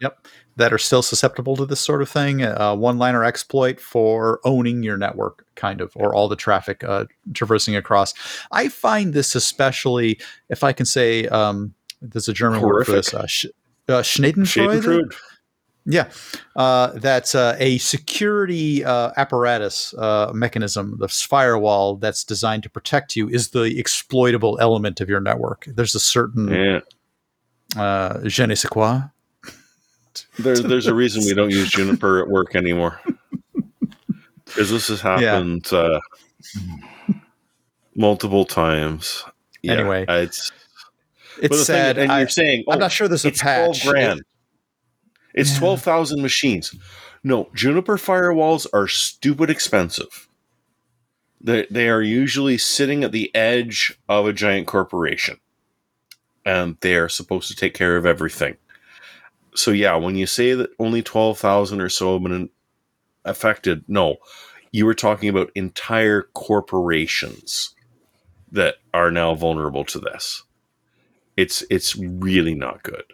Yep. 0.02 0.26
That 0.60 0.72
are 0.72 0.78
still 0.78 1.02
susceptible 1.02 1.56
to 1.56 1.64
this 1.66 1.80
sort 1.80 2.02
of 2.02 2.08
thing. 2.10 2.42
Uh, 2.42 2.76
one 2.76 2.98
liner 2.98 3.24
exploit 3.24 3.80
for 3.80 4.40
owning 4.44 4.82
your 4.82 4.98
network, 4.98 5.46
kind 5.54 5.80
of, 5.80 5.90
or 5.96 6.14
all 6.14 6.28
the 6.28 6.36
traffic 6.36 6.84
uh, 6.84 7.04
traversing 7.32 7.76
across. 7.76 8.12
I 8.52 8.68
find 8.68 9.14
this 9.14 9.34
especially, 9.34 10.18
if 10.48 10.62
I 10.62 10.72
can 10.72 10.86
say, 10.86 11.26
um, 11.28 11.74
there's 12.02 12.28
a 12.28 12.32
German 12.32 12.60
word 12.60 12.84
for 12.86 12.92
this, 12.92 13.14
uh, 13.14 13.26
sh- 13.26 13.46
uh? 13.88 14.02
Schadenfreude. 14.02 15.14
Yeah, 15.86 16.10
uh, 16.56 16.88
that's 16.94 17.34
uh, 17.34 17.56
a 17.58 17.78
security 17.78 18.84
uh, 18.84 19.12
apparatus 19.16 19.94
uh, 19.96 20.30
mechanism, 20.34 20.96
the 20.98 21.08
firewall 21.08 21.96
that's 21.96 22.22
designed 22.22 22.62
to 22.64 22.70
protect 22.70 23.16
you, 23.16 23.28
is 23.30 23.50
the 23.50 23.78
exploitable 23.78 24.58
element 24.60 25.00
of 25.00 25.08
your 25.08 25.20
network. 25.20 25.64
There's 25.66 25.94
a 25.94 26.00
certain 26.00 26.48
Yeah. 26.48 26.80
uh, 27.82 28.28
je 28.28 28.46
ne 28.46 28.54
sais 28.54 28.68
quoi. 28.68 29.10
There's 30.38 30.62
there's 30.70 30.86
a 30.86 30.94
reason 30.94 31.24
we 31.24 31.34
don't 31.34 31.50
use 31.50 31.70
Juniper 31.70 32.20
at 32.20 32.28
work 32.28 32.54
anymore. 32.56 33.00
Because 34.44 34.70
this 34.70 34.88
has 34.88 35.00
happened 35.00 35.72
uh, 35.72 36.00
multiple 37.94 38.44
times. 38.44 39.24
Yeah, 39.62 39.74
Anyway. 39.74 40.04
it's 40.08 40.50
It's 41.40 41.48
the 41.50 41.64
thing- 41.64 41.64
sad. 41.64 41.98
and 41.98 42.10
I, 42.12 42.20
you're 42.20 42.28
saying, 42.28 42.64
oh, 42.66 42.72
I'm 42.72 42.78
not 42.78 42.92
sure 42.92 43.08
there's 43.08 43.24
a 43.24 43.28
it's 43.28 43.42
patch. 43.42 43.82
twelve 43.82 43.94
grand. 43.94 44.22
It's 45.34 45.52
Yeah. 45.52 45.58
twelve 45.58 45.82
thousand 45.82 46.22
machines. 46.22 46.74
No, 47.22 47.50
Juniper 47.54 47.96
firewalls 47.96 48.66
are 48.72 48.88
stupid 48.88 49.50
expensive. 49.50 50.28
They 51.40 51.66
they 51.70 51.88
are 51.88 52.02
usually 52.02 52.58
sitting 52.58 53.04
at 53.04 53.12
the 53.12 53.34
edge 53.34 53.96
of 54.08 54.26
a 54.26 54.32
giant 54.32 54.66
corporation, 54.66 55.38
and 56.44 56.76
they 56.80 56.96
are 56.96 57.08
supposed 57.08 57.48
to 57.48 57.54
take 57.56 57.74
care 57.74 57.96
of 57.96 58.04
everything. 58.06 58.56
So 59.54 59.70
yeah, 59.70 59.96
when 59.96 60.16
you 60.16 60.26
say 60.26 60.54
that 60.54 60.70
only 60.78 61.02
twelve 61.02 61.38
thousand 61.38 61.80
or 61.80 61.88
so 61.88 62.14
have 62.14 62.22
been 62.22 62.50
affected, 63.24 63.84
no, 63.88 64.16
you 64.72 64.86
were 64.86 64.94
talking 64.94 65.28
about 65.28 65.50
entire 65.54 66.22
corporations 66.34 67.74
that 68.52 68.76
are 68.94 69.10
now 69.10 69.34
vulnerable 69.34 69.84
to 69.86 69.98
this. 69.98 70.44
It's 71.36 71.64
it's 71.70 71.96
really 71.96 72.54
not 72.54 72.82
good. 72.82 73.04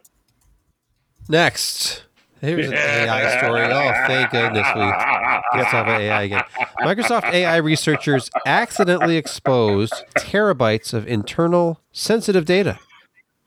Next, 1.28 2.04
here's 2.40 2.68
an 2.68 2.74
AI 2.74 3.38
story. 3.38 3.62
Oh, 3.62 4.06
thank 4.06 4.30
goodness 4.30 4.66
we 4.74 4.80
get 4.80 5.74
off 5.74 5.74
of 5.74 5.88
AI 5.88 6.22
again. 6.22 6.44
Microsoft 6.80 7.32
AI 7.32 7.56
researchers 7.56 8.30
accidentally 8.46 9.16
exposed 9.16 9.94
terabytes 10.18 10.94
of 10.94 11.06
internal 11.08 11.80
sensitive 11.92 12.44
data. 12.44 12.78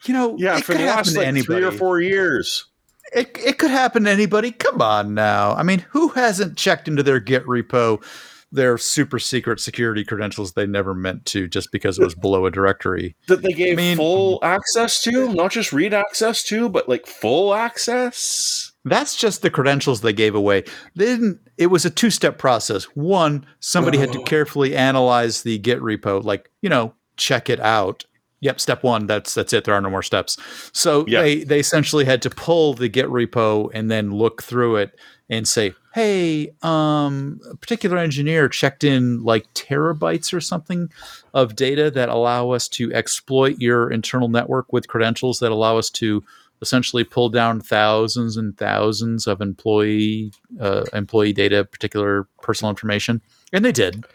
You 0.05 0.13
know, 0.13 0.35
Yeah, 0.37 0.57
it 0.57 0.63
for 0.63 0.73
could 0.73 0.81
the 0.81 0.85
last 0.85 1.15
like 1.15 1.43
three 1.43 1.63
or 1.63 1.71
four 1.71 2.01
years. 2.01 2.65
It, 3.13 3.37
it 3.43 3.57
could 3.57 3.71
happen 3.71 4.03
to 4.03 4.11
anybody. 4.11 4.51
Come 4.51 4.81
on 4.81 5.13
now. 5.13 5.53
I 5.53 5.63
mean, 5.63 5.85
who 5.89 6.09
hasn't 6.09 6.57
checked 6.57 6.87
into 6.87 7.03
their 7.03 7.19
Git 7.19 7.45
repo 7.45 8.03
their 8.51 8.79
super 8.79 9.19
secret 9.19 9.59
security 9.59 10.03
credentials 10.03 10.53
they 10.53 10.65
never 10.65 10.95
meant 10.95 11.23
to 11.23 11.47
just 11.47 11.71
because 11.71 11.99
it 11.99 12.03
was 12.03 12.15
below 12.15 12.45
a 12.47 12.51
directory? 12.51 13.15
That 13.27 13.41
they 13.43 13.51
gave 13.53 13.73
I 13.73 13.81
mean- 13.81 13.97
full 13.97 14.39
access 14.41 15.01
to, 15.03 15.31
not 15.33 15.51
just 15.51 15.71
read 15.71 15.93
access 15.93 16.43
to, 16.45 16.67
but 16.69 16.89
like 16.89 17.05
full 17.05 17.53
access. 17.53 18.71
That's 18.85 19.15
just 19.15 19.41
the 19.41 19.49
credentials 19.49 20.01
they 20.01 20.13
gave 20.13 20.33
away. 20.35 20.63
They 20.95 21.05
didn't. 21.05 21.39
It 21.57 21.67
was 21.67 21.85
a 21.85 21.89
two-step 21.89 22.37
process. 22.37 22.85
One, 22.95 23.45
somebody 23.59 23.97
had 23.97 24.13
to 24.13 24.19
Oh. 24.21 24.23
carefully 24.23 24.75
analyze 24.75 25.43
the 25.43 25.57
Git 25.59 25.79
repo, 25.81 26.23
like 26.23 26.49
you 26.61 26.69
know, 26.69 26.93
check 27.17 27.49
it 27.49 27.59
out. 27.59 28.05
Yep, 28.41 28.59
step 28.61 28.83
one. 28.83 29.05
That's 29.07 29.33
that's 29.33 29.51
it. 29.53 29.65
There 29.65 29.73
are 29.73 29.81
no 29.81 29.89
more 29.89 30.03
steps. 30.03 30.37
So 30.73 31.05
Yeah. 31.07 31.21
they 31.21 31.43
they 31.43 31.59
essentially 31.59 32.05
had 32.05 32.21
to 32.21 32.29
pull 32.29 32.73
the 32.73 32.87
Git 32.87 33.07
repo 33.07 33.69
and 33.73 33.91
then 33.91 34.11
look 34.11 34.41
through 34.43 34.77
it 34.77 34.97
and 35.29 35.47
say, 35.47 35.73
"Hey, 35.93 36.53
um, 36.63 37.39
a 37.51 37.55
particular 37.55 37.97
engineer 37.97 38.47
checked 38.47 38.83
in 38.83 39.23
like 39.23 39.45
terabytes 39.53 40.33
or 40.33 40.39
something 40.41 40.89
of 41.33 41.55
data 41.55 41.91
that 41.91 42.07
allow 42.09 42.51
us 42.51 42.67
to 42.69 42.91
exploit 42.93 43.57
your 43.59 43.91
internal 43.91 44.29
network 44.29 44.71
with 44.73 44.87
credentials 44.87 45.39
that 45.39 45.51
allow 45.51 45.77
us 45.77 45.89
to 45.91 46.23
essentially 46.61 47.03
pull 47.03 47.29
down 47.29 47.61
thousands 47.61 48.35
and 48.37 48.57
thousands 48.57 49.27
of 49.27 49.39
employee 49.41 50.31
uh, 50.59 50.83
employee 50.93 51.33
data, 51.33 51.65
particular 51.65 52.25
personal 52.41 52.69
information." 52.69 53.21
And 53.51 53.65
they 53.65 53.71
did. 53.73 54.05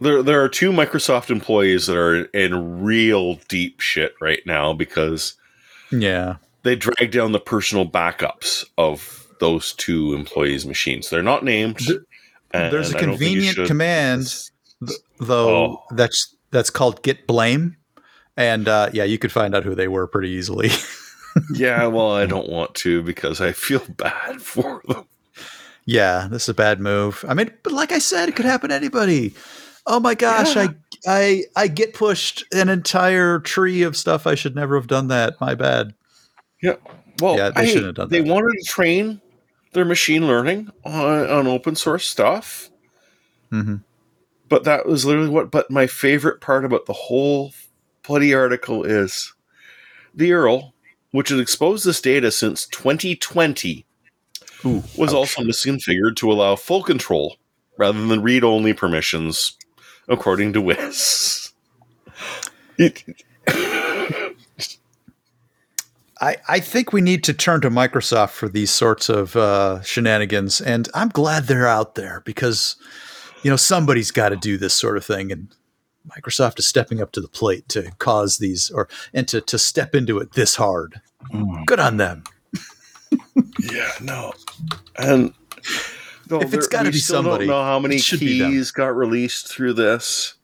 There, 0.00 0.22
there 0.22 0.42
are 0.42 0.48
two 0.48 0.72
Microsoft 0.72 1.30
employees 1.30 1.86
that 1.86 1.96
are 1.96 2.24
in 2.26 2.82
real 2.82 3.36
deep 3.48 3.80
shit 3.80 4.14
right 4.20 4.40
now 4.44 4.72
because 4.72 5.34
Yeah. 5.92 6.36
they 6.64 6.74
drag 6.76 7.12
down 7.12 7.32
the 7.32 7.40
personal 7.40 7.86
backups 7.88 8.64
of 8.76 9.26
those 9.40 9.72
two 9.74 10.14
employees' 10.14 10.66
machines. 10.66 11.10
They're 11.10 11.22
not 11.22 11.44
named. 11.44 11.78
Th- 11.78 12.00
There's 12.52 12.92
a 12.92 12.98
I 12.98 13.00
don't 13.02 13.18
think 13.18 13.32
you 13.36 13.42
convenient 13.42 13.68
command 13.68 14.34
th- 14.86 14.98
though 15.20 15.48
Oh. 15.66 15.82
that's 15.92 16.34
that's 16.50 16.70
called 16.70 17.02
git 17.02 17.26
blame 17.26 17.76
and 18.36 18.68
uh, 18.68 18.90
yeah 18.92 19.02
you 19.04 19.18
could 19.18 19.32
find 19.32 19.54
out 19.56 19.64
who 19.64 19.74
they 19.74 19.88
were 19.88 20.06
pretty 20.06 20.30
easily 20.30 20.70
Yeah, 21.54 21.86
well, 21.88 22.12
I 22.12 22.26
don't 22.26 22.48
want 22.48 22.74
to 22.76 23.02
because 23.02 23.40
I 23.40 23.50
feel 23.50 23.82
bad 23.88 24.40
for 24.40 24.82
them. 24.86 25.04
yeah 25.84 26.28
this 26.30 26.44
is 26.44 26.48
a 26.50 26.54
bad 26.54 26.78
move 26.80 27.24
i 27.28 27.34
mean 27.34 27.50
but 27.64 27.72
like 27.72 27.90
i 27.92 27.98
said 27.98 28.28
it 28.28 28.36
could 28.36 28.44
happen 28.46 28.68
to 28.70 28.74
anybody 28.76 29.34
oh 29.86 30.00
my 30.00 30.14
gosh 30.14 30.56
Yeah. 30.56 30.68
i 31.06 31.44
i 31.54 31.64
i 31.64 31.68
get 31.68 31.94
pushed 31.94 32.44
an 32.52 32.68
entire 32.68 33.38
tree 33.40 33.82
of 33.82 33.96
stuff 33.96 34.26
i 34.26 34.34
should 34.34 34.54
never 34.54 34.76
have 34.76 34.86
done 34.86 35.08
that 35.08 35.40
my 35.40 35.54
bad 35.54 35.94
Yeah. 36.62 36.76
Well, 37.20 37.36
Yeah, 37.36 37.50
they 37.50 37.62
I- 37.62 37.66
shouldn't 37.66 37.86
have 37.86 37.94
done 37.94 38.08
They 38.08 38.20
that. 38.22 38.28
wanted 38.32 38.56
to 38.58 38.64
train 38.68 39.20
their 39.72 39.84
machine 39.84 40.26
learning 40.26 40.70
on, 40.84 41.28
on 41.30 41.46
open 41.46 41.74
source 41.76 42.06
stuff, 42.06 42.70
hmm 43.50 43.76
but 44.48 44.64
that 44.64 44.86
was 44.86 45.04
literally 45.04 45.30
what. 45.30 45.50
But 45.50 45.70
my 45.70 45.86
favorite 45.86 46.40
part 46.40 46.64
about 46.64 46.86
the 46.86 46.92
whole 46.92 47.52
bloody 48.06 48.34
article 48.34 48.84
is 48.84 49.32
the 50.14 50.30
URL, 50.30 50.72
which 51.12 51.30
has 51.30 51.40
exposed 51.40 51.84
this 51.86 52.00
data 52.00 52.30
since 52.30 52.66
2020, 52.66 53.84
Ooh, 54.66 54.82
was 54.96 55.10
ouch. 55.10 55.14
also 55.14 55.42
misconfigured 55.42 56.14
to 56.16 56.30
allow 56.30 56.56
full 56.56 56.82
control 56.82 57.36
rather 57.78 58.04
than 58.06 58.22
read 58.22 58.44
only 58.44 58.72
permissions, 58.74 59.56
according 60.08 60.52
to 60.54 60.60
Wiz. 60.60 61.52
It, 62.78 63.04
I, 66.20 66.36
I 66.48 66.60
think 66.60 66.92
we 66.92 67.00
need 67.00 67.24
to 67.24 67.34
turn 67.34 67.60
to 67.62 67.70
Microsoft 67.70 68.30
for 68.30 68.48
these 68.48 68.70
sorts 68.70 69.08
of 69.08 69.36
uh, 69.36 69.82
shenanigans, 69.82 70.60
and 70.60 70.88
I'm 70.94 71.08
glad 71.08 71.44
they're 71.44 71.68
out 71.68 71.94
there 71.96 72.22
because 72.24 72.76
you 73.42 73.50
know 73.50 73.56
somebody's 73.56 74.10
got 74.10 74.30
to 74.30 74.36
do 74.36 74.56
this 74.56 74.74
sort 74.74 74.96
of 74.96 75.04
thing, 75.04 75.30
and 75.30 75.48
Microsoft 76.08 76.58
is 76.58 76.66
stepping 76.66 77.00
up 77.00 77.12
to 77.12 77.20
the 77.20 77.28
plate 77.28 77.68
to 77.70 77.90
cause 77.98 78.38
these 78.38 78.70
or 78.70 78.88
and 79.12 79.28
to 79.28 79.40
to 79.42 79.58
step 79.58 79.94
into 79.94 80.18
it 80.18 80.32
this 80.32 80.56
hard. 80.56 81.00
Good 81.66 81.80
on 81.80 81.96
them. 81.96 82.24
Yeah, 83.58 83.92
no, 84.00 84.32
and 84.98 85.32
no, 86.30 86.40
If 86.40 86.54
it's 86.54 86.66
gotta 86.68 86.88
we 86.88 86.92
be 86.92 86.98
still 86.98 87.16
somebody, 87.22 87.46
don't 87.46 87.54
know 87.54 87.62
how 87.62 87.78
many 87.78 87.96
it 87.96 88.02
should 88.02 88.20
be 88.20 88.38
them. 88.38 88.50
keys 88.52 88.70
got 88.70 88.94
released 88.96 89.48
through 89.48 89.74
this. 89.74 90.34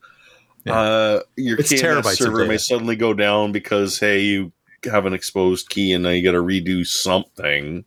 Yeah. 0.65 0.79
Uh, 0.79 1.21
your 1.37 1.59
It's 1.59 1.73
KMS 1.73 2.17
server 2.17 2.45
may 2.45 2.59
suddenly 2.59 2.97
go 2.97 3.15
down 3.15 3.53
because 3.53 3.99
hey, 3.99 4.21
you 4.21 4.53
have 4.85 5.07
an 5.07 5.15
exposed 5.15 5.69
key 5.71 5.93
and 5.93 6.03
now 6.05 6.11
you 6.11 6.23
got 6.23 6.33
to 6.33 6.43
redo 6.43 6.87
something. 6.87 7.85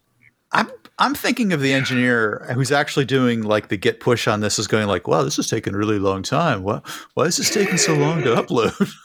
I'm 0.51 0.69
I'm 0.99 1.15
thinking 1.15 1.53
of 1.53 1.59
the 1.61 1.73
engineer 1.73 2.47
who's 2.53 2.71
actually 2.71 3.05
doing 3.05 3.41
like 3.41 3.67
the 3.69 3.77
git 3.77 3.99
push 3.99 4.27
on 4.27 4.41
this 4.41 4.59
is 4.59 4.67
going 4.67 4.87
like, 4.87 5.07
wow, 5.07 5.23
this 5.23 5.39
is 5.39 5.47
taking 5.49 5.73
a 5.73 5.77
really 5.77 5.99
long 5.99 6.23
time. 6.23 6.63
Why 6.63 6.81
why 7.15 7.25
is 7.25 7.37
this 7.37 7.51
taking 7.53 7.77
so 7.77 7.93
long 7.95 8.21
to 8.23 8.35
upload? 8.35 8.91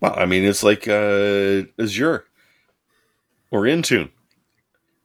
Well, 0.00 0.18
I 0.18 0.26
mean, 0.26 0.42
it's 0.42 0.64
like 0.64 0.88
uh, 0.88 1.62
Azure 1.80 2.24
or 3.52 3.62
Intune. 3.62 4.10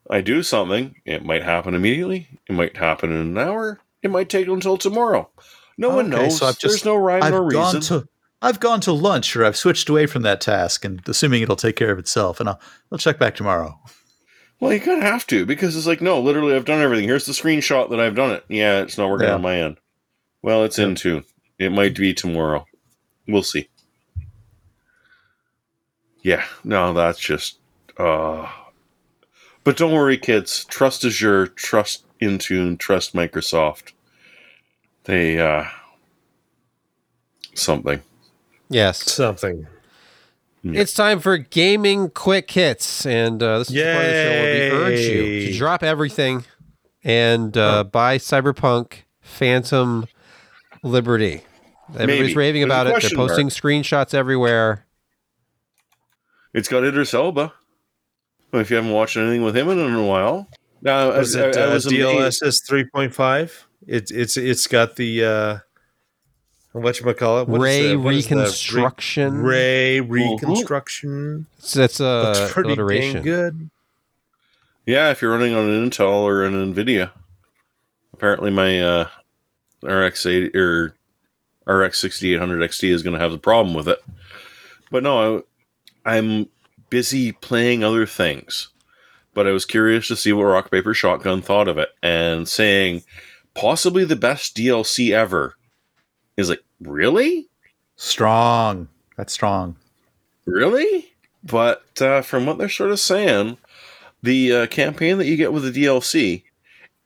I 0.09 0.21
do 0.21 0.41
something, 0.43 0.95
it 1.05 1.25
might 1.25 1.43
happen 1.43 1.73
immediately. 1.73 2.27
It 2.47 2.53
might 2.53 2.77
happen 2.77 3.11
in 3.11 3.17
an 3.17 3.37
hour. 3.37 3.79
It 4.01 4.09
might 4.11 4.29
take 4.29 4.47
until 4.47 4.77
tomorrow. 4.77 5.29
No 5.77 5.89
one 5.89 6.09
knows. 6.09 6.37
so 6.37 6.45
I've 6.47 6.57
There's 6.59 6.85
no 6.85 6.95
rhyme 6.95 7.23
I've 7.23 7.33
or 7.33 7.49
gone 7.51 7.75
reason. 7.75 7.81
to 8.01 8.07
I've 8.41 8.59
gone 8.59 8.79
to 8.81 8.91
lunch 8.93 9.35
or 9.35 9.43
I've 9.43 9.57
switched 9.57 9.89
away 9.89 10.05
from 10.05 10.21
that 10.21 10.39
task 10.41 10.85
and 10.85 11.01
assuming 11.09 11.41
it'll 11.41 11.55
take 11.55 11.75
care 11.75 11.91
of 11.91 11.99
itself 11.99 12.39
and 12.39 12.47
I'll 12.49 12.59
I'll 12.91 12.97
check 12.97 13.19
back 13.19 13.35
tomorrow. 13.35 13.79
Well, 14.59 14.71
you 14.73 14.79
kind 14.79 14.99
of 14.99 15.03
have 15.03 15.27
to 15.27 15.45
because 15.45 15.75
it's 15.75 15.85
like, 15.87 16.01
no, 16.01 16.19
literally, 16.19 16.55
I've 16.55 16.65
done 16.65 16.81
everything. 16.81 17.07
Here's 17.07 17.25
the 17.25 17.33
screenshot 17.33 17.89
that 17.91 17.99
I've 17.99 18.15
done 18.15 18.31
it. 18.31 18.43
Yeah, 18.47 18.79
it's 18.81 18.97
not 18.97 19.09
working 19.09 19.27
Yeah. 19.27 19.35
on 19.35 19.41
my 19.41 19.55
end. 19.61 19.77
Well, 20.41 20.63
it's 20.63 20.79
Intune. 20.79 21.25
It 21.59 21.71
might 21.71 21.95
be 21.95 22.13
tomorrow. 22.13 22.65
We'll 23.27 23.43
see. 23.43 23.67
Yeah, 26.21 26.43
no, 26.63 26.93
that's 26.93 27.19
just. 27.19 27.57
uh 27.97 28.47
But 29.67 29.75
don't 29.75 29.91
worry, 29.91 30.17
kids. 30.17 30.63
Trust 30.63 31.03
Azure, 31.03 31.45
trust 31.47 32.05
Intune, 32.21 32.79
trust 32.79 33.13
Microsoft. 33.13 33.91
They, 35.03 35.41
uh 35.41 35.65
something. 37.53 38.01
Yes. 38.69 39.11
Something. 39.11 39.67
It's 40.63 40.93
time 40.93 41.19
for 41.19 41.37
gaming 41.37 42.11
quick 42.11 42.49
hits, 42.49 43.05
and 43.05 43.43
uh, 43.43 43.59
this 43.59 43.67
is 43.69 43.75
the 43.75 43.83
part 43.83 44.05
of 44.05 44.11
the 44.11 44.23
show 44.23 44.29
where 44.29 44.53
we 44.53 44.93
urge 44.93 44.99
you 45.01 45.51
to 45.51 45.57
drop 45.57 45.83
everything 45.83 46.45
and 47.03 47.57
uh, 47.57 47.83
buy 47.83 48.19
Cyberpunk 48.19 48.99
Phantom 49.19 50.07
Liberty. 50.81 51.41
Everybody's 51.89 52.21
Maybe. 52.21 52.35
raving 52.35 52.61
There's 52.61 52.71
about 52.71 52.87
it. 52.87 52.91
They're 52.91 52.99
question 53.01 53.17
mark. 53.17 53.29
posting 53.31 53.49
screenshots 53.49 54.13
everywhere. 54.13 54.85
It's 56.53 56.69
got 56.69 56.85
Idris 56.85 57.13
Elba. 57.13 57.51
If 58.53 58.69
you 58.69 58.75
haven't 58.77 58.91
watched 58.91 59.17
anything 59.17 59.43
with 59.43 59.55
him 59.55 59.69
in 59.69 59.79
a 59.93 60.05
while. 60.05 60.47
Now, 60.81 61.11
Was 61.11 61.35
I, 61.35 61.47
it 61.49 61.57
I, 61.57 61.61
I 61.61 61.63
uh, 61.65 61.73
was 61.73 61.85
amazed. 61.85 62.41
DLSS 62.43 62.69
3.5? 62.93 63.63
It's 63.87 64.11
it's 64.11 64.37
it's 64.37 64.67
got 64.67 64.95
the 64.95 65.23
uh 65.23 65.57
what 66.73 66.99
you 66.99 67.13
call 67.13 67.41
it? 67.41 67.49
Ray 67.49 67.95
Reconstruction. 67.95 69.41
Ray 69.41 69.99
Reconstruction. 70.01 71.47
So 71.59 71.79
that's 71.79 71.99
uh, 71.99 72.33
Looks 72.37 72.53
pretty 72.53 72.69
dang 72.69 72.79
alliteration. 72.79 73.23
good. 73.23 73.69
Yeah, 74.85 75.11
if 75.11 75.21
you're 75.21 75.31
running 75.31 75.53
on 75.53 75.69
an 75.69 75.89
Intel 75.89 76.21
or 76.23 76.43
an 76.45 76.73
Nvidia. 76.73 77.11
Apparently, 78.13 78.51
my 78.51 78.81
uh, 78.81 79.07
RX 79.83 80.25
80 80.25 80.57
or 80.57 80.95
RX 81.65 81.99
6800 81.99 82.69
XT 82.69 82.89
is 82.89 83.03
going 83.03 83.13
to 83.13 83.19
have 83.19 83.33
a 83.33 83.37
problem 83.37 83.75
with 83.75 83.87
it. 83.87 83.99
But 84.89 85.03
no, 85.03 85.43
I, 86.05 86.15
I'm 86.17 86.47
busy 86.89 87.31
playing 87.31 87.83
other 87.83 88.05
things. 88.05 88.69
But 89.33 89.47
I 89.47 89.51
was 89.51 89.65
curious 89.65 90.07
to 90.07 90.15
see 90.15 90.33
what 90.33 90.43
Rock 90.43 90.71
Paper 90.71 90.93
Shotgun 90.93 91.41
thought 91.41 91.67
of 91.67 91.77
it, 91.77 91.89
and 92.01 92.47
saying 92.47 93.03
possibly 93.53 94.03
the 94.03 94.15
best 94.15 94.55
DLC 94.55 95.11
ever. 95.11 95.55
Is 96.37 96.49
like 96.49 96.63
really, 96.79 97.47
Strong. 97.95 98.87
That's 99.15 99.33
strong. 99.33 99.75
really. 100.45 101.11
But 101.43 101.99
uh, 102.01 102.21
from 102.21 102.45
what 102.45 102.57
they're 102.59 102.69
sort 102.69 102.91
of 102.91 102.99
saying, 102.99 103.57
the 104.21 104.51
uh, 104.53 104.67
campaign 104.67 105.17
that 105.17 105.25
you 105.25 105.35
get 105.37 105.51
with 105.53 105.63
the 105.71 105.83
DLC 105.85 106.43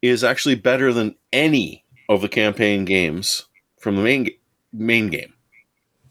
is 0.01 0.23
actually 0.23 0.55
better 0.55 0.91
than 0.91 1.15
any 1.31 1.83
of 2.09 2.21
the 2.21 2.27
campaign 2.29 2.83
games 2.85 3.45
from 3.79 3.95
the 3.95 4.01
main 4.01 4.29
main 4.73 5.09
game, 5.09 5.33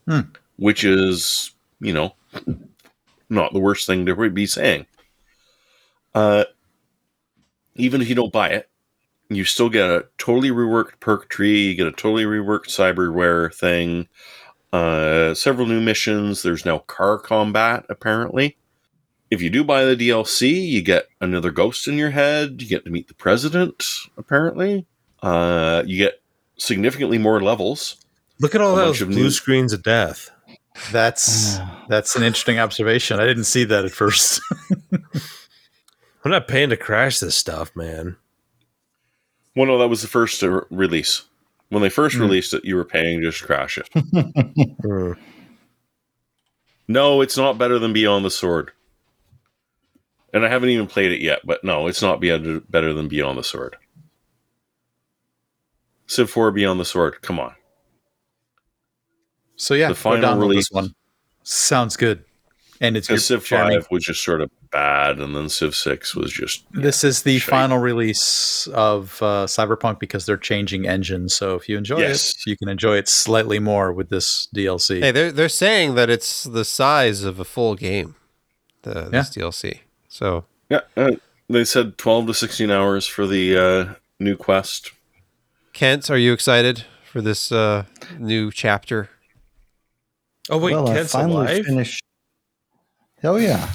Hmm. 0.07 0.21
which 0.57 0.83
is 0.83 1.51
you 1.79 1.93
know 1.93 2.15
not 3.31 3.53
the 3.53 3.59
worst 3.59 3.87
thing 3.87 4.05
to 4.05 4.29
be 4.29 4.45
saying. 4.45 4.85
Uh, 6.13 6.43
even 7.75 8.01
if 8.01 8.09
you 8.09 8.15
don't 8.15 8.33
buy 8.33 8.49
it, 8.49 8.69
you 9.29 9.45
still 9.45 9.69
get 9.69 9.89
a 9.89 10.05
totally 10.17 10.49
reworked 10.49 10.99
perk 10.99 11.29
tree. 11.29 11.67
You 11.69 11.75
get 11.75 11.87
a 11.87 11.91
totally 11.91 12.25
reworked 12.25 12.67
cyberware 12.67 13.53
thing. 13.53 14.09
Uh, 14.73 15.33
several 15.33 15.67
new 15.67 15.81
missions. 15.81 16.43
There's 16.43 16.65
now 16.65 16.79
car 16.79 17.17
combat 17.17 17.85
apparently. 17.89 18.57
If 19.29 19.41
you 19.41 19.49
do 19.49 19.63
buy 19.63 19.85
the 19.85 19.95
DLC, 19.95 20.67
you 20.67 20.81
get 20.81 21.07
another 21.21 21.51
ghost 21.51 21.87
in 21.87 21.97
your 21.97 22.11
head. 22.11 22.61
You 22.61 22.67
get 22.67 22.83
to 22.83 22.91
meet 22.91 23.07
the 23.07 23.13
president 23.13 23.85
apparently. 24.17 24.85
Uh, 25.21 25.83
you 25.85 25.97
get 25.97 26.21
significantly 26.57 27.17
more 27.17 27.41
levels. 27.41 27.95
Look 28.39 28.55
at 28.55 28.61
all 28.61 28.75
those 28.75 28.99
blue 28.99 29.15
new- 29.15 29.31
screens 29.31 29.71
of 29.71 29.83
death. 29.83 30.31
That's 30.91 31.57
that's 31.89 32.15
an 32.15 32.23
interesting 32.23 32.59
observation. 32.59 33.19
I 33.19 33.25
didn't 33.25 33.43
see 33.43 33.63
that 33.65 33.85
at 33.85 33.91
first. 33.91 34.41
I'm 36.23 36.31
not 36.31 36.47
paying 36.47 36.69
to 36.69 36.77
crash 36.77 37.19
this 37.19 37.35
stuff, 37.35 37.75
man. 37.75 38.15
Well, 39.55 39.65
no, 39.67 39.77
that 39.79 39.89
was 39.89 40.01
the 40.01 40.07
first 40.07 40.41
uh, 40.43 40.61
release. 40.69 41.23
When 41.69 41.81
they 41.81 41.89
first 41.89 42.15
Hmm. 42.15 42.21
released 42.23 42.53
it, 42.53 42.63
you 42.65 42.75
were 42.75 42.85
paying 42.85 43.21
just 43.21 43.43
crash 43.43 43.77
it. 43.77 43.89
Hmm. 44.81 45.13
No, 46.87 47.21
it's 47.21 47.37
not 47.37 47.57
better 47.57 47.79
than 47.79 47.93
Beyond 47.93 48.25
the 48.25 48.31
Sword. 48.31 48.71
And 50.33 50.45
I 50.45 50.49
haven't 50.49 50.69
even 50.69 50.87
played 50.87 51.11
it 51.13 51.21
yet, 51.21 51.39
but 51.45 51.63
no, 51.63 51.87
it's 51.87 52.01
not 52.01 52.19
be- 52.19 52.59
better 52.69 52.93
than 52.93 53.07
Beyond 53.07 53.37
the 53.37 53.43
Sword. 53.43 53.77
Civ 56.07 56.29
4 56.29 56.51
Beyond 56.51 56.79
the 56.79 56.85
Sword, 56.85 57.21
come 57.21 57.39
on. 57.39 57.53
So 59.61 59.73
yeah, 59.73 59.89
The 59.89 59.95
final 59.95 60.35
release- 60.37 60.71
one. 60.71 60.93
Sounds 61.43 61.95
good. 61.97 62.23
And 62.79 62.97
it's 62.97 63.09
your 63.09 63.19
Civ 63.19 63.45
Jeremy, 63.45 63.75
5 63.75 63.87
was 63.91 64.03
just 64.03 64.23
sort 64.23 64.41
of 64.41 64.49
bad, 64.71 65.19
and 65.19 65.35
then 65.35 65.49
Civ 65.49 65.75
6 65.75 66.15
was 66.15 66.31
just. 66.31 66.63
This 66.71 67.03
is 67.03 67.21
the 67.21 67.37
shite. 67.37 67.49
final 67.49 67.77
release 67.77 68.67
of 68.73 69.21
uh, 69.21 69.45
Cyberpunk 69.45 69.99
because 69.99 70.25
they're 70.25 70.35
changing 70.37 70.87
engines. 70.87 71.35
So 71.35 71.53
if 71.55 71.69
you 71.69 71.77
enjoy 71.77 71.99
Yes. 71.99 72.29
it, 72.31 72.49
you 72.49 72.57
can 72.57 72.69
enjoy 72.69 72.97
it 72.97 73.07
slightly 73.07 73.59
more 73.59 73.93
with 73.93 74.09
this 74.09 74.47
DLC. 74.55 74.99
Hey, 75.01 75.11
they're 75.11 75.31
they're 75.31 75.47
saying 75.49 75.93
that 75.93 76.09
it's 76.09 76.43
the 76.43 76.65
size 76.65 77.23
of 77.23 77.39
a 77.39 77.45
full 77.45 77.75
game. 77.75 78.15
The 78.81 79.09
this 79.11 79.29
DLC. 79.29 79.81
So 80.09 80.45
Yeah, 80.69 80.81
uh, 80.97 81.11
they 81.49 81.63
said 81.65 81.99
12 81.99 82.27
to 82.27 82.33
16 82.33 82.71
hours 82.71 83.05
for 83.05 83.27
the 83.27 83.55
uh, 83.57 83.93
new 84.19 84.35
quest. 84.35 84.91
Kent, 85.73 86.09
are 86.09 86.17
you 86.17 86.33
excited 86.33 86.85
for 87.05 87.21
this 87.21 87.51
uh, 87.51 87.85
new 88.17 88.51
chapter? 88.51 89.09
Oh 90.49 90.57
wait, 90.57 90.73
well, 90.73 90.89
I 90.89 90.93
Kent's 90.95 91.11
finally 91.11 91.35
alive. 91.53 91.65
finished. 91.65 92.03
Oh 93.23 93.35
yeah, 93.35 93.71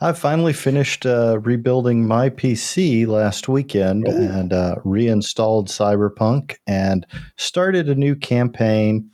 I 0.00 0.12
finally 0.12 0.52
finished 0.52 1.06
uh, 1.06 1.38
rebuilding 1.42 2.06
my 2.06 2.28
PC 2.30 3.06
last 3.06 3.48
weekend 3.48 4.06
Oh. 4.08 4.10
and 4.10 4.52
uh, 4.52 4.76
reinstalled 4.84 5.68
Cyberpunk 5.68 6.56
and 6.66 7.06
started 7.36 7.88
a 7.88 7.94
new 7.94 8.16
campaign. 8.16 9.08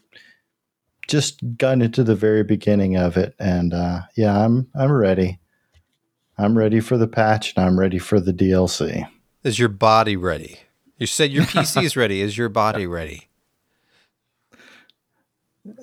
Just 1.09 1.41
got 1.57 1.81
into 1.83 2.03
the 2.03 2.17
very 2.17 2.43
beginning 2.43 2.97
of 2.97 3.17
it, 3.17 3.35
and 3.39 3.73
uh, 3.75 4.01
yeah, 4.17 4.37
I'm 4.45 4.67
I'm 4.75 4.91
ready. 4.93 5.39
I'm 6.39 6.57
ready 6.59 6.81
for 6.81 6.99
the 6.99 7.07
patch, 7.07 7.55
and 7.57 7.65
I'm 7.65 7.79
ready 7.79 7.99
for 7.99 8.19
the 8.19 8.33
DLC. 8.33 9.07
Is 9.45 9.59
your 9.59 9.69
body 9.69 10.17
ready? 10.17 10.59
You 10.99 11.07
said 11.07 11.31
your 11.31 11.45
PC 11.45 11.83
is 11.85 11.97
ready. 11.97 12.23
Is 12.23 12.37
your 12.37 12.49
body 12.49 12.87
ready? 12.87 13.29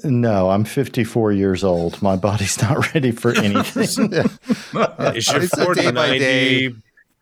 No, 0.03 0.49
I'm 0.49 0.63
54 0.65 1.31
years 1.33 1.63
old. 1.63 2.01
My 2.01 2.15
body's 2.15 2.61
not 2.61 2.93
ready 2.93 3.11
for 3.11 3.31
anything. 3.37 3.83
Is 3.83 3.97
your 4.73 5.41
It's 5.43 5.53
a 5.53 5.63
4090, 5.63 5.91
by 5.93 6.17
day 6.17 6.69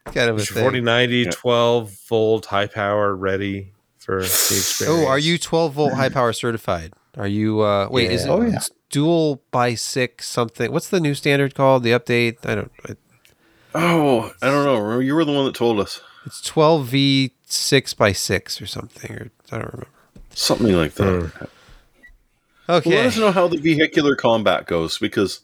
kind 0.05 0.29
of 0.29 0.37
a 0.37 0.41
is 0.41 0.49
your 0.49 0.55
thing. 0.55 0.63
4090 0.63 1.15
Yeah. 1.17 1.31
12 1.31 1.91
volt 2.09 2.45
high 2.47 2.67
power 2.67 3.15
ready 3.15 3.71
for 3.99 4.19
the 4.19 4.25
experience? 4.25 4.81
Oh, 5.03 5.07
are 5.07 5.19
you 5.19 5.37
12 5.37 5.73
volt 5.73 5.93
high 5.93 6.09
power 6.09 6.33
certified? 6.33 6.93
Are 7.17 7.27
you? 7.27 7.61
Uh, 7.61 7.87
wait, 7.91 8.09
is 8.11 8.25
it 8.25 8.29
Oh, 8.29 8.41
yeah. 8.41 8.55
it's 8.55 8.71
dual 8.89 9.41
by 9.51 9.75
six 9.75 10.27
something? 10.27 10.71
What's 10.71 10.89
the 10.89 10.99
new 10.99 11.13
standard 11.13 11.55
called? 11.55 11.83
The 11.83 11.91
update? 11.91 12.37
I 12.45 12.55
don't. 12.55 12.71
It, 12.87 12.97
Oh, 13.73 14.33
I 14.41 14.47
don't 14.47 14.65
know. 14.65 14.99
You 14.99 15.15
were 15.15 15.23
the 15.23 15.31
one 15.31 15.45
that 15.45 15.55
told 15.55 15.79
us 15.79 16.01
it's 16.25 16.41
twelve 16.41 16.87
v 16.87 17.31
six 17.45 17.93
by 17.93 18.11
six 18.11 18.61
or 18.61 18.65
something. 18.65 19.11
Or 19.15 19.31
I 19.51 19.57
don't 19.59 19.73
remember. 19.73 19.87
something 20.33 20.75
like 20.75 20.93
that. 20.95 21.05
Well, 21.39 21.49
Okay. 22.69 22.95
let 22.95 23.05
us 23.07 23.17
know 23.17 23.31
how 23.31 23.47
the 23.47 23.57
vehicular 23.57 24.15
combat 24.15 24.65
goes 24.67 24.97
because 24.97 25.41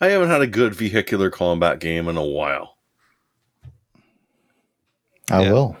I 0.00 0.06
haven't 0.08 0.30
had 0.30 0.40
a 0.42 0.46
good 0.46 0.74
vehicular 0.74 1.30
combat 1.30 1.80
game 1.80 2.08
in 2.08 2.16
a 2.16 2.24
while. 2.24 2.76
I 5.30 5.42
Yeah. 5.42 5.52
will. 5.52 5.76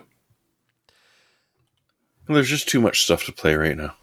There's 2.28 2.48
just 2.48 2.68
too 2.68 2.80
much 2.80 3.02
stuff 3.02 3.24
to 3.24 3.32
play 3.32 3.54
right 3.54 3.76
now. 3.76 3.94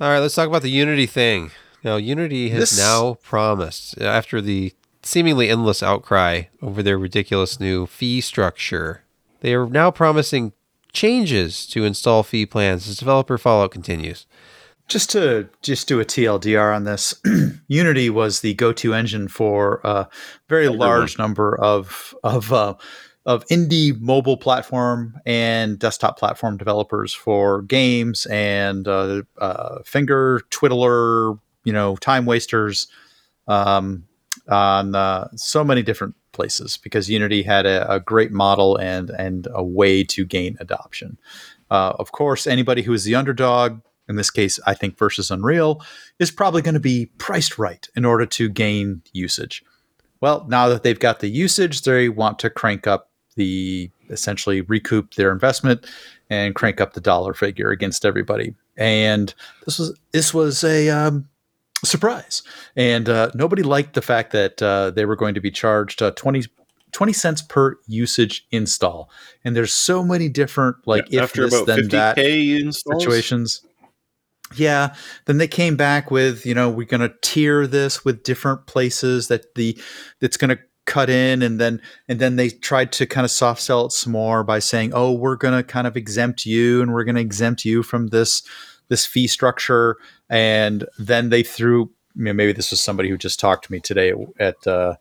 All 0.00 0.08
right, 0.08 0.18
let's 0.18 0.34
talk 0.34 0.48
about 0.48 0.62
the 0.62 0.70
Unity 0.70 1.06
thing. 1.06 1.52
Now, 1.82 1.96
Unity 1.96 2.48
has 2.50 2.70
This- 2.70 2.78
now 2.78 3.14
promised, 3.22 3.98
after 4.00 4.40
the 4.40 4.72
seemingly 5.02 5.48
endless 5.48 5.82
outcry 5.82 6.44
over 6.62 6.82
their 6.82 6.98
ridiculous 6.98 7.60
new 7.60 7.86
fee 7.86 8.20
structure, 8.20 9.04
they 9.40 9.54
are 9.54 9.66
now 9.66 9.90
promising 9.90 10.52
changes 10.92 11.66
to 11.66 11.84
install 11.84 12.22
fee 12.22 12.46
plans 12.46 12.88
as 12.88 12.96
developer 12.96 13.38
fallout 13.38 13.70
continues. 13.70 14.26
Just 14.86 15.10
to 15.10 15.48
just 15.62 15.88
do 15.88 15.98
a 15.98 16.04
TLDR 16.04 16.74
on 16.74 16.84
this, 16.84 17.14
Unity 17.68 18.10
was 18.10 18.40
the 18.40 18.54
go-to 18.54 18.92
engine 18.92 19.28
for 19.28 19.80
a 19.82 20.08
very 20.48 20.66
Everyone. 20.66 20.88
large 20.88 21.18
number 21.18 21.58
of 21.58 22.14
of 22.22 22.52
uh, 22.52 22.74
of 23.26 23.46
indie 23.46 23.98
mobile 24.00 24.36
platform 24.36 25.14
and 25.24 25.78
desktop 25.78 26.18
platform 26.18 26.58
developers 26.58 27.14
for 27.14 27.62
games 27.62 28.26
and 28.26 28.86
uh, 28.86 29.22
uh, 29.38 29.82
finger 29.84 30.42
twiddler, 30.50 31.38
you 31.64 31.72
know, 31.72 31.96
time 31.96 32.26
wasters 32.26 32.86
um, 33.48 34.04
on 34.48 34.94
uh, 34.94 35.28
so 35.36 35.64
many 35.64 35.82
different 35.82 36.14
places 36.32 36.76
because 36.76 37.08
Unity 37.08 37.42
had 37.42 37.64
a, 37.64 37.90
a 37.90 38.00
great 38.00 38.32
model 38.32 38.76
and 38.76 39.08
and 39.10 39.48
a 39.54 39.64
way 39.64 40.04
to 40.04 40.26
gain 40.26 40.56
adoption. 40.60 41.18
Uh, 41.70 41.94
of 41.98 42.12
course, 42.12 42.46
anybody 42.46 42.82
who 42.82 42.92
is 42.92 43.04
the 43.04 43.14
underdog, 43.14 43.80
in 44.08 44.16
this 44.16 44.30
case, 44.30 44.58
I 44.66 44.74
think 44.74 44.98
versus 44.98 45.30
Unreal, 45.30 45.82
is 46.18 46.30
probably 46.30 46.62
going 46.62 46.74
to 46.74 46.80
be 46.80 47.06
priced 47.18 47.58
right 47.58 47.88
in 47.96 48.04
order 48.04 48.26
to 48.26 48.48
gain 48.48 49.02
usage. 49.12 49.64
Well, 50.20 50.46
now 50.48 50.68
that 50.68 50.82
they've 50.82 50.98
got 50.98 51.20
the 51.20 51.28
usage, 51.28 51.82
they 51.82 52.08
want 52.08 52.38
to 52.40 52.50
crank 52.50 52.86
up 52.86 53.10
the 53.36 53.90
essentially 54.10 54.60
recoup 54.62 55.14
their 55.14 55.32
investment 55.32 55.86
and 56.30 56.54
crank 56.54 56.80
up 56.80 56.94
the 56.94 57.00
dollar 57.00 57.34
figure 57.34 57.70
against 57.70 58.04
everybody. 58.04 58.54
And 58.76 59.34
this 59.64 59.78
was 59.78 59.98
this 60.12 60.34
was 60.34 60.64
a 60.64 60.88
um, 60.88 61.28
surprise, 61.84 62.42
and 62.76 63.08
uh, 63.08 63.30
nobody 63.34 63.62
liked 63.62 63.94
the 63.94 64.02
fact 64.02 64.32
that 64.32 64.62
uh, 64.62 64.90
they 64.90 65.04
were 65.04 65.16
going 65.16 65.34
to 65.34 65.40
be 65.40 65.50
charged 65.50 66.02
uh, 66.02 66.10
20, 66.12 66.44
20 66.92 67.12
cents 67.12 67.42
per 67.42 67.76
usage 67.86 68.46
install. 68.50 69.10
And 69.44 69.54
there's 69.54 69.72
so 69.72 70.02
many 70.02 70.28
different 70.28 70.76
like 70.86 71.12
if 71.12 71.22
After 71.22 71.44
this 71.44 71.54
about 71.54 71.66
then 71.66 71.88
that 71.88 72.16
50k 72.16 72.60
installs, 72.62 73.02
situations. 73.02 73.60
Yeah, 74.54 74.94
then 75.24 75.38
they 75.38 75.48
came 75.48 75.76
back 75.76 76.10
with, 76.10 76.46
you 76.46 76.54
know, 76.54 76.70
we're 76.70 76.86
going 76.86 77.00
to 77.00 77.14
tier 77.22 77.66
this 77.66 78.04
with 78.04 78.22
different 78.22 78.66
places 78.66 79.28
that 79.28 79.54
the 79.54 79.78
that's 80.20 80.36
going 80.36 80.50
to 80.56 80.62
cut 80.86 81.08
in 81.08 81.42
and 81.42 81.58
then 81.58 81.80
and 82.08 82.20
then 82.20 82.36
they 82.36 82.50
tried 82.50 82.92
to 82.92 83.06
kind 83.06 83.24
of 83.24 83.30
soft 83.30 83.62
sell 83.62 83.86
it 83.86 83.92
some 83.92 84.12
more 84.12 84.44
by 84.44 84.58
saying, 84.58 84.92
"Oh, 84.94 85.12
we're 85.12 85.36
going 85.36 85.54
to 85.54 85.62
kind 85.62 85.86
of 85.86 85.96
exempt 85.96 86.44
you 86.44 86.82
and 86.82 86.92
we're 86.92 87.04
going 87.04 87.14
to 87.14 87.20
exempt 87.20 87.64
you 87.64 87.82
from 87.82 88.08
this 88.08 88.42
this 88.88 89.06
fee 89.06 89.26
structure." 89.26 89.96
And 90.28 90.86
then 90.98 91.30
they 91.30 91.42
threw 91.42 91.90
maybe 92.14 92.52
this 92.52 92.70
was 92.70 92.80
somebody 92.80 93.08
who 93.08 93.18
just 93.18 93.40
talked 93.40 93.64
to 93.66 93.72
me 93.72 93.80
today 93.80 94.12
at 94.38 94.66
uh, 94.66 94.96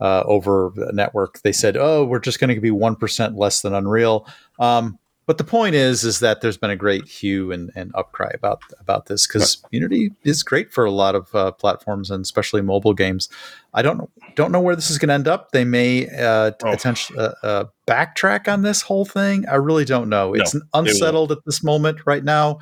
uh, 0.00 0.22
over 0.26 0.72
the 0.74 0.92
network. 0.92 1.40
They 1.42 1.52
said, 1.52 1.76
"Oh, 1.76 2.04
we're 2.04 2.18
just 2.18 2.40
going 2.40 2.54
to 2.54 2.60
be 2.60 2.70
one 2.70 2.96
percent 2.96 3.36
less 3.36 3.62
than 3.62 3.74
Unreal." 3.74 4.26
Um, 4.58 4.98
but 5.26 5.38
the 5.38 5.44
point 5.44 5.74
is, 5.74 6.02
is 6.02 6.20
that 6.20 6.40
there's 6.40 6.56
been 6.56 6.70
a 6.70 6.76
great 6.76 7.06
hue 7.06 7.52
and, 7.52 7.70
and 7.76 7.92
upcry 7.92 8.34
about 8.34 8.62
about 8.80 9.06
this 9.06 9.26
because 9.26 9.62
Unity 9.70 10.12
is 10.24 10.42
great 10.42 10.72
for 10.72 10.84
a 10.84 10.90
lot 10.90 11.14
of 11.14 11.32
uh, 11.34 11.52
platforms 11.52 12.10
and 12.10 12.22
especially 12.22 12.62
mobile 12.62 12.94
games. 12.94 13.28
I 13.72 13.82
don't 13.82 13.98
know, 13.98 14.10
don't 14.34 14.50
know 14.50 14.60
where 14.60 14.74
this 14.74 14.90
is 14.90 14.98
going 14.98 15.08
to 15.08 15.14
end 15.14 15.28
up. 15.28 15.52
They 15.52 15.64
may 15.64 16.08
uh, 16.08 16.50
Oh. 16.62 16.72
attention, 16.72 17.16
uh, 17.18 17.32
uh, 17.42 17.64
backtrack 17.86 18.52
on 18.52 18.62
this 18.62 18.82
whole 18.82 19.04
thing. 19.04 19.46
I 19.48 19.54
really 19.56 19.84
don't 19.84 20.08
know. 20.08 20.34
It's 20.34 20.54
won't. 20.54 20.64
unsettled 20.74 21.30
at 21.32 21.44
this 21.44 21.62
moment 21.62 22.00
right 22.06 22.24
now, 22.24 22.58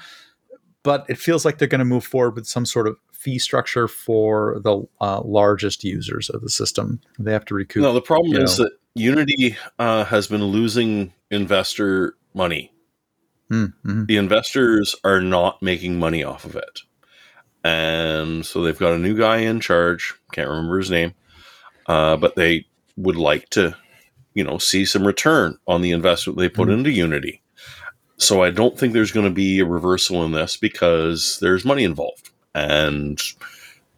but 0.83 1.07
it 1.09 1.19
feels 1.19 1.45
like 1.45 1.59
they're 1.59 1.69
going 1.69 1.79
to 1.79 1.85
move 1.85 2.05
forward 2.05 2.35
with 2.35 2.47
some 2.47 2.67
sort 2.67 2.87
of 2.87 2.97
fee 3.13 3.39
structure 3.39 3.89
for 3.89 4.61
the 4.63 4.83
uh, 5.01 5.23
largest 5.23 5.85
users 5.85 6.29
of 6.31 6.43
the 6.43 6.51
system. 6.51 7.01
They 7.19 7.33
have 7.33 7.45
to 7.47 7.55
recoup. 7.55 7.83
No, 7.83 7.93
the 7.93 8.03
problem 8.03 8.37
is 8.37 8.59
know. 8.59 8.65
that 8.65 8.73
Unity 8.95 9.57
uh, 9.79 10.05
has 10.05 10.27
been 10.27 10.45
losing 10.45 11.13
investor 11.31 12.15
money. 12.35 12.73
Mm, 13.51 13.73
mhm. 13.85 14.07
The 14.07 14.17
investors 14.17 14.95
are 15.05 15.21
not 15.21 15.63
making 15.63 15.99
money 15.99 16.23
off 16.23 16.45
of 16.45 16.57
it. 16.57 16.81
And 17.65 18.45
so 18.45 18.63
they've 18.63 18.79
got 18.79 18.93
a 18.93 18.99
new 18.99 19.17
guy 19.17 19.39
in 19.39 19.61
charge. 19.61 20.15
Can't 20.33 20.49
remember 20.49 20.79
his 20.79 20.91
name. 20.91 21.15
Uh, 21.87 22.17
but 22.17 22.37
they 22.37 22.67
would 22.97 23.17
like 23.17 23.49
to, 23.51 23.75
you 24.35 24.45
know, 24.45 24.59
see 24.59 24.85
some 24.85 25.07
return 25.07 25.59
on 25.67 25.81
the 25.83 25.91
investment 25.91 26.39
they 26.39 26.49
put 26.49 26.69
Mhm. 26.69 26.75
into 26.75 26.91
Unity. 26.91 27.43
So 28.19 28.43
I 28.43 28.51
don't 28.51 28.79
think 28.79 28.93
there's 28.93 29.13
going 29.13 29.27
to 29.27 29.33
be 29.33 29.61
a 29.61 29.65
reversal 29.65 30.25
in 30.25 30.33
this 30.33 30.57
because 30.57 31.39
there's 31.41 31.65
money 31.65 31.85
involved. 31.85 32.31
And 32.55 33.21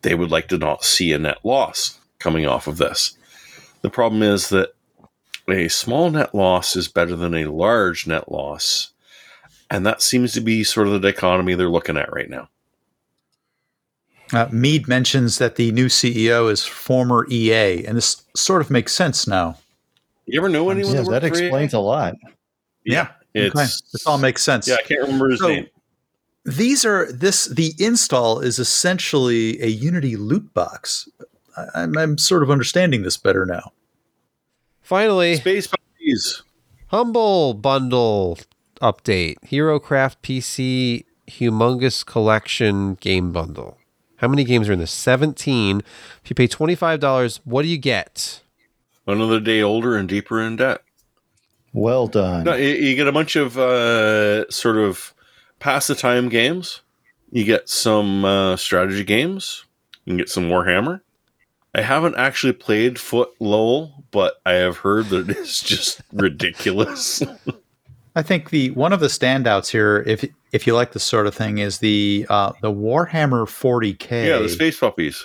they 0.03 0.15
would 0.15 0.31
like 0.31 0.49
to 0.49 0.59
not 0.59 0.85
see 0.85 1.13
a 1.13 1.19
net 1.19 1.39
loss 1.45 1.99
coming 2.19 2.47
off 2.47 2.67
of 2.67 2.77
this. 2.79 3.17
The 3.83 3.91
problem 3.91 4.23
is 4.23 4.51
that 4.51 4.75
a 5.49 5.69
small 5.69 6.11
net 6.11 6.35
loss 6.35 6.77
is 6.77 6.89
better 6.89 7.17
than 7.17 7.35
a 7.35 7.47
large 7.47 8.07
net 8.07 8.31
loss. 8.31 8.93
And 9.71 9.87
that 9.87 10.03
seems 10.03 10.33
to 10.33 10.41
be 10.41 10.65
sort 10.65 10.87
of 10.89 10.93
the 10.93 11.01
dichotomy 11.13 11.55
they're 11.55 11.69
looking 11.69 11.97
at 11.97 12.13
right 12.13 12.29
now. 12.29 12.49
Uh, 14.33 14.49
Mead 14.53 14.87
mentions 14.87 15.39
that 15.39 15.57
the 15.57 15.73
new 15.73 15.87
CEO 15.87 16.51
is 16.51 16.65
former 16.65 17.27
EA, 17.31 17.85
and 17.85 17.97
this 17.97 18.23
sort 18.37 18.63
of 18.63 18.71
makes 18.71 18.93
sense 18.93 19.27
now. 19.27 19.57
You 20.27 20.39
ever 20.41 20.49
know 20.49 20.71
anyone 20.71 20.93
Yeah, 20.95 21.03
that, 21.03 21.11
that 21.11 21.23
worked 21.25 21.37
EA? 21.37 21.45
explains 21.47 21.75
a 21.75 21.81
lot. 21.81 22.15
Yeah, 22.85 23.09
it's 23.35 23.55
okay. 23.57 23.65
this 23.93 24.07
all 24.07 24.19
makes 24.19 24.43
sense. 24.45 24.69
yeah. 24.69 24.77
I 24.79 24.83
can't 24.83 25.01
remember 25.03 25.31
his 25.31 25.41
So- 25.41 25.49
name. 25.49 25.67
These 26.47 26.87
are 26.87 27.13
this 27.13 27.45
the 27.47 27.75
install 27.79 28.41
is 28.41 28.59
essentially 28.59 29.61
a 29.63 29.67
Unity 29.67 30.17
loot 30.17 30.55
box. 30.55 31.07
I, 31.55 31.67
I'm, 31.83 31.99
I'm 31.99 32.17
sort 32.19 32.43
of 32.43 32.51
understanding 32.51 33.03
this 33.03 33.19
better 33.19 33.45
now. 33.45 33.73
Finally, 34.91 35.37
Space 35.37 35.69
Puppies. 35.69 36.43
Humble 36.89 37.55
Bundle 37.55 38.41
update 38.83 39.37
HeroCraft 39.47 40.17
PC 40.21 41.05
Humongous 41.29 42.05
Collection 42.05 42.95
Game 42.97 43.31
Bundle. 43.31 43.79
How 44.17 44.27
many 44.27 44.43
games 44.43 44.69
are 44.69 44.73
in 44.73 44.81
this? 44.81 44.91
17. 44.91 45.83
If 46.25 46.31
you 46.31 46.35
pay 46.35 46.49
$25, 46.49 47.39
what 47.45 47.63
do 47.63 47.69
you 47.69 47.79
get? 47.79 48.41
Another 49.07 49.39
day 49.39 49.63
older 49.63 49.97
and 49.97 50.09
deeper 50.09 50.41
in 50.41 50.57
debt. 50.57 50.83
Well 51.73 52.09
done. 52.09 52.43
No, 52.43 52.55
you, 52.55 52.71
you 52.71 52.97
get 52.97 53.07
a 53.07 53.13
bunch 53.13 53.37
of 53.37 53.57
uh, 53.57 54.51
sort 54.51 54.77
of 54.77 55.15
pass 55.61 55.87
the 55.87 55.95
time 55.95 56.29
games. 56.29 56.81
You 57.31 57.45
get 57.45 57.69
some 57.69 58.25
uh, 58.25 58.57
strategy 58.57 59.05
games. 59.05 59.67
You 60.05 60.11
can 60.11 60.17
get 60.17 60.29
some 60.29 60.49
Warhammer. 60.49 61.03
I 61.75 61.83
haven't 61.83 62.17
actually 62.17 62.53
played 62.55 62.99
Foot 62.99 63.31
Lowell, 63.39 64.05
but 64.11 64.41
I 64.45 64.53
have 64.55 64.79
heard 64.79 65.07
that 65.11 65.29
it's 65.31 65.63
just 65.63 66.01
ridiculous. 66.13 67.23
I 68.17 68.23
think 68.23 68.51
the 68.51 68.71
one 68.73 68.93
of 68.93 68.99
the 69.01 69.07
standouts 69.07 69.71
here, 69.71 70.03
if 70.07 70.25
if 70.53 70.67
you 70.67 70.75
like 70.75 70.93
this 70.93 71.05
sort 71.05 71.27
of 71.29 71.35
thing, 71.35 71.59
is 71.59 71.79
the 71.79 72.27
uh, 72.29 72.53
the 72.61 72.73
Warhammer 72.73 73.47
40k. 73.47 74.27
yeah, 74.27 74.39
the 74.39 74.49
Space 74.49 74.79
Puppies. 74.81 75.25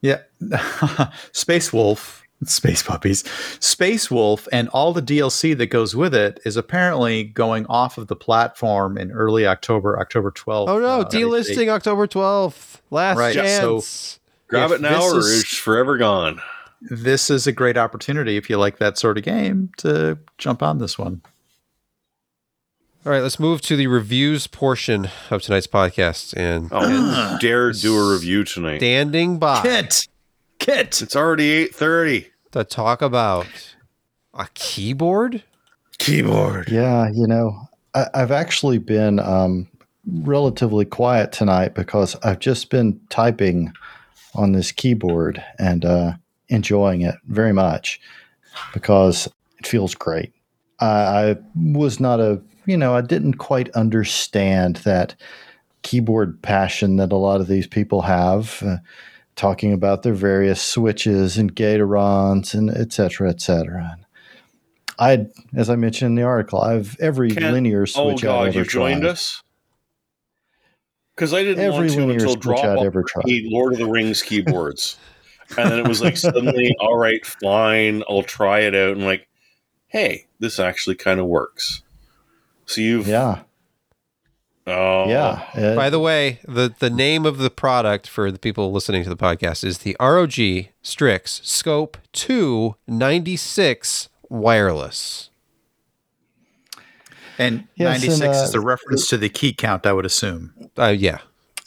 Yeah, 0.00 0.20
Space 1.32 1.72
Wolf, 1.72 2.22
Space 2.44 2.82
Puppies, 2.82 3.24
Space 3.60 4.10
Wolf, 4.10 4.48
and 4.52 4.68
all 4.70 4.92
the 4.94 5.02
DLC 5.02 5.58
that 5.58 5.66
goes 5.66 5.94
with 5.94 6.14
it 6.14 6.40
is 6.46 6.56
apparently 6.56 7.24
going 7.24 7.66
off 7.66 7.98
of 7.98 8.06
the 8.06 8.16
platform 8.16 8.96
in 8.96 9.10
early 9.10 9.46
October, 9.46 9.98
October 10.00 10.30
12th. 10.30 10.68
Oh 10.68 10.78
no, 10.78 11.00
uh, 11.00 11.04
they 11.04 11.18
say. 11.18 11.24
delisting 11.24 11.68
October 11.68 12.06
12th. 12.06 12.76
Last 12.90 13.18
Right, 13.18 13.34
so- 13.34 13.42
chance. 13.42 14.17
Grab 14.48 14.70
If 14.70 14.76
it 14.78 14.82
now 14.82 15.02
or 15.02 15.18
is- 15.18 15.40
it's 15.42 15.56
forever 15.56 15.96
gone. 15.98 16.40
This 16.80 17.28
is 17.28 17.46
a 17.46 17.52
great 17.52 17.76
opportunity 17.76 18.36
if 18.36 18.48
you 18.48 18.56
like 18.56 18.78
that 18.78 18.98
sort 18.98 19.18
of 19.18 19.24
game 19.24 19.70
to 19.78 20.18
jump 20.38 20.62
on 20.62 20.78
this 20.78 20.96
one. 20.98 21.22
All 23.06 23.12
right, 23.12 23.22
let's 23.22 23.40
move 23.40 23.60
to 23.62 23.76
the 23.76 23.86
reviews 23.86 24.46
portion 24.46 25.08
of 25.30 25.42
tonight's 25.42 25.66
podcast. 25.66 26.34
And 26.36 26.68
Oh, 26.70 27.38
dare 27.40 27.72
do 27.72 27.96
a 27.96 28.12
review 28.12 28.44
tonight. 28.44 28.78
standing 28.78 29.38
by 29.38 29.62
Kit, 29.62 30.08
Kit. 30.58 31.00
It's 31.02 31.16
already 31.16 31.50
eight 31.50 31.74
thirty. 31.74 32.28
to 32.52 32.64
talk 32.64 33.02
about 33.02 33.46
a 34.34 34.46
keyboard. 34.54 35.42
Keyboard. 35.98 36.68
Yeah, 36.70 37.08
you 37.12 37.26
know, 37.26 37.68
I, 37.94 38.06
I've 38.14 38.30
actually 38.30 38.78
been 38.78 39.18
um, 39.20 39.68
relatively 40.06 40.84
quiet 40.84 41.32
tonight 41.32 41.74
because 41.74 42.14
I've 42.22 42.38
just 42.40 42.70
been 42.70 43.00
typing 43.10 43.72
on 44.38 44.52
this 44.52 44.72
keyboard 44.72 45.44
and 45.58 45.84
uh, 45.84 46.12
enjoying 46.48 47.02
it 47.02 47.16
very 47.26 47.52
much 47.52 48.00
because 48.72 49.28
it 49.58 49.66
feels 49.66 49.94
great. 49.94 50.32
I, 50.80 50.86
I 50.86 51.36
was 51.54 51.98
not 51.98 52.20
a, 52.20 52.40
you 52.64 52.76
know, 52.76 52.94
I 52.94 53.00
didn't 53.00 53.34
quite 53.34 53.68
understand 53.70 54.76
that 54.76 55.14
keyboard 55.82 56.40
passion 56.40 56.96
that 56.96 57.12
a 57.12 57.16
lot 57.16 57.40
of 57.40 57.48
these 57.48 57.66
people 57.66 58.02
have, 58.02 58.62
uh, 58.62 58.76
talking 59.34 59.72
about 59.72 60.02
their 60.02 60.14
various 60.14 60.62
switches 60.62 61.38
and 61.38 61.54
Gaterons 61.54 62.54
and 62.54 62.70
et 62.70 62.92
cetera, 62.92 63.30
et 63.30 63.40
cetera. 63.40 63.96
And 63.96 64.04
I, 64.98 65.26
as 65.56 65.70
I 65.70 65.76
mentioned 65.76 66.10
in 66.10 66.14
the 66.16 66.22
article, 66.22 66.60
I've 66.60 66.96
every 67.00 67.30
Ken- 67.30 67.52
linear 67.52 67.82
Oh 67.82 67.86
switch 67.86 68.16
I've 68.16 68.22
God, 68.22 68.48
ever 68.48 68.58
you 68.58 68.64
joined 68.64 69.02
tried. 69.02 69.10
us. 69.10 69.42
Because 71.18 71.34
I 71.34 71.42
didn't 71.42 71.64
Every 71.64 71.78
want 71.80 71.90
to 71.90 71.98
linear 71.98 72.12
until 72.12 72.30
switch 72.34 72.42
drop 72.42 72.64
I'd 72.64 72.86
ever 72.86 73.02
tried. 73.02 73.24
Lord 73.26 73.72
of 73.72 73.80
the 73.80 73.88
Rings 73.88 74.22
keyboards, 74.22 74.96
and 75.56 75.68
then 75.68 75.80
it 75.80 75.88
was 75.88 76.00
like 76.00 76.16
suddenly, 76.16 76.76
all 76.80 76.96
right, 76.96 77.26
fine, 77.26 78.04
I'll 78.08 78.22
try 78.22 78.60
it 78.60 78.72
out, 78.76 78.92
and 78.92 79.04
like, 79.04 79.26
hey, 79.88 80.26
this 80.38 80.60
actually 80.60 80.94
kind 80.94 81.18
of 81.18 81.26
works. 81.26 81.82
So 82.66 82.80
you've 82.80 83.08
Yeah, 83.08 83.40
oh 84.68 85.08
yeah. 85.08 85.44
Uh, 85.54 85.74
By 85.74 85.90
the 85.90 85.98
way, 85.98 86.38
the, 86.46 86.72
the 86.78 86.88
name 86.88 87.26
of 87.26 87.38
the 87.38 87.50
product 87.50 88.06
for 88.06 88.30
the 88.30 88.38
people 88.38 88.70
listening 88.70 89.02
to 89.02 89.10
the 89.10 89.16
podcast 89.16 89.64
is 89.64 89.78
the 89.78 89.96
ROG 89.98 90.68
Strix 90.82 91.40
Scope 91.42 91.98
II 92.30 92.74
96 92.86 94.08
wireless. 94.28 95.27
And 97.38 97.68
Yes, 97.76 98.02
96 98.02 98.20
and, 98.20 98.34
uh, 98.34 98.42
is 98.42 98.54
a 98.54 98.60
reference 98.60 99.08
to 99.08 99.16
the 99.16 99.28
key 99.28 99.52
count, 99.52 99.86
I 99.86 99.92
would 99.92 100.04
assume. 100.04 100.52
Uh, 100.76 100.94
yeah. 100.96 101.18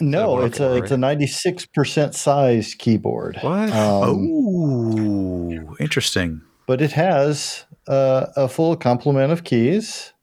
no, 0.02 0.42
it's 0.42 0.60
a 0.60 0.76
it's 0.76 0.92
a 0.92 0.98
ninety 0.98 1.28
six 1.28 1.66
percent 1.66 2.16
size 2.16 2.74
keyboard. 2.74 3.38
What? 3.42 3.72
Um, 3.72 4.30
oh, 4.34 5.76
interesting. 5.80 6.42
but 6.66 6.82
it 6.82 6.92
has 6.92 7.66
uh, 7.88 8.28
a 8.36 8.48
full 8.48 8.76
complement 8.76 9.32
of 9.32 9.44
keys. 9.44 10.14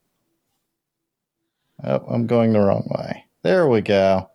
Oh, 1.83 2.05
I'm 2.09 2.27
going 2.27 2.53
the 2.53 2.59
wrong 2.59 2.87
way. 2.89 3.25
There 3.43 3.67
we 3.67 3.81
go. 3.81 4.29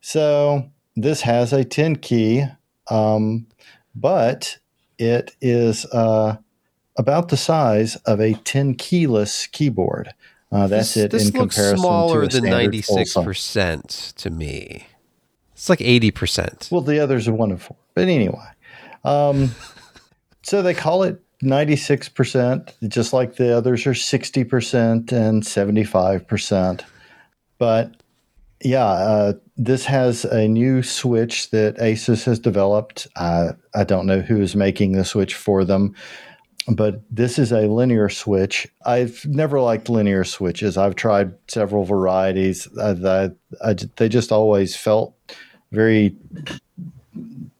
So 0.00 0.70
this 0.96 1.22
has 1.22 1.52
a 1.52 1.64
10 1.64 1.96
key, 1.96 2.44
um, 2.90 3.46
but 3.94 4.58
it 4.98 5.34
is 5.40 5.86
uh, 5.86 6.36
about 6.98 7.28
the 7.28 7.36
size 7.36 7.96
of 7.96 8.20
a 8.20 8.34
10 8.34 8.74
keyless 8.74 9.46
keyboard. 9.46 10.12
Uh, 10.52 10.66
that's 10.66 10.94
this, 10.94 11.04
it 11.04 11.10
This 11.10 11.30
in 11.30 11.40
looks 11.40 11.56
comparison 11.56 11.78
smaller 11.78 12.26
to 12.26 12.40
than 12.40 12.82
full 12.82 13.04
size. 13.04 13.14
96% 13.14 14.14
to 14.16 14.30
me. 14.30 14.86
It's 15.52 15.70
like 15.70 15.78
80%. 15.78 16.70
Well, 16.70 16.82
the 16.82 17.00
others 17.00 17.26
are 17.26 17.32
one 17.32 17.50
and 17.50 17.62
four. 17.62 17.76
But 17.94 18.08
anyway, 18.08 18.44
um, 19.04 19.52
so 20.42 20.60
they 20.60 20.74
call 20.74 21.04
it 21.04 21.22
96%, 21.42 22.88
just 22.88 23.12
like 23.12 23.36
the 23.36 23.56
others 23.56 23.86
are 23.86 23.94
60% 23.94 25.12
and 25.12 25.42
75%. 25.42 26.84
But 27.58 27.96
yeah, 28.64 28.84
uh, 28.84 29.32
this 29.56 29.84
has 29.86 30.24
a 30.24 30.46
new 30.46 30.82
switch 30.82 31.50
that 31.50 31.76
Asus 31.78 32.24
has 32.24 32.38
developed. 32.38 33.08
Uh, 33.16 33.52
I 33.74 33.84
don't 33.84 34.06
know 34.06 34.20
who 34.20 34.40
is 34.40 34.54
making 34.54 34.92
the 34.92 35.04
switch 35.04 35.34
for 35.34 35.64
them, 35.64 35.94
but 36.68 37.00
this 37.10 37.38
is 37.38 37.52
a 37.52 37.62
linear 37.62 38.08
switch. 38.08 38.68
I've 38.84 39.24
never 39.26 39.60
liked 39.60 39.88
linear 39.88 40.24
switches. 40.24 40.76
I've 40.76 40.94
tried 40.94 41.34
several 41.48 41.84
varieties. 41.84 42.68
Uh, 42.78 42.94
that 42.94 43.36
I, 43.64 43.76
they 43.96 44.08
just 44.08 44.30
always 44.30 44.76
felt 44.76 45.14
very 45.72 46.16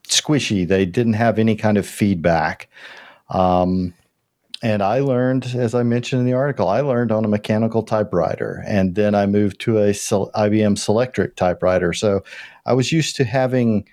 squishy. 0.09 0.67
They 0.67 0.87
didn't 0.87 1.15
have 1.15 1.39
any 1.39 1.57
kind 1.57 1.79
of 1.79 1.87
feedback. 1.87 2.69
Um, 3.31 3.95
and 4.63 4.83
I 4.83 5.01
learned, 5.01 5.47
as 5.57 5.75
I 5.75 5.83
mentioned 5.83 6.21
in 6.21 6.27
the 6.27 6.35
article, 6.35 6.69
I 6.69 6.83
learned 6.83 7.11
on 7.11 7.25
a 7.25 7.29
mechanical 7.29 7.83
typewriter, 7.83 8.63
and 8.65 8.95
then 8.95 9.15
I 9.15 9.27
moved 9.27 9.61
to 9.63 9.79
a 9.79 9.91
IBM 9.91 10.77
Selectric 10.77 11.35
typewriter. 11.35 11.93
So 11.93 12.23
I 12.65 12.73
was 12.75 12.93
used 12.93 13.17
to 13.17 13.25
having, 13.25 13.89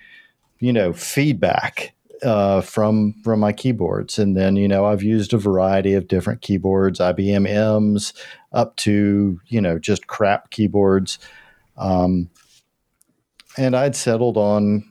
you 0.60 0.72
know, 0.72 0.93
feedback 0.93 1.93
uh, 2.24 2.62
from 2.62 3.14
from 3.24 3.40
my 3.40 3.54
keyboards, 3.54 4.20
and 4.20 4.36
then 4.36 4.56
you 4.56 4.68
know 4.68 4.86
I've 4.86 5.04
used 5.04 5.34
a 5.34 5.38
variety 5.38 5.94
of 5.94 6.08
different 6.08 6.42
keyboards, 6.42 7.00
IBM 7.00 7.48
M's, 7.48 8.14
up 8.52 8.76
to 8.78 9.40
you 9.48 9.62
know 9.62 9.80
just 9.80 10.08
crap 10.08 10.50
keyboards. 10.50 11.20
Um, 11.78 12.30
and 13.58 13.76
I'd 13.76 13.96
settled 13.96 14.38
on 14.38 14.84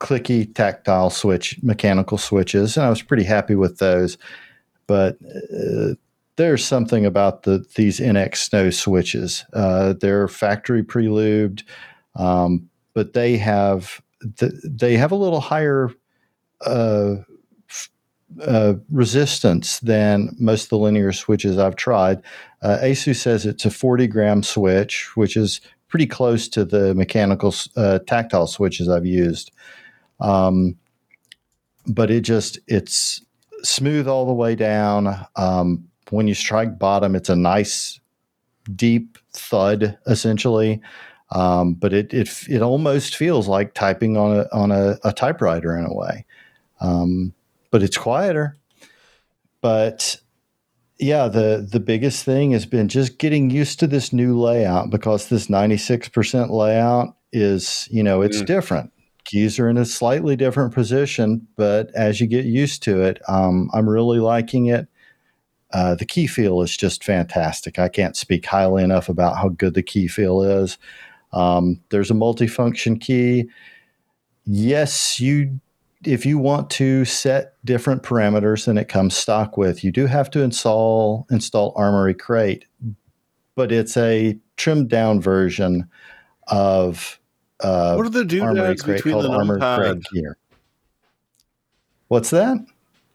clicky 0.00 0.52
tactile 0.52 1.10
switch 1.10 1.62
mechanical 1.62 2.18
switches, 2.18 2.76
and 2.76 2.86
I 2.86 2.90
was 2.90 3.02
pretty 3.02 3.24
happy 3.24 3.54
with 3.54 3.78
those. 3.78 4.18
But 4.86 5.18
uh, 5.24 5.94
there's 6.36 6.64
something 6.64 7.04
about 7.04 7.42
the 7.42 7.64
these 7.74 8.00
NX 8.00 8.36
Snow 8.36 8.70
switches. 8.70 9.44
Uh, 9.52 9.94
they're 10.00 10.28
factory 10.28 10.82
prelubed, 10.82 11.62
um, 12.14 12.68
but 12.94 13.12
they 13.12 13.36
have 13.36 14.00
th- 14.38 14.52
they 14.64 14.96
have 14.96 15.12
a 15.12 15.16
little 15.16 15.40
higher 15.40 15.90
uh, 16.66 17.16
uh, 18.42 18.74
resistance 18.90 19.80
than 19.80 20.34
most 20.38 20.64
of 20.64 20.68
the 20.70 20.78
linear 20.78 21.12
switches 21.12 21.58
I've 21.58 21.76
tried. 21.76 22.22
Uh, 22.62 22.78
ASUS 22.82 23.16
says 23.16 23.46
it's 23.46 23.64
a 23.64 23.70
40 23.70 24.06
gram 24.08 24.42
switch, 24.42 25.16
which 25.16 25.36
is 25.36 25.60
pretty 25.88 26.06
close 26.06 26.48
to 26.48 26.64
the 26.64 26.94
mechanical 26.94 27.54
uh, 27.76 28.00
tactile 28.00 28.46
switches 28.46 28.88
I've 28.88 29.06
used. 29.06 29.52
Um, 30.20 30.76
but 31.86 32.10
it 32.10 32.22
just 32.22 32.58
it's 32.66 33.22
smooth 33.62 34.08
all 34.08 34.26
the 34.26 34.32
way 34.32 34.54
down. 34.54 35.26
Um, 35.36 35.88
when 36.10 36.26
you 36.26 36.34
strike 36.34 36.78
bottom, 36.78 37.14
it's 37.14 37.28
a 37.28 37.36
nice 37.36 38.00
deep 38.74 39.18
thud 39.32 39.96
essentially. 40.06 40.80
Um, 41.30 41.74
but 41.74 41.92
it, 41.92 42.12
it 42.12 42.28
it 42.48 42.62
almost 42.62 43.16
feels 43.16 43.48
like 43.48 43.74
typing 43.74 44.16
on 44.16 44.40
a 44.40 44.46
on 44.52 44.70
a, 44.72 44.98
a 45.04 45.12
typewriter 45.12 45.76
in 45.76 45.84
a 45.84 45.94
way. 45.94 46.25
Um, 46.80 47.32
but 47.70 47.82
it's 47.82 47.96
quieter. 47.96 48.56
But 49.60 50.18
yeah, 50.98 51.28
the 51.28 51.66
the 51.70 51.80
biggest 51.80 52.24
thing 52.24 52.52
has 52.52 52.66
been 52.66 52.88
just 52.88 53.18
getting 53.18 53.50
used 53.50 53.78
to 53.80 53.86
this 53.86 54.12
new 54.12 54.38
layout 54.38 54.90
because 54.90 55.28
this 55.28 55.48
96% 55.48 56.50
layout 56.50 57.16
is, 57.32 57.88
you 57.90 58.02
know, 58.02 58.22
it's 58.22 58.42
Mm. 58.42 58.46
different. 58.46 58.92
Keys 59.24 59.58
are 59.58 59.68
in 59.68 59.76
a 59.76 59.84
slightly 59.84 60.36
different 60.36 60.72
position, 60.72 61.46
but 61.56 61.90
as 61.94 62.20
you 62.20 62.26
get 62.28 62.44
used 62.44 62.82
to 62.84 63.02
it, 63.02 63.20
um, 63.28 63.68
I'm 63.74 63.88
really 63.88 64.20
liking 64.20 64.66
it. 64.66 64.86
Uh, 65.72 65.96
the 65.96 66.04
key 66.06 66.28
feel 66.28 66.62
is 66.62 66.76
just 66.76 67.02
fantastic. 67.02 67.78
I 67.78 67.88
can't 67.88 68.16
speak 68.16 68.46
highly 68.46 68.84
enough 68.84 69.08
about 69.08 69.36
how 69.36 69.48
good 69.48 69.74
the 69.74 69.82
key 69.82 70.06
feel 70.06 70.42
is. 70.42 70.78
Um, 71.32 71.80
there's 71.90 72.10
a 72.10 72.14
multifunction 72.14 73.00
key. 73.00 73.46
Yes, 74.44 75.18
you 75.18 75.60
if 76.04 76.26
you 76.26 76.38
want 76.38 76.70
to 76.70 77.04
set 77.04 77.54
different 77.64 78.02
parameters 78.02 78.66
than 78.66 78.78
it 78.78 78.88
comes 78.88 79.16
stock 79.16 79.56
with, 79.56 79.82
you 79.82 79.90
do 79.90 80.06
have 80.06 80.30
to 80.30 80.42
install 80.42 81.26
install 81.30 81.72
Armoury 81.76 82.14
Crate, 82.14 82.66
but 83.54 83.72
it's 83.72 83.96
a 83.96 84.38
trimmed 84.56 84.88
down 84.88 85.20
version 85.20 85.88
of 86.48 87.18
uh, 87.60 87.94
What 87.94 88.06
are 88.06 88.10
the 88.10 88.40
Armoury 88.40 88.54
doodads 88.60 88.82
Crate 88.82 88.96
between 88.98 89.12
called 89.14 89.24
the 89.24 89.30
Armoury 89.30 89.60
numpad? 89.60 89.78
Crate 89.78 90.02
Gear. 90.12 90.36
What's 92.08 92.30
that? 92.30 92.58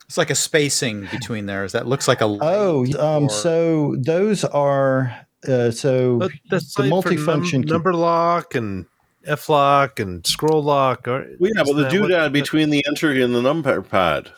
It's 0.06 0.18
like 0.18 0.30
a 0.30 0.36
spacing 0.36 1.08
between 1.10 1.46
there. 1.46 1.64
Is 1.64 1.72
That 1.72 1.88
looks 1.88 2.08
like 2.08 2.20
a 2.20 2.26
Oh, 2.26 2.86
um, 3.00 3.26
or- 3.26 3.30
so 3.30 3.96
those 3.98 4.44
are 4.44 5.26
uh, 5.48 5.72
so 5.72 6.20
the 6.20 6.60
multifunction 6.80 7.60
num- 7.60 7.68
number 7.68 7.94
lock 7.94 8.54
and 8.56 8.86
F 9.26 9.50
lock 9.50 10.00
and 10.00 10.26
scroll 10.26 10.64
lock. 10.64 11.08
Or, 11.08 11.26
Well, 11.40 11.52
yeah, 11.56 11.64
but 11.64 11.74
the 11.76 11.88
isn't 11.88 11.92
that 11.92 12.02
what- 12.02 12.10
doodad 12.12 12.32
between 12.34 12.70
the 12.70 12.84
enter 12.88 13.12
and 13.12 13.34
the 13.36 13.42
number 13.42 13.82
pad. 13.82 14.30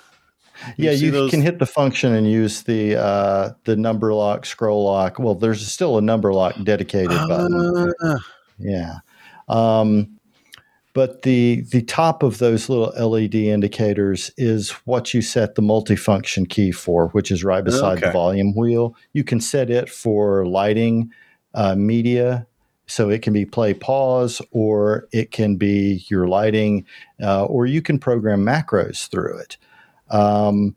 yeah, 0.78 0.92
you 0.92 1.12
those- 1.12 1.32
can 1.32 1.42
hit 1.42 1.60
the 1.60 1.66
function 1.66 2.14
and 2.14 2.30
use 2.30 2.64
the 2.64 2.96
uh, 2.96 3.52
the 3.66 3.76
number 3.76 4.14
lock, 4.14 4.46
scroll 4.46 4.86
lock. 4.86 5.20
Well, 5.20 5.36
there's 5.36 5.66
still 5.66 5.98
a 5.98 6.02
number 6.02 6.34
lock 6.34 6.56
dedicated 6.64 7.10
button. 7.28 7.94
Ah, 8.02 8.18
Yeah. 8.60 8.96
Um, 9.50 10.20
but 10.94 11.24
the 11.24 11.62
the 11.72 11.82
top 11.82 12.22
of 12.22 12.38
those 12.38 12.70
little 12.70 12.94
LED 12.96 13.36
indicators 13.50 14.30
is 14.38 14.70
what 14.86 15.12
you 15.14 15.22
set 15.24 15.56
the 15.56 15.62
multifunction 15.62 16.48
key 16.48 16.72
for, 16.72 17.08
which 17.10 17.32
is 17.32 17.44
right 17.44 17.64
beside 17.64 18.00
the 18.00 18.12
volume 18.12 18.56
wheel. 18.56 18.96
You 19.14 19.24
can 19.24 19.40
set 19.42 19.70
it 19.72 19.90
for 19.90 20.46
lighting, 20.46 21.10
uh, 21.56 21.76
media, 21.76 22.46
so 22.86 23.10
it 23.10 23.22
can 23.22 23.34
be 23.34 23.46
play 23.46 23.74
pause, 23.74 24.42
or 24.52 25.08
it 25.12 25.32
can 25.32 25.56
be 25.56 26.06
your 26.10 26.28
lighting, 26.28 26.86
uh, 27.22 27.46
or 27.46 27.66
you 27.66 27.82
can 27.82 27.98
program 27.98 28.46
macros 28.46 29.08
through 29.10 29.38
it. 29.40 29.58
Um, 30.10 30.76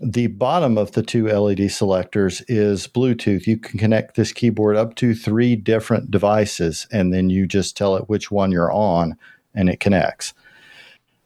the 0.00 0.26
bottom 0.26 0.76
of 0.76 0.92
the 0.92 1.02
two 1.02 1.28
LED 1.28 1.70
selectors 1.70 2.42
is 2.48 2.88
Bluetooth. 2.88 3.46
You 3.46 3.56
can 3.56 3.78
connect 3.78 4.16
this 4.16 4.32
keyboard 4.32 4.76
up 4.76 4.96
to 4.96 5.14
three 5.14 5.54
different 5.54 6.10
devices, 6.10 6.86
and 6.90 7.12
then 7.12 7.30
you 7.30 7.46
just 7.46 7.76
tell 7.76 7.96
it 7.96 8.08
which 8.08 8.30
one 8.30 8.50
you're 8.50 8.72
on, 8.72 9.16
and 9.54 9.68
it 9.68 9.80
connects. 9.80 10.34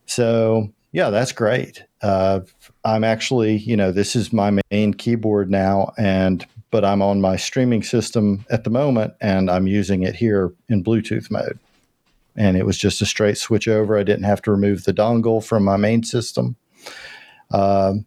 So, 0.06 0.72
yeah, 0.92 1.10
that's 1.10 1.32
great. 1.32 1.84
Uh, 2.02 2.40
I'm 2.84 3.04
actually, 3.04 3.56
you 3.56 3.76
know, 3.76 3.90
this 3.90 4.14
is 4.14 4.32
my 4.32 4.58
main 4.70 4.94
keyboard 4.94 5.50
now, 5.50 5.92
and 5.96 6.46
but 6.70 6.84
I'm 6.84 7.02
on 7.02 7.20
my 7.20 7.36
streaming 7.36 7.82
system 7.82 8.44
at 8.50 8.64
the 8.64 8.70
moment, 8.70 9.14
and 9.20 9.50
I'm 9.50 9.66
using 9.66 10.02
it 10.02 10.14
here 10.14 10.52
in 10.68 10.84
Bluetooth 10.84 11.30
mode. 11.30 11.58
And 12.36 12.56
it 12.56 12.64
was 12.66 12.78
just 12.78 13.02
a 13.02 13.06
straight 13.06 13.38
switch 13.38 13.66
over. 13.66 13.98
I 13.98 14.02
didn't 14.04 14.24
have 14.24 14.42
to 14.42 14.50
remove 14.50 14.84
the 14.84 14.94
dongle 14.94 15.44
from 15.44 15.64
my 15.64 15.76
main 15.76 16.02
system. 16.04 16.56
Um, 17.50 18.04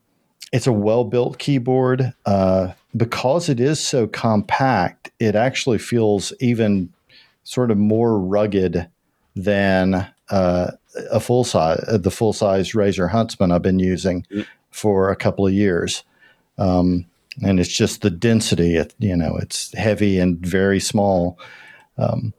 it's 0.53 0.67
a 0.67 0.71
well 0.71 1.03
built 1.03 1.37
keyboard. 1.37 2.13
Uh, 2.25 2.73
because 2.95 3.49
it 3.49 3.59
is 3.59 3.79
so 3.79 4.05
compact, 4.07 5.11
it 5.19 5.35
actually 5.35 5.77
feels 5.77 6.33
even 6.39 6.91
sort 7.43 7.71
of 7.71 7.77
more 7.77 8.19
rugged 8.19 8.87
than 9.35 10.07
uh, 10.29 10.71
a 11.11 11.19
full 11.19 11.43
size, 11.43 11.83
uh, 11.87 11.97
the 11.97 12.11
full 12.11 12.33
size 12.33 12.71
Razer 12.73 13.09
Huntsman 13.09 13.51
I've 13.51 13.61
been 13.61 13.79
using 13.79 14.25
Mm. 14.31 14.45
for 14.69 15.09
a 15.09 15.15
couple 15.15 15.47
of 15.47 15.53
years. 15.53 16.03
Um, 16.57 17.05
and 17.41 17.59
it's 17.59 17.69
just 17.69 18.01
the 18.01 18.09
density, 18.09 18.75
it, 18.75 18.93
you 18.99 19.15
know, 19.15 19.37
it's 19.37 19.73
heavy 19.77 20.19
and 20.19 20.45
very 20.45 20.79
small. 20.79 21.39
Um, 21.97 22.33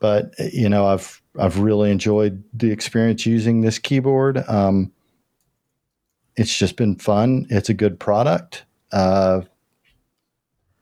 but 0.00 0.34
you 0.52 0.68
know, 0.68 0.86
I've 0.86 1.22
I've 1.38 1.58
really 1.58 1.90
enjoyed 1.90 2.42
the 2.52 2.70
experience 2.70 3.24
using 3.26 3.60
this 3.60 3.78
keyboard. 3.78 4.44
Um, 4.48 4.92
it's 6.36 6.56
just 6.56 6.76
been 6.76 6.96
fun. 6.96 7.46
It's 7.50 7.68
a 7.68 7.74
good 7.74 8.00
product, 8.00 8.64
uh, 8.90 9.42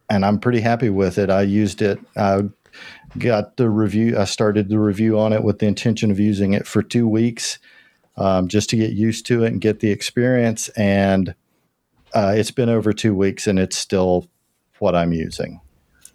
and 0.08 0.24
I'm 0.24 0.38
pretty 0.38 0.60
happy 0.60 0.88
with 0.88 1.18
it. 1.18 1.30
I 1.30 1.42
used 1.42 1.82
it. 1.82 1.98
I 2.16 2.42
got 3.18 3.56
the 3.56 3.68
review. 3.68 4.16
I 4.16 4.24
started 4.24 4.68
the 4.68 4.78
review 4.78 5.18
on 5.18 5.32
it 5.32 5.42
with 5.42 5.58
the 5.58 5.66
intention 5.66 6.10
of 6.10 6.20
using 6.20 6.52
it 6.52 6.66
for 6.66 6.82
two 6.82 7.08
weeks, 7.08 7.58
um, 8.16 8.48
just 8.48 8.70
to 8.70 8.76
get 8.76 8.92
used 8.92 9.26
to 9.26 9.44
it 9.44 9.48
and 9.48 9.60
get 9.60 9.80
the 9.80 9.90
experience. 9.90 10.68
And 10.70 11.34
uh, 12.14 12.32
it's 12.36 12.50
been 12.50 12.68
over 12.68 12.92
two 12.92 13.14
weeks, 13.14 13.46
and 13.46 13.58
it's 13.58 13.76
still 13.76 14.28
what 14.78 14.94
I'm 14.94 15.12
using. 15.12 15.60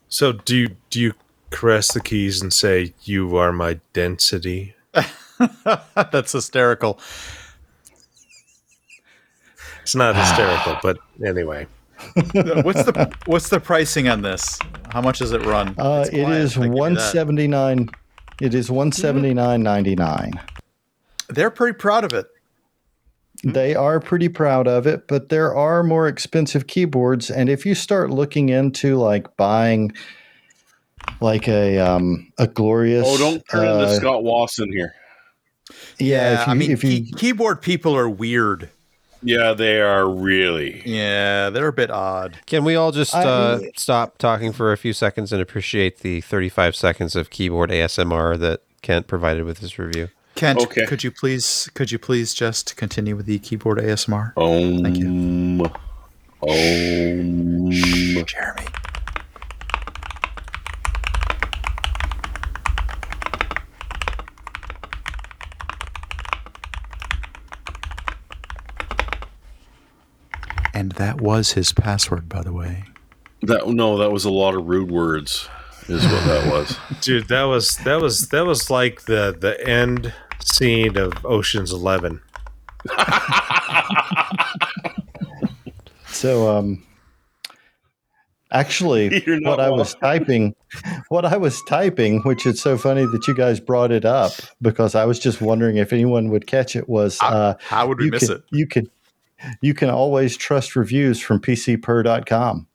So 0.07 0.31
do 0.33 0.55
you 0.55 0.69
do 0.89 0.99
you 0.99 1.13
caress 1.49 1.93
the 1.93 1.99
keys 1.99 2.41
and 2.41 2.51
say 2.53 2.93
you 3.03 3.35
are 3.37 3.51
my 3.51 3.79
density? 3.93 4.75
That's 5.95 6.31
hysterical. 6.31 6.99
It's 9.81 9.95
not 9.95 10.15
hysterical, 10.15 10.77
but 10.83 10.97
anyway. 11.25 11.67
What's 12.33 12.83
the 12.83 13.15
what's 13.25 13.49
the 13.49 13.59
pricing 13.59 14.09
on 14.09 14.21
this? 14.21 14.59
How 14.91 15.01
much 15.01 15.19
does 15.19 15.31
it 15.31 15.45
run? 15.45 15.73
Uh, 15.77 15.99
That's 15.99 16.09
it 16.09 16.23
why 16.23 16.33
I 16.33 16.37
is 16.39 16.53
think 16.53 16.65
you 16.65 16.71
do 16.71 16.77
one 16.77 16.93
that. 16.95 17.11
seventy 17.11 17.47
nine. 17.47 17.89
It 18.41 18.53
is 18.53 18.69
one 18.69 18.91
seventy 18.91 19.33
nine 19.33 19.63
ninety 19.63 19.95
nine. 19.95 20.33
They're 21.29 21.49
pretty 21.49 21.77
proud 21.77 22.03
of 22.03 22.11
it. 22.13 22.27
They 23.45 23.75
are 23.75 23.99
pretty 23.99 24.27
proud 24.27 24.67
of 24.67 24.87
it, 24.87 25.07
but 25.07 25.29
there 25.29 25.53
are 25.55 25.83
more 25.83 26.07
expensive 26.07 26.65
keyboards. 26.65 27.29
And 27.29 27.47
if 27.47 27.63
you 27.65 27.75
start 27.75 28.09
looking 28.09 28.49
into 28.49 28.95
like 28.97 29.37
buying 29.37 29.91
like 31.21 31.47
a 31.47 31.77
um 31.79 32.31
a 32.39 32.47
glorious 32.47 33.05
Oh, 33.07 33.17
don't 33.17 33.43
turn 33.49 33.67
uh, 33.67 33.73
into 33.83 33.95
Scott 33.95 34.23
Wasson 34.23 34.71
here. 34.71 34.95
yeah, 35.99 36.41
if 36.41 36.47
you, 36.47 36.51
I 36.51 36.55
mean, 36.55 36.71
if 36.71 36.83
you 36.83 36.89
key- 37.05 37.11
keyboard 37.17 37.61
people 37.61 37.95
are 37.95 38.09
weird. 38.09 38.69
Yeah, 39.21 39.53
they 39.53 39.79
are 39.81 40.07
really. 40.09 40.81
Yeah, 40.85 41.49
they're 41.49 41.67
a 41.67 41.73
bit 41.73 41.89
odd. 41.89 42.37
Can 42.47 42.63
we 42.63 42.75
all 42.75 42.91
just 42.91 43.13
I- 43.15 43.23
uh, 43.23 43.59
stop 43.75 44.17
talking 44.17 44.51
for 44.53 44.71
a 44.71 44.77
few 44.77 44.93
seconds 44.93 45.31
and 45.31 45.41
appreciate 45.41 45.99
the 45.99 46.21
35 46.21 46.75
seconds 46.75 47.15
of 47.15 47.29
keyboard 47.29 47.69
ASMR 47.71 48.37
that 48.39 48.61
Kent 48.81 49.07
provided 49.07 49.43
with 49.45 49.59
his 49.59 49.77
review? 49.79 50.09
Kent, 50.35 50.59
Okay. 50.61 50.85
could 50.85 51.01
you 51.03 51.11
please 51.11 51.69
could 51.73 51.91
you 51.91 51.97
please 51.97 52.33
just 52.33 52.75
continue 52.75 53.15
with 53.15 53.25
the 53.25 53.39
keyboard 53.39 53.77
ASMR? 53.79 54.33
Om. 54.35 54.83
Thank 54.83 54.97
you. 54.97 55.71
Om. 56.41 57.71
Jeremy. 58.25 58.67
And 70.73 70.91
that 70.93 71.21
was 71.21 71.53
his 71.53 71.71
password, 71.71 72.27
by 72.27 72.41
the 72.41 72.51
way. 72.51 72.83
That 73.43 73.67
no, 73.67 73.97
that 73.97 74.11
was 74.11 74.25
a 74.25 74.29
lot 74.31 74.55
of 74.55 74.65
rude 74.67 74.91
words. 74.91 75.47
Is 75.87 76.03
what 76.03 76.25
that 76.25 76.51
was. 76.51 76.77
Dude, 77.01 77.27
that 77.27 77.43
was 77.43 77.77
that 77.77 78.01
was 78.01 78.27
that 78.29 78.45
was 78.45 78.69
like 78.69 79.03
the 79.03 79.35
the 79.39 79.65
end 79.67 80.13
scene 80.45 80.97
of 80.97 81.13
Ocean's 81.25 81.71
11. 81.71 82.21
so 86.07 86.55
um 86.55 86.83
actually 88.51 89.23
You're 89.25 89.41
what 89.41 89.59
I 89.59 89.71
was 89.71 89.95
typing 89.95 90.55
what 91.09 91.25
I 91.25 91.37
was 91.37 91.61
typing, 91.63 92.21
which 92.21 92.45
is 92.45 92.61
so 92.61 92.77
funny 92.77 93.05
that 93.05 93.27
you 93.27 93.33
guys 93.33 93.59
brought 93.59 93.91
it 93.91 94.05
up 94.05 94.33
because 94.61 94.93
I 94.93 95.05
was 95.05 95.17
just 95.17 95.41
wondering 95.41 95.77
if 95.77 95.91
anyone 95.91 96.29
would 96.29 96.45
catch 96.45 96.75
it 96.75 96.87
was 96.87 97.19
uh 97.21 97.55
How 97.59 97.87
would 97.87 97.97
we 97.97 98.05
you 98.05 98.11
miss 98.11 98.27
can, 98.27 98.37
it? 98.37 98.43
You 98.51 98.67
can 98.67 98.89
you 99.61 99.73
can 99.73 99.89
always 99.89 100.37
trust 100.37 100.75
reviews 100.75 101.19
from 101.19 101.39
pcper.com. 101.39 102.67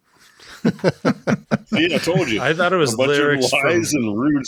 See, 1.66 1.94
I 1.94 1.98
told 1.98 2.28
you. 2.28 2.40
I 2.40 2.52
thought 2.52 2.72
it 2.72 2.76
was 2.76 2.94
a 2.94 2.96
bunch 2.96 3.08
lyrics 3.08 3.46
of 3.46 3.50
from 3.50 3.70
lies 3.70 3.94
and 3.94 4.20
rude. 4.20 4.44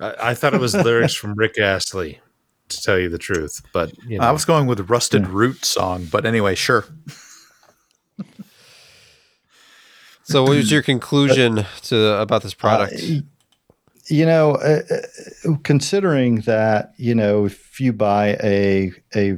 S- 0.00 0.16
I, 0.20 0.30
I 0.30 0.34
thought 0.34 0.54
it 0.54 0.60
was 0.60 0.74
lyrics 0.74 1.14
from 1.14 1.34
Rick 1.34 1.58
Astley, 1.58 2.20
to 2.68 2.80
tell 2.82 2.98
you 2.98 3.08
the 3.08 3.18
truth. 3.18 3.62
But 3.72 3.92
you 4.08 4.18
know, 4.18 4.24
I 4.24 4.32
was 4.32 4.44
going 4.44 4.66
with 4.66 4.78
the 4.78 4.84
Rusted 4.84 5.26
Root 5.26 5.64
song, 5.64 6.06
but 6.10 6.24
anyway, 6.26 6.54
sure. 6.54 6.84
So, 10.26 10.42
what 10.42 10.56
was 10.56 10.70
your 10.70 10.82
conclusion 10.94 11.66
to 11.82 12.20
about 12.20 12.42
this 12.42 12.54
product? 12.54 12.94
Uh, 12.94 13.20
you 14.08 14.26
know, 14.26 14.52
uh, 14.56 14.80
uh, 14.90 15.56
considering 15.64 16.36
that, 16.42 16.92
you 16.96 17.14
know, 17.14 17.44
if 17.46 17.78
you 17.80 17.92
buy 17.92 18.36
a 18.42 18.92
a 19.14 19.36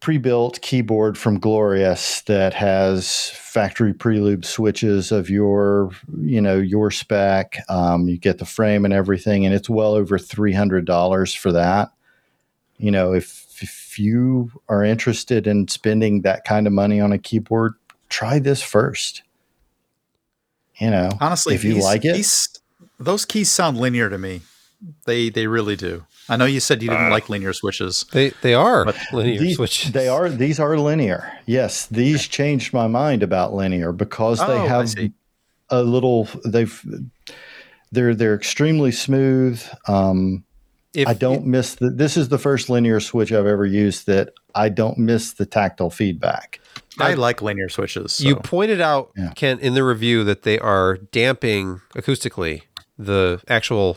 pre-built 0.00 0.60
keyboard 0.62 1.16
from 1.16 1.38
Glorious 1.38 2.22
that 2.22 2.54
has 2.54 3.30
factory 3.34 3.92
prelubed 3.92 4.46
switches 4.46 5.12
of 5.12 5.28
your, 5.28 5.90
you 6.22 6.40
know, 6.40 6.56
your 6.56 6.90
spec, 6.90 7.62
um, 7.68 8.08
you 8.08 8.16
get 8.16 8.38
the 8.38 8.46
frame 8.46 8.84
and 8.84 8.94
everything, 8.94 9.44
and 9.44 9.54
it's 9.54 9.68
well 9.68 9.92
over 9.92 10.18
three 10.18 10.52
hundred 10.52 10.86
dollars 10.86 11.34
for 11.34 11.52
that. 11.52 11.90
You 12.78 12.90
know, 12.90 13.12
if 13.12 13.62
if 13.62 13.98
you 13.98 14.50
are 14.68 14.82
interested 14.82 15.46
in 15.46 15.68
spending 15.68 16.22
that 16.22 16.44
kind 16.44 16.66
of 16.66 16.72
money 16.72 17.00
on 17.00 17.12
a 17.12 17.18
keyboard, 17.18 17.74
try 18.08 18.38
this 18.38 18.62
first. 18.62 19.22
You 20.76 20.90
know, 20.90 21.10
Honestly, 21.20 21.54
if 21.54 21.62
you 21.62 21.82
like 21.82 22.06
it, 22.06 22.26
those 22.98 23.26
keys 23.26 23.50
sound 23.50 23.76
linear 23.76 24.08
to 24.08 24.16
me. 24.16 24.40
They 25.04 25.28
they 25.28 25.46
really 25.46 25.76
do. 25.76 26.06
I 26.30 26.36
know 26.36 26.46
you 26.46 26.60
said 26.60 26.82
you 26.82 26.88
didn't 26.88 27.08
Uh, 27.08 27.10
like 27.10 27.28
linear 27.28 27.52
switches. 27.52 28.06
They 28.12 28.30
they 28.40 28.54
are 28.54 28.84
But 28.86 28.96
linear 29.12 29.40
these, 29.40 29.56
switches. 29.56 29.92
they 29.92 30.08
are 30.08 30.28
these 30.30 30.58
are 30.60 30.78
linear. 30.78 31.30
Yes, 31.46 31.86
these 31.86 32.26
changed 32.28 32.72
my 32.72 32.86
mind 32.86 33.22
about 33.22 33.52
linear 33.52 33.92
because 33.92 34.38
they 34.38 34.44
Oh, 34.44 34.62
I 34.64 34.66
have 34.66 34.94
a 35.70 35.82
little. 35.82 36.28
They've 36.44 36.82
they're 37.92 38.14
they're 38.14 38.34
extremely 38.34 38.92
smooth. 38.92 39.60
Um, 39.88 40.44
If 40.94 41.06
I 41.08 41.14
don't 41.14 41.46
miss 41.46 41.74
the. 41.76 41.90
This 41.90 42.16
is 42.16 42.28
the 42.28 42.38
first 42.38 42.68
linear 42.70 43.00
switch 43.00 43.32
I've 43.32 43.46
ever 43.46 43.66
used 43.66 44.06
that 44.06 44.30
I 44.54 44.68
don't 44.68 44.98
miss 44.98 45.32
the 45.34 45.46
tactile 45.46 45.90
feedback. 45.90 46.60
I 46.98 47.14
like 47.14 47.40
linear 47.42 47.68
switches. 47.68 48.14
So. 48.14 48.28
You 48.28 48.36
pointed 48.36 48.80
out, 48.80 49.10
Yeah. 49.16 49.32
Kent, 49.34 49.60
in 49.62 49.74
the 49.74 49.82
review 49.84 50.22
that 50.24 50.42
they 50.42 50.58
are 50.58 50.98
damping 51.12 51.80
acoustically 51.94 52.62
the 52.98 53.40
actual 53.48 53.96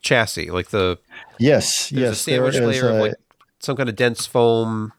chassis, 0.00 0.50
like 0.50 0.68
the 0.68 0.98
Yes, 1.38 1.92
yes. 1.92 2.12
a 2.12 2.14
sandwich 2.16 2.54
there 2.54 2.70
is 2.70 2.82
layer 2.82 2.90
of 2.90 3.00
like 3.00 3.14
some 3.60 3.76
kind 3.76 3.88
of 3.88 3.96
dense 3.96 4.26
foam 4.26 4.92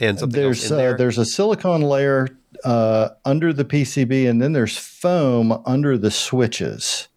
and 0.00 0.18
something 0.18 0.40
there's 0.40 0.70
in 0.70 0.76
there. 0.76 0.94
Uh, 0.94 0.96
there's 0.96 1.18
a 1.18 1.24
silicone 1.24 1.82
layer 1.82 2.28
uh, 2.64 3.10
under 3.24 3.52
the 3.52 3.64
PCB, 3.64 4.28
and 4.28 4.40
then 4.40 4.52
there's 4.52 4.76
foam 4.76 5.62
under 5.66 5.96
the 5.96 6.10
switches. 6.10 7.08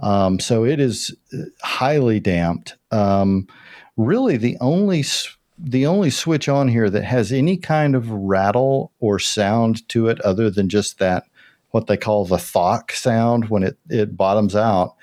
Um, 0.00 0.40
so 0.40 0.64
it 0.64 0.80
is 0.80 1.14
uh, 1.32 1.44
highly 1.62 2.20
damped. 2.20 2.76
Um, 2.90 3.46
really, 3.96 4.36
the 4.36 4.56
only 4.60 5.04
the 5.58 5.86
only 5.86 6.08
switch 6.10 6.48
on 6.48 6.68
here 6.68 6.88
that 6.88 7.04
has 7.04 7.32
any 7.32 7.56
kind 7.56 7.94
of 7.94 8.10
rattle 8.10 8.92
or 8.98 9.18
sound 9.18 9.86
to 9.90 10.08
it, 10.08 10.20
other 10.22 10.50
than 10.50 10.68
just 10.68 10.98
that 10.98 11.24
what 11.70 11.86
they 11.86 11.96
call 11.96 12.24
the 12.24 12.38
thock 12.38 12.92
sound 12.92 13.48
when 13.48 13.62
it 13.62 13.78
it 13.88 14.16
bottoms 14.16 14.56
out, 14.56 14.96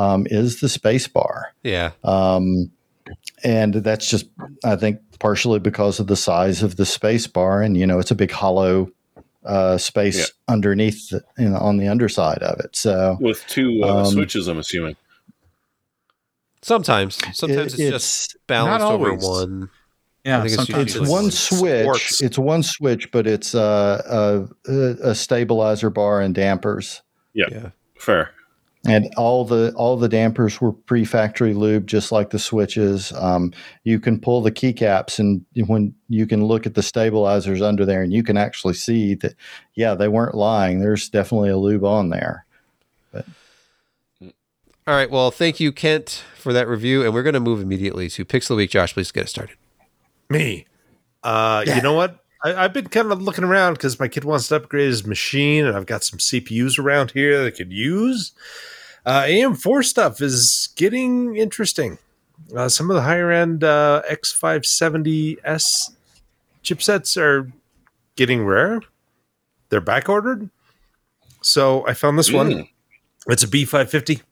um, 0.00 0.26
is 0.30 0.60
the 0.60 0.68
space 0.68 1.08
bar 1.08 1.52
yeah, 1.62 1.90
um, 2.04 2.70
and 3.44 3.74
that's 3.74 4.08
just 4.08 4.26
I 4.64 4.76
think 4.76 4.98
partially 5.18 5.58
because 5.58 6.00
of 6.00 6.06
the 6.06 6.16
size 6.16 6.62
of 6.62 6.76
the 6.76 6.86
space 6.86 7.26
bar, 7.26 7.62
and 7.62 7.76
you 7.76 7.86
know 7.86 7.98
it's 7.98 8.10
a 8.10 8.14
big 8.14 8.30
hollow 8.30 8.88
uh, 9.44 9.78
space 9.78 10.18
Yeah. 10.18 10.54
underneath 10.54 11.08
the, 11.10 11.22
you 11.38 11.48
know, 11.48 11.56
on 11.58 11.78
the 11.78 11.88
underside 11.88 12.42
of 12.42 12.60
it. 12.60 12.76
So 12.76 13.16
with 13.20 13.42
two 13.48 13.80
uh, 13.82 14.00
Um, 14.00 14.06
switches. 14.06 14.48
I'm 14.48 14.58
assuming. 14.58 14.96
Sometimes, 16.62 17.18
sometimes 17.32 17.74
it- 17.74 17.80
it's, 17.80 17.90
just 17.90 18.36
balanced 18.46 18.80
not 18.84 18.92
over 18.92 19.14
one. 19.14 19.70
Yeah, 20.24 20.44
it's 20.44 20.54
it's 20.58 20.68
usually 20.68 21.08
one 21.08 21.30
switch. 21.30 21.82
sports. 21.82 22.20
It's 22.20 22.38
one 22.38 22.62
switch, 22.62 23.10
but 23.10 23.26
it's 23.26 23.54
uh, 23.54 24.02
a, 24.68 24.70
a, 24.70 25.10
a 25.10 25.14
stabilizer 25.14 25.88
bar 25.88 26.20
and 26.20 26.34
dampers. 26.34 27.00
Yeah. 27.32 27.70
Fair. 27.98 28.30
And 28.86 29.12
all 29.18 29.44
the 29.44 29.74
all 29.76 29.98
the 29.98 30.08
dampers 30.08 30.58
were 30.58 30.72
pre-factory 30.72 31.52
lube, 31.52 31.86
just 31.86 32.12
like 32.12 32.30
the 32.30 32.38
switches. 32.38 33.12
Um, 33.12 33.52
you 33.84 34.00
can 34.00 34.18
pull 34.18 34.40
the 34.40 34.50
keycaps, 34.50 35.18
and 35.18 35.44
when 35.68 35.94
you 36.08 36.26
can 36.26 36.44
look 36.44 36.64
at 36.64 36.74
the 36.74 36.82
stabilizers 36.82 37.60
under 37.60 37.84
there, 37.84 38.02
and 38.02 38.10
you 38.10 38.22
can 38.22 38.38
actually 38.38 38.72
see 38.72 39.14
that, 39.16 39.34
yeah, 39.74 39.94
they 39.94 40.08
weren't 40.08 40.34
lying. 40.34 40.80
There's 40.80 41.10
definitely 41.10 41.50
a 41.50 41.58
lube 41.58 41.84
on 41.84 42.08
there. 42.08 42.46
All 44.86 44.96
right. 44.96 45.10
Well, 45.10 45.30
thank 45.30 45.60
you, 45.60 45.72
Kent, 45.72 46.24
for 46.36 46.54
that 46.54 46.66
review, 46.66 47.04
and 47.04 47.12
we're 47.12 47.22
going 47.22 47.34
to 47.34 47.40
move 47.40 47.60
immediately 47.60 48.08
to 48.08 48.24
Pixel 48.24 48.56
Week. 48.56 48.70
Josh, 48.70 48.94
please 48.94 49.12
get 49.12 49.24
us 49.24 49.30
started. 49.30 49.56
Me. 50.30 50.66
Uh, 51.22 51.64
You 51.66 51.82
know 51.82 51.92
what? 51.92 52.19
I, 52.42 52.54
I've 52.54 52.72
been 52.72 52.88
kind 52.88 53.12
of 53.12 53.22
looking 53.22 53.44
around 53.44 53.74
because 53.74 53.98
my 53.98 54.08
kid 54.08 54.24
wants 54.24 54.48
to 54.48 54.56
upgrade 54.56 54.88
his 54.88 55.06
machine, 55.06 55.66
and 55.66 55.76
I've 55.76 55.86
got 55.86 56.04
some 56.04 56.18
CPUs 56.18 56.78
around 56.78 57.12
here 57.12 57.38
that 57.38 57.46
I 57.46 57.50
could 57.50 57.72
use. 57.72 58.32
Uh, 59.04 59.22
AM4 59.22 59.84
stuff 59.84 60.20
is 60.20 60.68
getting 60.76 61.36
interesting. 61.36 61.98
Uh, 62.54 62.68
some 62.68 62.90
of 62.90 62.96
the 62.96 63.02
higher 63.02 63.30
end 63.30 63.64
uh, 63.64 64.02
X570S 64.10 65.92
chipsets 66.64 67.16
are 67.16 67.50
getting 68.16 68.44
rare. 68.44 68.80
They're 69.68 69.80
back 69.80 70.08
ordered. 70.08 70.50
So 71.42 71.86
I 71.86 71.94
found 71.94 72.18
this 72.18 72.32
one. 72.32 72.50
Mm. 72.50 72.68
It's 73.28 73.42
a 73.42 73.48
B550. 73.48 74.22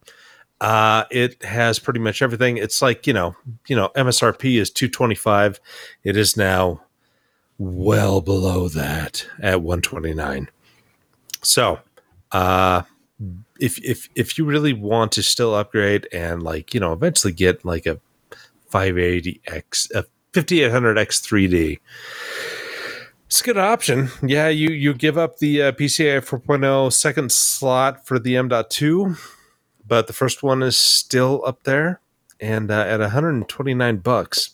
Uh, 0.61 1.05
it 1.11 1.43
has 1.45 1.79
pretty 1.79 2.01
much 2.01 2.21
everything. 2.21 2.57
It's 2.57 2.83
like 2.83 3.07
you 3.07 3.13
know, 3.13 3.37
you 3.69 3.77
know, 3.77 3.91
MSRP 3.95 4.61
is 4.61 4.71
two 4.71 4.89
twenty 4.89 5.15
five. 5.15 5.61
It 6.03 6.17
is 6.17 6.37
now 6.37 6.83
well 7.59 8.21
below 8.21 8.69
that 8.69 9.27
at 9.41 9.63
one 9.63 9.83
twenty 9.83 10.15
nine. 10.15 10.49
So, 11.43 11.81
uh, 12.33 12.83
if 13.61 13.79
if 13.85 14.09
if 14.15 14.39
you 14.39 14.45
really 14.45 14.73
want 14.73 15.13
to 15.13 15.23
still 15.23 15.55
upgrade 15.55 16.09
and 16.13 16.43
like 16.43 16.75
you 16.75 16.81
know 16.81 16.93
eventually 16.93 17.33
get 17.33 17.65
like 17.65 17.87
a 17.87 18.01
five 18.69 18.97
eighty 18.99 19.41
X 19.47 19.89
a 19.95 20.05
fifty 20.33 20.63
eight 20.63 20.71
hundred 20.71 20.99
X 20.99 21.21
three 21.21 21.49
D. 21.49 21.81
It's 23.27 23.43
a 23.43 23.45
good 23.45 23.59
option. 23.59 24.09
Yeah, 24.23 24.49
you 24.49 24.71
you 24.71 24.95
give 24.95 25.19
up 25.19 25.37
the 25.37 25.63
uh, 25.65 25.73
PCI 25.73 26.21
4.0 26.25 26.91
second 26.91 27.31
slot 27.31 28.07
for 28.07 28.19
the 28.19 28.39
M.2 28.39 29.19
but 29.89 30.07
the 30.07 30.13
first 30.13 30.43
one 30.43 30.63
is 30.63 30.79
still 30.79 31.43
up 31.47 31.65
there 31.65 32.01
and 32.41 32.71
uh, 32.71 32.81
at 32.87 33.01
129 33.01 33.97
bucks 33.97 34.51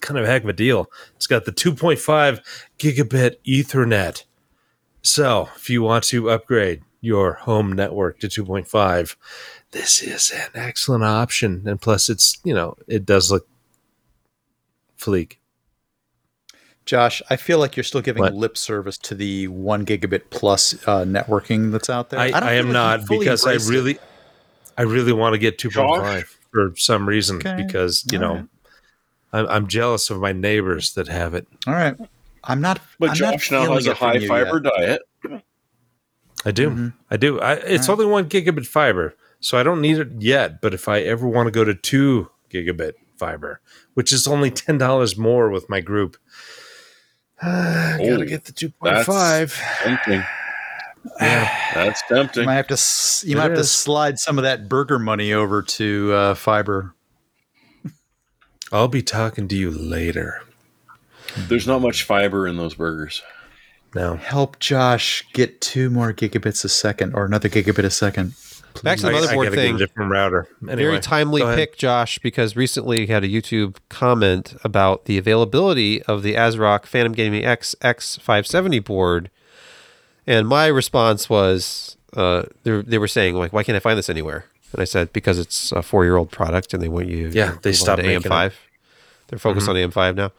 kind 0.00 0.18
of 0.18 0.24
a 0.24 0.26
heck 0.28 0.42
of 0.42 0.48
a 0.48 0.52
deal 0.52 0.90
it's 1.16 1.26
got 1.26 1.44
the 1.44 1.52
2.5 1.52 2.40
gigabit 2.78 3.36
ethernet 3.46 4.24
so 5.02 5.48
if 5.56 5.70
you 5.70 5.82
want 5.82 6.04
to 6.04 6.30
upgrade 6.30 6.82
your 7.00 7.34
home 7.34 7.72
network 7.72 8.18
to 8.18 8.26
2.5 8.28 9.16
this 9.72 10.02
is 10.02 10.30
an 10.32 10.50
excellent 10.54 11.04
option 11.04 11.62
and 11.66 11.80
plus 11.80 12.08
it's 12.08 12.38
you 12.44 12.54
know 12.54 12.74
it 12.88 13.04
does 13.06 13.30
look 13.30 13.46
fleek 14.98 15.36
Josh, 16.84 17.20
I 17.28 17.34
feel 17.34 17.58
like 17.58 17.76
you're 17.76 17.82
still 17.82 18.00
giving 18.00 18.22
What? 18.22 18.34
lip 18.34 18.56
service 18.56 18.96
to 18.98 19.16
the 19.16 19.48
one 19.48 19.84
gigabit 19.84 20.22
plus 20.30 20.74
uh, 20.86 21.04
networking 21.04 21.72
that's 21.72 21.90
out 21.90 22.10
there. 22.10 22.20
I, 22.20 22.30
don't 22.30 22.42
I 22.44 22.52
am 22.52 22.66
like 22.66 22.72
not 22.72 23.08
because 23.08 23.44
I 23.44 23.54
embraced 23.54 23.68
it. 23.68 23.72
really, 23.72 23.98
I 24.78 24.82
really 24.82 25.12
want 25.12 25.32
to 25.32 25.38
get 25.40 25.58
2.5 25.58 26.24
for 26.52 26.72
some 26.76 27.08
reason 27.08 27.38
Okay. 27.38 27.56
because 27.56 28.04
you 28.12 28.18
All 28.18 28.24
know, 28.24 28.34
right. 28.36 28.44
I'm, 29.36 29.46
I'm 29.48 29.66
jealous 29.66 30.10
of 30.10 30.20
my 30.20 30.32
neighbors 30.32 30.94
that 30.94 31.08
have 31.08 31.34
it. 31.34 31.46
All 31.66 31.74
right, 31.74 31.96
I'm 32.44 32.60
not. 32.60 32.80
But 32.98 33.10
I'm 33.10 33.18
not 33.18 33.32
now 33.32 33.38
feeling 33.38 33.72
has 33.74 33.86
a 33.86 33.90
it 33.92 33.96
high 33.96 34.26
fiber 34.26 34.60
yet. 34.64 34.72
diet. 34.76 35.02
I 36.44 36.50
do, 36.52 36.70
Mhm. 36.70 36.92
I 37.10 37.16
do. 37.16 37.40
I, 37.40 37.54
it's 37.54 37.88
All 37.88 37.94
only 37.94 38.06
one 38.06 38.28
gigabit 38.28 38.66
fiber, 38.66 39.14
so 39.40 39.58
I 39.58 39.62
don't 39.62 39.80
need 39.80 39.98
it 39.98 40.08
yet. 40.18 40.60
But 40.60 40.74
if 40.74 40.88
I 40.88 41.00
ever 41.00 41.26
want 41.26 41.46
to 41.48 41.50
go 41.50 41.64
to 41.64 41.74
two 41.74 42.30
gigabit 42.50 42.92
fiber, 43.18 43.60
which 43.94 44.12
is 44.12 44.26
only 44.28 44.50
ten 44.50 44.78
dollars 44.78 45.16
more 45.16 45.50
with 45.50 45.68
my 45.68 45.80
group, 45.80 46.16
I 47.42 47.98
Oh, 48.00 48.10
gotta 48.10 48.26
get 48.26 48.44
the 48.44 48.52
two 48.52 48.70
point 48.70 48.98
five. 49.04 49.52
Tempting. 49.82 50.22
Yeah, 51.20 51.48
That's 51.74 52.02
You 52.10 52.16
tempting. 52.16 52.44
might 52.46 52.54
have 52.56 52.66
to. 52.68 53.26
You 53.26 53.34
It 53.34 53.38
might 53.38 53.50
have 53.50 53.58
to 53.58 53.64
slide 53.64 54.18
some 54.18 54.38
of 54.38 54.42
that 54.44 54.68
burger 54.68 54.98
money 54.98 55.32
over 55.32 55.62
to 55.62 56.12
uh, 56.12 56.34
fiber. 56.34 56.94
I'll 58.72 58.88
be 58.88 59.02
talking 59.02 59.48
to 59.48 59.56
you 59.56 59.70
later. 59.70 60.42
There's 61.36 61.66
not 61.66 61.80
much 61.82 62.02
fiber 62.02 62.46
in 62.46 62.56
those 62.56 62.74
burgers. 62.74 63.22
No, 63.94 64.16
Help 64.16 64.58
Josh 64.58 65.24
get 65.32 65.60
two 65.60 65.88
more 65.90 66.12
gigabits 66.12 66.64
a 66.64 66.68
second, 66.68 67.14
or 67.14 67.24
another 67.24 67.48
gigabit 67.48 67.84
a 67.84 67.90
second. 67.90 68.34
Back 68.82 68.98
to 68.98 69.06
the 69.06 69.12
I, 69.12 69.18
I 69.18 69.20
motherboard 69.22 69.44
get 69.44 69.54
thing. 69.54 69.74
a 69.76 69.78
different 69.78 70.10
router. 70.10 70.48
Anyway, 70.62 70.76
Very 70.76 71.00
timely 71.00 71.40
go 71.40 71.46
ahead. 71.46 71.58
pick, 71.58 71.78
Josh, 71.78 72.18
because 72.18 72.56
recently 72.56 73.00
we 73.00 73.06
had 73.06 73.24
a 73.24 73.28
YouTube 73.28 73.76
comment 73.88 74.54
about 74.64 75.06
the 75.06 75.16
availability 75.16 76.02
of 76.02 76.22
the 76.22 76.34
ASRock 76.34 76.84
Phantom 76.84 77.12
Gaming 77.12 77.44
X 77.44 77.74
X570 77.80 78.84
board. 78.84 79.30
And 80.26 80.46
my 80.46 80.66
response 80.66 81.30
was 81.30 81.96
uh, 82.14 82.44
they, 82.64 82.82
they 82.82 82.98
were 82.98 83.08
saying, 83.08 83.34
like, 83.36 83.52
why 83.52 83.62
can't 83.62 83.76
I 83.76 83.80
find 83.80 83.96
this 83.96 84.10
anywhere? 84.10 84.44
And 84.76 84.82
I 84.82 84.84
said, 84.84 85.10
because 85.14 85.38
it's 85.38 85.72
a 85.72 85.82
four 85.82 86.04
year 86.04 86.16
old 86.16 86.30
product 86.30 86.74
and 86.74 86.82
they 86.82 86.88
want 86.88 87.08
you 87.08 87.30
Yeah, 87.32 87.52
to 87.52 87.58
they 87.62 87.72
stopped 87.72 88.02
to 88.02 88.06
making 88.06 88.30
AM5. 88.30 88.52
They're 89.28 89.38
focused 89.38 89.66
mm-hmm. 89.68 89.98
on 89.98 90.12
AM5 90.12 90.16
now. 90.16 90.32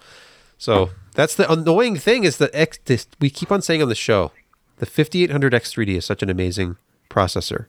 So 0.60 0.92
that's 1.16 1.34
the 1.34 1.52
annoying 1.52 1.96
thing 1.98 2.24
is 2.24 2.38
that 2.38 2.52
X, 2.54 2.78
this, 2.86 3.08
we 3.20 3.32
keep 3.32 3.52
on 3.52 3.64
saying 3.64 3.82
on 3.82 3.90
the 3.90 3.96
show, 3.96 4.32
the 4.78 4.86
5800 4.86 5.54
X3D 5.54 5.98
is 5.98 6.06
such 6.06 6.22
an 6.22 6.30
amazing 6.30 6.78
processor 7.10 7.66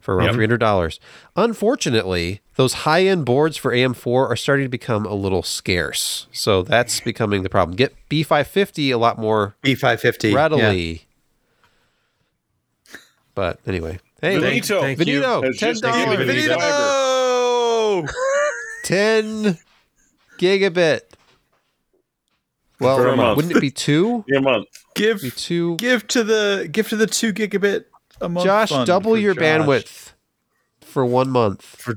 for 0.00 0.16
around 0.16 0.26
Yep. 0.26 0.34
three 0.34 0.44
hundred 0.44 0.58
dollars. 0.58 0.98
Unfortunately, 1.36 2.40
those 2.56 2.72
high 2.84 3.04
end 3.04 3.24
boards 3.24 3.56
for 3.56 3.72
AM4 3.72 4.28
are 4.28 4.36
starting 4.36 4.64
to 4.64 4.68
become 4.68 5.06
a 5.06 5.14
little 5.14 5.44
scarce. 5.44 6.26
So 6.32 6.62
that's 6.62 7.00
becoming 7.00 7.44
the 7.44 7.48
problem. 7.48 7.76
Get 7.76 7.94
B550 8.10 8.92
a 8.92 8.96
lot 8.96 9.18
more 9.18 9.54
B 9.62 9.76
five 9.76 10.00
fifty 10.00 10.34
readily. 10.34 11.06
But 13.34 13.60
anyway, 13.66 14.00
hey, 14.20 14.40
Thank- 14.40 14.64
Thank, 14.64 14.98
thank 14.98 15.08
you. 15.08 15.20
Ten 15.54 15.76
dollars, 15.80 16.18
me 16.26 16.46
fiber. 16.48 16.56
Oh, 16.60 18.06
ten 18.84 19.58
gigabit. 20.38 21.00
Well, 22.80 23.00
a 23.08 23.16
month. 23.16 23.36
wouldn't 23.36 23.56
it 23.56 23.60
be 23.60 23.70
two? 23.72 24.24
A 24.36 24.40
month. 24.40 24.66
give 24.94 25.20
Be 25.20 25.30
two. 25.30 25.74
give 25.76 26.06
to 26.08 26.22
the 26.22 26.68
give 26.70 26.88
to 26.90 26.96
the 26.96 27.06
two 27.08 27.32
gigabit 27.32 27.86
a 28.20 28.28
month. 28.28 28.44
Josh, 28.46 28.68
fund 28.68 28.86
double 28.86 29.16
your 29.18 29.34
Josh. 29.34 29.42
bandwidth 29.42 30.12
for 30.80 31.04
one 31.04 31.28
month. 31.28 31.88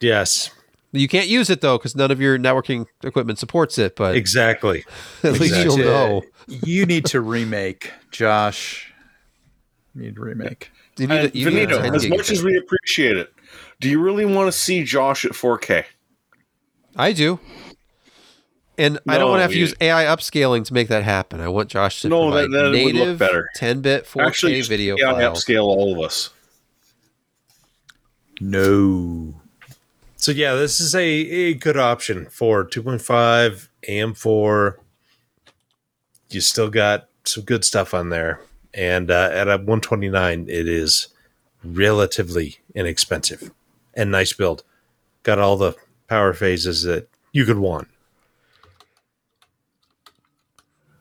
Yes, 0.00 0.50
You 0.92 1.08
can't 1.08 1.28
use 1.28 1.48
it 1.48 1.62
though 1.62 1.78
because 1.78 1.96
none 1.96 2.10
of 2.10 2.20
your 2.20 2.38
networking 2.38 2.84
equipment 3.02 3.38
supports 3.38 3.78
it. 3.78 3.96
But 3.96 4.14
exactly. 4.14 4.84
at 5.22 5.40
least 5.40 5.56
you'll 5.56 5.78
know. 5.78 6.22
You 6.48 6.84
need 6.84 7.06
to 7.06 7.20
remake, 7.22 7.92
Josh. 8.10 8.92
You 9.94 10.02
need 10.02 10.16
to 10.16 10.20
remake. 10.20 10.70
You 10.98 11.06
need, 11.08 11.14
uh, 11.14 11.22
And 11.24 11.34
you 11.34 11.50
need 11.50 11.68
Benito, 11.68 11.94
as 11.94 12.08
much 12.08 12.30
as 12.30 12.42
we 12.42 12.56
appreciate 12.56 13.16
it, 13.16 13.32
do 13.80 13.88
you 13.90 14.00
really 14.00 14.24
want 14.24 14.48
to 14.48 14.52
see 14.52 14.82
Josh 14.82 15.24
at 15.24 15.32
4K? 15.32 15.84
I 16.96 17.12
do. 17.12 17.38
And 18.78 18.98
I 19.08 19.16
don't 19.18 19.30
want 19.30 19.38
to 19.38 19.42
have 19.42 19.50
to 19.52 19.58
use 19.58 19.74
AI 19.80 20.04
upscaling 20.04 20.64
to 20.66 20.74
make 20.74 20.88
that 20.88 21.02
happen. 21.02 21.40
I 21.40 21.48
want 21.48 21.68
Josh 21.70 22.02
to 22.02 22.08
No, 22.08 22.30
that- 22.30 22.48
provide 22.50 22.72
that 22.74 22.84
would 22.84 22.94
look 22.94 23.18
better. 23.18 23.48
10-bit 23.58 24.04
4K 24.06 24.26
Actually, 24.26 24.62
video 24.62 24.96
yeah, 24.98 25.12
files. 25.12 25.44
upscale 25.44 25.64
all 25.64 25.92
of 25.98 26.04
us. 26.04 26.30
No. 28.40 29.34
So 30.16 30.32
yeah, 30.32 30.54
this 30.54 30.80
is 30.80 30.94
a, 30.94 31.02
a 31.04 31.54
good 31.54 31.76
option 31.76 32.26
for 32.26 32.64
2.5 32.64 33.68
AM4. 33.88 34.74
You 36.30 36.40
still 36.40 36.68
got 36.70 37.08
some 37.24 37.44
good 37.44 37.64
stuff 37.64 37.94
on 37.94 38.10
there, 38.10 38.40
and 38.76 39.10
uh, 39.10 39.30
at 39.32 39.48
a 39.48 39.56
129, 39.56 40.46
it 40.48 40.68
is 40.68 41.08
relatively 41.64 42.58
inexpensive 42.74 43.50
and 43.94 44.10
nice 44.12 44.32
build. 44.32 44.62
Got 45.24 45.38
all 45.40 45.56
the 45.56 45.74
power 46.08 46.32
phases 46.34 46.82
that 46.84 47.08
you 47.32 47.44
could 47.44 47.58
want. 47.58 47.88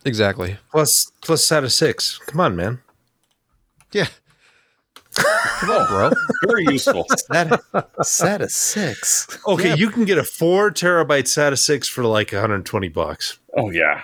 Exactly. 0.05 0.57
Plus 0.71 1.11
Plus 1.21 1.47
SATA 1.47 1.71
six. 1.71 2.19
Come 2.27 2.39
on, 2.39 2.55
man. 2.55 2.79
Yeah. 3.91 4.07
Come 5.15 5.69
on, 5.71 5.87
bro. 5.87 6.11
Very 6.47 6.65
useful. 6.69 7.05
That 7.29 7.61
SATA 7.99 8.49
six. 8.51 9.27
Okay, 9.47 9.75
you 9.75 9.89
can 9.89 10.05
get 10.05 10.17
a 10.17 10.23
four 10.23 10.69
terabyte 10.71 11.23
SATA 11.23 11.57
six 11.57 11.87
for 11.87 12.03
like 12.03 12.31
120 12.31 12.89
bucks. 12.89 13.39
oh 13.57 13.69
yeah. 13.71 14.03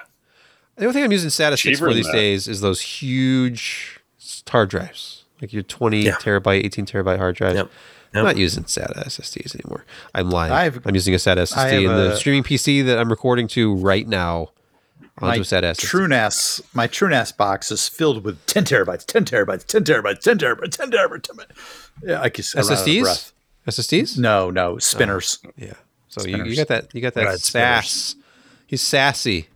The 0.78 0.86
only 0.86 0.94
thing 0.94 1.04
I'm 1.04 1.12
using 1.12 1.30
SATA 1.30 1.52
6 1.52 1.62
Cheaper 1.62 1.88
for 1.90 1.94
these 1.94 2.06
that. 2.08 2.14
days 2.14 2.48
is 2.48 2.62
those 2.62 2.82
huge 2.82 4.00
hard 4.50 4.70
drives, 4.70 5.24
like 5.42 5.54
your 5.54 5.64
20 5.64 6.02
Yeah. 6.04 6.14
terabyte, 6.16 6.64
18 6.66 6.86
terabyte 6.86 7.18
hard 7.18 7.36
drive. 7.36 7.56
Yep. 7.56 7.70
I'm 8.14 8.26
not 8.26 8.36
using 8.38 8.64
SATA 8.66 9.06
SSDs 9.06 9.56
anymore. 9.56 9.86
I'm 10.14 10.30
lying. 10.30 10.52
I've- 10.52 10.80
I'm 10.86 10.94
using 10.96 11.14
a 11.14 11.18
SATA 11.18 11.42
SSD 11.44 11.84
have 11.84 11.92
in 11.92 11.96
the 11.98 12.12
a- 12.14 12.18
streaming 12.18 12.44
PC 12.44 12.82
that 12.82 12.98
I'm 13.00 13.10
recording 13.10 13.48
to 13.50 13.74
right 13.76 14.06
now 14.08 14.50
My 15.22 15.30
onto 15.30 15.42
a 15.42 15.44
SATA 15.46 15.64
SSD. 15.72 15.88
TrueNAS, 15.88 16.62
my 16.74 16.88
TrueNAS 16.90 17.38
box 17.38 17.72
is 17.72 17.88
filled 17.88 18.26
with 18.26 18.46
10 18.48 18.66
terabytes, 18.66 19.06
10 19.06 19.24
terabytes, 19.24 19.66
10 19.66 19.86
terabytes, 19.86 20.20
10 20.20 20.38
terabytes, 20.40 20.72
10 20.72 20.92
terabytes. 20.92 21.24
10 21.24 21.38
terabytes. 21.38 21.46
Yeah, 22.04 22.22
I 22.22 22.28
can 22.30 22.44
I 22.56 22.60
run 22.62 22.66
out 22.66 22.72
of 22.74 22.86
SSDs? 22.88 23.32
SSDs? 23.68 24.18
No, 24.18 24.50
no, 24.50 24.78
spinners. 24.80 25.38
Oh, 25.46 25.52
yeah. 25.58 25.74
So 26.10 26.26
you, 26.26 26.44
you 26.44 26.56
got 26.58 26.68
that 26.68 26.94
you 26.94 27.00
got 27.00 27.14
that 27.14 27.24
Red 27.26 27.40
sass. 27.40 28.16
He's 28.68 28.82
sassy. 28.82 29.48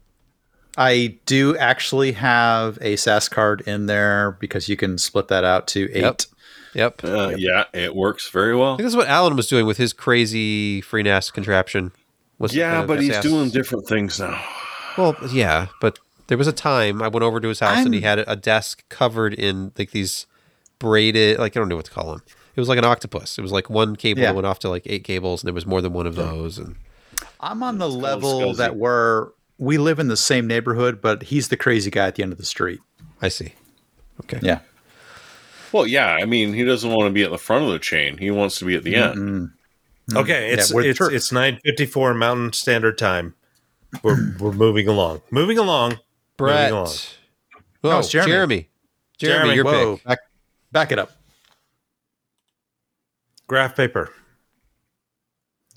I 0.77 1.17
do 1.25 1.55
actually 1.57 2.13
have 2.13 2.77
a 2.81 2.95
SAS 2.97 3.29
card 3.29 3.61
in 3.61 3.85
there 3.85 4.31
because 4.39 4.67
you 4.67 4.75
can 4.75 4.97
split 4.97 5.27
that 5.29 5.43
out 5.43 5.67
to 5.69 5.89
eight. 5.93 6.01
Yep. 6.01 6.21
Yep. 6.73 7.01
I 7.05 7.07
Uh, 7.07 7.29
Yeah, 7.37 7.63
it 7.73 7.95
works 7.95 8.29
very 8.29 8.55
well. 8.55 8.75
think 8.75 8.85
this 8.85 8.91
is 8.93 8.97
what 8.97 9.07
Alan 9.07 9.35
was 9.37 9.47
doing 9.47 9.65
with 9.65 9.77
his 9.77 9.93
crazy 9.93 10.81
FreeNAS 10.81 11.31
contraption. 11.31 11.91
Was 12.39 12.53
Yeah, 12.53 12.81
uh, 12.81 12.85
but 12.87 13.01
he's 13.01 13.17
doing 13.19 13.49
different 13.49 13.87
things 13.87 14.19
now. 14.19 14.41
Well, 14.97 15.15
yeah, 15.31 15.67
but 15.79 15.99
there 16.27 16.37
was 16.37 16.47
a 16.47 16.51
time 16.53 17.01
I 17.01 17.07
went 17.07 17.23
over 17.23 17.39
to 17.39 17.47
his 17.47 17.59
house 17.61 17.85
and 17.85 17.93
he 17.93 18.01
had 18.01 18.19
a 18.27 18.35
desk 18.35 18.83
covered 18.89 19.33
in 19.33 19.71
like 19.77 19.91
these 19.91 20.25
braided, 20.79 21.39
like 21.39 21.55
I 21.55 21.59
don't 21.59 21.69
know 21.69 21.77
what 21.77 21.85
to 21.85 21.91
call 21.91 22.11
them. 22.11 22.23
It 22.55 22.59
was 22.59 22.67
like 22.69 22.77
an 22.77 22.85
octopus. 22.85 23.37
It 23.37 23.41
was 23.41 23.51
like 23.53 23.69
one 23.69 23.95
cable 23.95 24.21
Yeah. 24.21 24.27
that 24.27 24.35
went 24.35 24.45
off 24.47 24.59
to 24.59 24.69
like 24.69 24.83
eight 24.85 25.03
cables, 25.05 25.41
and 25.43 25.47
there 25.47 25.53
was 25.53 25.65
more 25.65 25.81
than 25.81 25.93
one 25.93 26.07
of 26.07 26.15
those. 26.15 26.57
And 26.57 26.75
I'm 27.39 27.63
on 27.63 27.77
the 27.77 27.87
called 27.89 28.01
level 28.01 28.39
SCSI. 28.53 28.57
that 28.57 28.75
where 28.75 29.27
we 29.57 29.77
live 29.77 29.99
in 29.99 30.07
the 30.07 30.17
same 30.17 30.47
neighborhood, 30.47 31.01
but 31.01 31.23
he's 31.23 31.49
the 31.49 31.57
crazy 31.57 31.89
guy 31.89 32.07
at 32.07 32.15
the 32.15 32.23
end 32.23 32.31
of 32.31 32.37
the 32.37 32.45
street. 32.45 32.79
I 33.21 33.29
see. 33.29 33.53
Okay. 34.21 34.39
Yeah. 34.41 34.59
Well, 35.71 35.87
yeah, 35.87 36.13
I 36.13 36.25
mean, 36.25 36.53
he 36.53 36.63
doesn't 36.63 36.89
want 36.89 37.07
to 37.07 37.11
be 37.11 37.23
at 37.23 37.31
the 37.31 37.37
front 37.37 37.65
of 37.65 37.71
the 37.71 37.79
chain. 37.79 38.17
He 38.17 38.31
wants 38.31 38.59
to 38.59 38.65
be 38.65 38.75
at 38.75 38.83
the 38.83 38.95
end. 38.95 39.15
Mm. 39.15 39.51
Okay, 40.17 40.51
it's 40.51 40.73
we're 40.73 40.83
it's 40.83 40.97
tur- 40.97 41.11
it's 41.11 41.31
9:54 41.31 42.15
Mountain 42.17 42.53
Standard 42.53 42.97
Time. 42.97 43.33
We're 44.03 44.35
we're 44.39 44.51
moving 44.51 44.87
along. 44.87 45.21
Moving 45.31 45.57
along. 45.57 45.99
Brett. 46.37 46.71
Moving 46.71 46.73
along. 46.73 46.93
Oh, 47.83 47.99
it's 47.99 48.09
Jeremy. 48.09 48.31
Jeremy. 48.31 48.69
Jeremy, 49.17 49.37
Jeremy, 49.39 49.55
your 49.55 49.65
Whoa, 49.65 49.95
pick. 49.97 50.05
back, 50.05 50.19
back 50.71 50.91
it 50.91 50.99
up. 50.99 51.11
Graph 53.47 53.75
paper. 53.75 54.11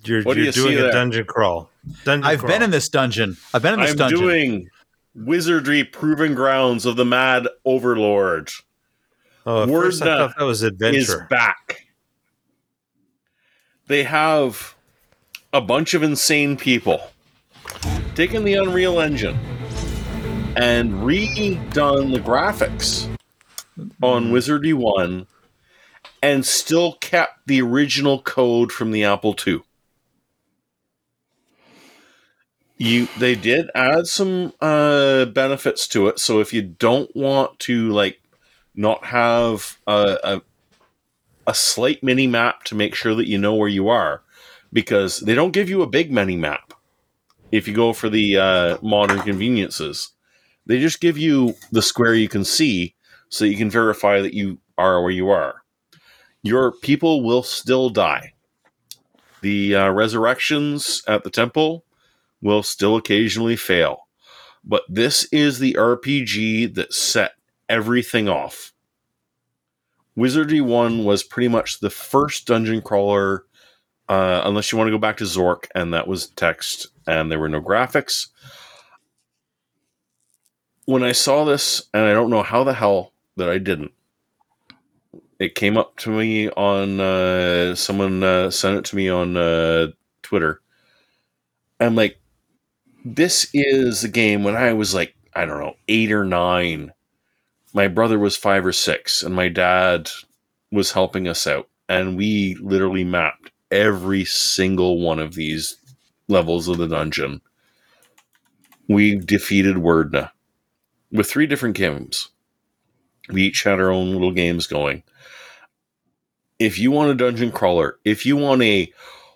You're, 0.08 0.22
What 0.22 0.34
do 0.34 0.40
you're 0.40 0.46
you 0.46 0.52
see 0.52 0.62
doing 0.62 0.78
a 0.78 0.82
there? 0.82 0.92
dungeon 0.92 1.24
crawl. 1.26 1.70
Dungeon 2.04 2.24
I've 2.26 2.40
crawl. 2.40 2.52
been 2.52 2.62
in 2.62 2.70
this 2.70 2.88
dungeon. 2.88 3.36
I've 3.54 3.62
been 3.62 3.74
in 3.74 3.80
this 3.80 3.90
I'm 3.92 3.96
dungeon. 3.96 4.18
doing 4.20 4.68
wizardry 5.14 5.84
proven 5.84 6.34
grounds 6.34 6.86
of 6.86 6.96
the 6.96 7.04
mad 7.04 7.48
overlord 7.64 8.50
Oh, 9.46 9.62
at 9.62 9.68
first 9.68 10.02
I 10.02 10.06
thought 10.06 10.34
that 10.38 10.44
was 10.44 10.62
adventure. 10.62 10.98
is 10.98 11.08
adventure. 11.10 11.26
back. 11.30 11.86
They 13.86 14.02
have 14.04 14.74
a 15.52 15.60
bunch 15.62 15.94
of 15.94 16.02
insane 16.02 16.56
people 16.56 17.10
taken 18.14 18.44
the 18.44 18.54
Unreal 18.54 19.00
Engine 19.00 19.38
and 20.56 20.92
redone 20.94 22.12
the 22.12 22.20
graphics 22.20 23.08
on 24.02 24.26
hmm. 24.26 24.32
Wizardry 24.32 24.72
1 24.74 25.26
and 26.22 26.44
still 26.44 26.94
kept 26.94 27.46
the 27.46 27.62
original 27.62 28.20
code 28.20 28.70
from 28.72 28.90
the 28.90 29.04
Apple 29.04 29.34
II. 29.46 29.62
You 32.78 33.08
they 33.18 33.34
did 33.34 33.70
add 33.74 34.06
some 34.06 34.52
uh 34.60 35.26
benefits 35.26 35.88
to 35.88 36.08
it. 36.08 36.18
So 36.18 36.40
if 36.40 36.52
you 36.52 36.62
don't 36.62 37.14
want 37.14 37.58
to 37.60 37.90
like 37.90 38.20
not 38.74 39.06
have 39.06 39.78
a, 39.86 40.18
a 40.22 40.42
a 41.48 41.54
slight 41.54 42.02
mini 42.02 42.26
map 42.26 42.62
to 42.64 42.74
make 42.74 42.94
sure 42.94 43.14
that 43.14 43.26
you 43.26 43.38
know 43.38 43.54
where 43.54 43.68
you 43.68 43.88
are 43.88 44.22
because 44.72 45.20
they 45.20 45.34
don't 45.34 45.52
give 45.52 45.68
you 45.68 45.82
a 45.82 45.86
big 45.86 46.12
mini 46.12 46.36
map 46.36 46.74
if 47.50 47.66
you 47.66 47.74
go 47.74 47.92
for 47.92 48.08
the 48.08 48.36
uh, 48.36 48.78
modern 48.82 49.20
conveniences. 49.22 50.10
They 50.66 50.78
just 50.78 51.00
give 51.00 51.16
you 51.16 51.54
the 51.72 51.82
square 51.82 52.14
you 52.14 52.28
can 52.28 52.44
see 52.44 52.94
so 53.30 53.46
you 53.46 53.56
can 53.56 53.70
verify 53.70 54.20
that 54.20 54.34
you 54.34 54.58
are 54.76 55.02
where 55.02 55.10
you 55.10 55.30
are. 55.30 55.62
Your 56.42 56.72
people 56.72 57.22
will 57.24 57.42
still 57.42 57.88
die. 57.88 58.34
The 59.40 59.74
uh, 59.74 59.90
resurrections 59.90 61.02
at 61.08 61.24
the 61.24 61.30
temple 61.30 61.84
will 62.42 62.62
still 62.62 62.96
occasionally 62.96 63.56
fail 63.56 64.08
but 64.64 64.82
this 64.88 65.24
is 65.32 65.58
the 65.58 65.74
rpg 65.74 66.74
that 66.74 66.92
set 66.92 67.32
everything 67.68 68.28
off 68.28 68.72
Wizardry 70.18 70.60
1 70.60 71.04
was 71.04 71.22
pretty 71.22 71.46
much 71.46 71.78
the 71.78 71.90
first 71.90 72.48
dungeon 72.48 72.82
crawler, 72.82 73.44
uh, 74.08 74.42
unless 74.44 74.72
you 74.72 74.76
want 74.76 74.88
to 74.88 74.92
go 74.92 74.98
back 74.98 75.16
to 75.18 75.24
Zork, 75.24 75.66
and 75.76 75.94
that 75.94 76.08
was 76.08 76.30
text, 76.30 76.88
and 77.06 77.30
there 77.30 77.38
were 77.38 77.48
no 77.48 77.60
graphics. 77.60 78.26
When 80.86 81.04
I 81.04 81.12
saw 81.12 81.44
this, 81.44 81.84
and 81.94 82.04
I 82.04 82.14
don't 82.14 82.30
know 82.30 82.42
how 82.42 82.64
the 82.64 82.74
hell 82.74 83.12
that 83.36 83.48
I 83.48 83.58
didn't, 83.58 83.92
it 85.38 85.54
came 85.54 85.76
up 85.76 85.96
to 85.98 86.10
me 86.10 86.50
on, 86.50 86.98
uh, 86.98 87.76
someone 87.76 88.24
uh, 88.24 88.50
sent 88.50 88.76
it 88.76 88.84
to 88.86 88.96
me 88.96 89.08
on 89.08 89.36
uh, 89.36 89.92
Twitter. 90.22 90.60
I'm 91.78 91.94
like, 91.94 92.18
this 93.04 93.48
is 93.54 94.04
a 94.04 94.08
game 94.08 94.44
when 94.44 94.56
I 94.56 94.72
was 94.72 94.94
like, 94.94 95.14
I 95.34 95.44
don't 95.44 95.60
know, 95.60 95.74
eight 95.88 96.12
or 96.12 96.24
nine 96.24 96.92
my 97.74 97.88
brother 97.88 98.18
was 98.18 98.36
five 98.36 98.64
or 98.64 98.72
six, 98.72 99.22
and 99.22 99.34
my 99.34 99.48
dad 99.48 100.10
was 100.72 100.92
helping 100.92 101.28
us 101.28 101.46
out. 101.46 101.68
And 101.88 102.16
we 102.16 102.56
literally 102.60 103.04
mapped 103.04 103.50
every 103.70 104.24
single 104.24 105.00
one 105.00 105.18
of 105.18 105.34
these 105.34 105.76
levels 106.28 106.68
of 106.68 106.78
the 106.78 106.88
dungeon. 106.88 107.40
We 108.88 109.16
defeated 109.16 109.76
Werdna 109.76 110.30
with 111.12 111.28
three 111.28 111.46
different 111.46 111.76
games. 111.76 112.28
We 113.30 113.42
each 113.42 113.62
had 113.62 113.80
our 113.80 113.90
own 113.90 114.12
little 114.12 114.32
games 114.32 114.66
going. 114.66 115.02
If 116.58 116.78
you 116.78 116.90
want 116.90 117.10
a 117.10 117.14
dungeon 117.14 117.52
crawler, 117.52 117.98
if 118.04 118.26
you 118.26 118.36
want 118.36 118.62
a 118.62 118.92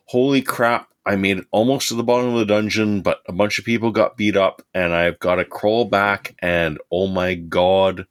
holy 0.07 0.43
crap, 0.43 0.92
I 1.05 1.17
made 1.17 1.39
it 1.39 1.47
almost 1.51 1.89
to 1.89 1.95
the 1.95 2.05
bottom 2.05 2.33
of 2.33 2.39
the 2.39 2.47
dungeon, 2.47 3.03
but 3.03 3.23
a 3.27 3.33
bunch 3.33 3.59
of 3.59 3.65
people 3.65 3.91
got 3.91 4.17
beat 4.17 4.37
up, 4.37 4.63
and 4.73 4.93
I've 4.93 5.19
got 5.19 5.37
to 5.37 5.45
crawl 5.45 5.85
back, 5.85 6.37
and 6.39 6.79
oh 6.93 7.09
my 7.09 7.35
god, 7.35 8.07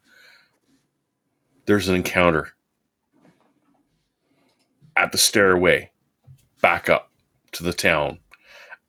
there's 1.65 1.87
an 1.87 1.95
encounter 1.95 2.53
at 4.97 5.11
the 5.11 5.17
stairway 5.17 5.89
back 6.61 6.89
up 6.89 7.09
to 7.53 7.63
the 7.63 7.73
town 7.73 8.19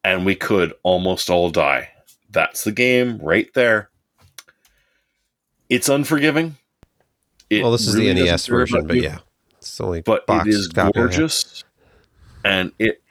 and 0.04 0.26
we 0.26 0.34
could 0.34 0.72
almost 0.82 1.30
all 1.30 1.50
die. 1.50 1.90
That's 2.30 2.64
the 2.64 2.72
game 2.72 3.18
right 3.18 3.52
there. 3.54 3.90
It's 5.68 5.88
unforgiving. 5.88 6.56
It 7.50 7.62
well, 7.62 7.72
this 7.72 7.86
is 7.86 7.96
really 7.96 8.14
the 8.14 8.24
NES 8.24 8.46
version, 8.46 8.86
but 8.86 8.96
you, 8.96 9.02
yeah, 9.02 9.18
it's 9.58 9.80
only 9.80 10.00
but 10.00 10.24
it 10.28 10.46
is 10.46 10.68
gorgeous 10.68 11.64
and 12.44 12.72
it 12.78 13.01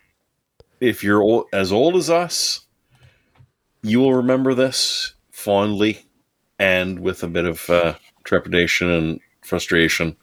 if 0.81 1.03
you're 1.03 1.21
old, 1.21 1.45
as 1.53 1.71
old 1.71 1.95
as 1.95 2.09
us 2.09 2.65
you 3.83 3.99
will 3.99 4.13
remember 4.13 4.53
this 4.53 5.13
fondly 5.31 6.05
and 6.59 6.99
with 6.99 7.23
a 7.23 7.27
bit 7.27 7.45
of 7.45 7.67
uh, 7.69 7.95
trepidation 8.23 8.89
and 8.89 9.19
frustration. 9.41 10.15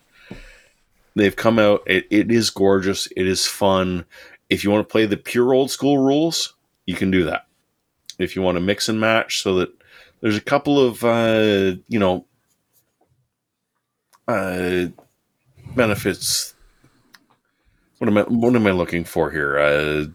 They've 1.16 1.34
come 1.34 1.58
out. 1.58 1.82
It, 1.86 2.06
it 2.10 2.30
is 2.30 2.50
gorgeous. 2.50 3.08
It 3.16 3.26
is 3.26 3.46
fun. 3.46 4.04
If 4.48 4.62
you 4.62 4.70
want 4.70 4.88
to 4.88 4.92
play 4.92 5.06
the 5.06 5.16
pure 5.16 5.52
old 5.52 5.70
school 5.70 5.98
rules 5.98 6.54
you 6.88 6.94
can 6.94 7.10
do 7.10 7.24
that. 7.24 7.46
If 8.18 8.34
you 8.34 8.40
want 8.40 8.56
to 8.56 8.60
mix 8.60 8.88
and 8.88 8.98
match 8.98 9.42
so 9.42 9.56
that 9.56 9.68
there's 10.22 10.38
a 10.38 10.40
couple 10.40 10.80
of 10.80 11.04
uh, 11.04 11.76
you 11.86 11.98
know 11.98 12.24
uh, 14.26 14.86
benefits. 15.76 16.54
What 17.98 18.08
am 18.08 18.16
I 18.16 18.22
what 18.22 18.56
am 18.56 18.66
I 18.66 18.70
looking 18.70 19.04
for 19.04 19.30
here? 19.30 19.58
Uh, 19.58 20.06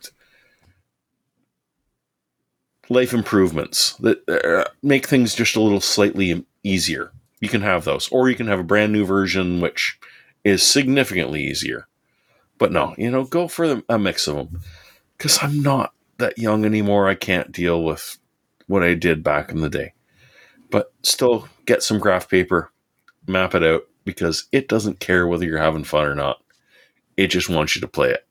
life 2.89 3.13
improvements 3.13 3.93
that 3.97 4.27
uh, 4.29 4.69
make 4.81 5.07
things 5.07 5.35
just 5.35 5.55
a 5.55 5.61
little 5.61 5.81
slightly 5.81 6.45
easier. 6.63 7.11
You 7.39 7.49
can 7.49 7.61
have 7.61 7.83
those, 7.83 8.07
or 8.09 8.29
you 8.29 8.35
can 8.35 8.47
have 8.47 8.59
a 8.59 8.63
brand 8.63 8.93
new 8.93 9.05
version 9.05 9.61
which 9.61 9.99
is 10.43 10.63
significantly 10.63 11.43
easier. 11.43 11.87
But 12.57 12.71
no, 12.71 12.95
you 12.97 13.09
know, 13.11 13.23
go 13.23 13.47
for 13.47 13.67
the- 13.67 13.83
a 13.89 13.97
mix 13.99 14.27
of 14.27 14.35
them 14.35 14.61
because 15.17 15.39
I'm 15.41 15.61
not 15.61 15.93
that 16.17 16.37
young 16.37 16.65
anymore. 16.65 17.07
I 17.07 17.15
can't 17.15 17.51
deal 17.51 17.83
with 17.83 18.17
what 18.67 18.83
I 18.83 18.93
did 18.93 19.23
back 19.23 19.51
in 19.51 19.61
the 19.61 19.69
day. 19.69 19.93
But 20.69 20.93
still, 21.03 21.47
get 21.65 21.83
some 21.83 21.99
graph 21.99 22.29
paper, 22.29 22.71
map 23.27 23.55
it 23.55 23.63
out, 23.63 23.83
because 24.05 24.45
it 24.51 24.67
doesn't 24.67 24.99
care 24.99 25.27
whether 25.27 25.45
you're 25.45 25.57
having 25.57 25.83
fun 25.83 26.05
or 26.05 26.15
not. 26.15 26.41
It 27.15 27.27
just 27.27 27.49
wants 27.49 27.75
you 27.75 27.81
to 27.81 27.87
play 27.87 28.09
it. 28.11 28.25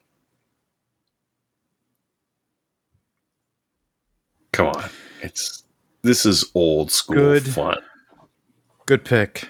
Come 4.53 4.67
on. 4.69 4.91
It's 5.23 5.65
this 6.03 6.27
is 6.27 6.45
old 6.55 6.91
school 6.91 7.17
Good. 7.17 7.47
fun. 7.49 7.79
Good 8.87 9.05
pick. 9.05 9.49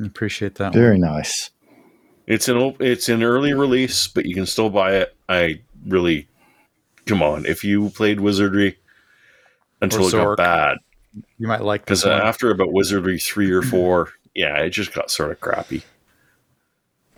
I 0.00 0.06
appreciate 0.06 0.54
that. 0.56 0.66
one. 0.66 0.72
Very 0.72 0.98
nice. 0.98 1.50
It's 2.26 2.48
an 2.48 2.56
op- 2.56 2.80
it's 2.80 3.08
an 3.08 3.22
early 3.22 3.54
release, 3.54 4.06
but 4.06 4.24
you 4.26 4.34
can 4.34 4.46
still 4.46 4.70
buy 4.70 4.94
it. 4.96 5.16
I 5.28 5.62
really 5.86 6.28
come 7.06 7.22
on. 7.22 7.44
If 7.46 7.64
you 7.64 7.90
played 7.90 8.20
Wizardry 8.20 8.78
until 9.80 10.06
it 10.06 10.12
got 10.12 10.36
bad, 10.36 10.78
You 11.38 11.48
might 11.48 11.62
like 11.62 11.84
because 11.84 12.04
after 12.06 12.50
about 12.50 12.72
Wizardry 12.72 13.18
three 13.18 13.50
or 13.50 13.62
four, 13.62 14.10
yeah, 14.34 14.58
it 14.58 14.70
just 14.70 14.92
got 14.94 15.10
sort 15.10 15.32
of 15.32 15.40
crappy. 15.40 15.82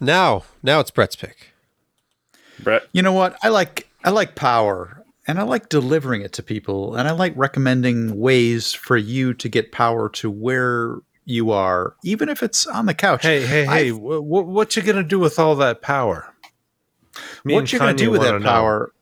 Now, 0.01 0.45
now 0.63 0.81
it's 0.81 0.91
Brett's 0.91 1.17
pick. 1.17 1.53
Brett, 2.63 2.85
You 2.93 3.03
know 3.03 3.13
what? 3.13 3.37
I 3.43 3.49
like 3.49 3.89
I 4.05 4.11
like 4.11 4.35
power 4.35 5.02
and 5.27 5.39
I 5.39 5.43
like 5.43 5.69
delivering 5.69 6.23
it 6.23 6.33
to 6.35 6.43
people 6.43 6.97
and 6.97 7.07
I 7.09 7.13
like 7.13 7.33
recommending 7.37 8.19
ways 8.19 8.73
for 8.73 8.97
you 8.97 9.35
to 9.35 9.49
get 9.49 9.73
power 9.73 10.09
to 10.11 10.31
where 10.31 10.97
you 11.25 11.51
are, 11.53 11.95
even 12.05 12.29
if 12.29 12.43
it's 12.43 12.67
on 12.67 12.87
the 12.87 12.95
couch. 12.95 13.23
Hey, 13.23 13.41
hey, 13.47 13.65
hey! 13.65 13.91
I've- 13.91 13.91
wh- 13.99 14.19
wh- 14.23 14.49
what 14.49 14.75
you 14.77 14.83
gonna 14.83 15.03
do 15.05 15.19
with 15.19 15.39
all 15.39 15.55
that 15.57 15.81
power? 15.83 16.35
Me 17.45 17.55
what 17.55 17.73
you're 17.73 17.79
gonna 17.79 17.95
do 17.95 18.11
with 18.11 18.21
wanna 18.21 18.33
that 18.33 18.41
know. 18.41 18.49
power 18.51 18.93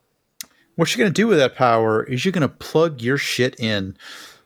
what 0.76 0.96
you're 0.96 1.02
going 1.04 1.12
to 1.12 1.22
do 1.22 1.26
with 1.26 1.36
that 1.36 1.54
power 1.56 2.02
is 2.04 2.24
you're 2.24 2.32
going 2.32 2.40
to 2.40 2.48
plug 2.48 3.02
your 3.02 3.18
shit 3.18 3.54
in 3.60 3.94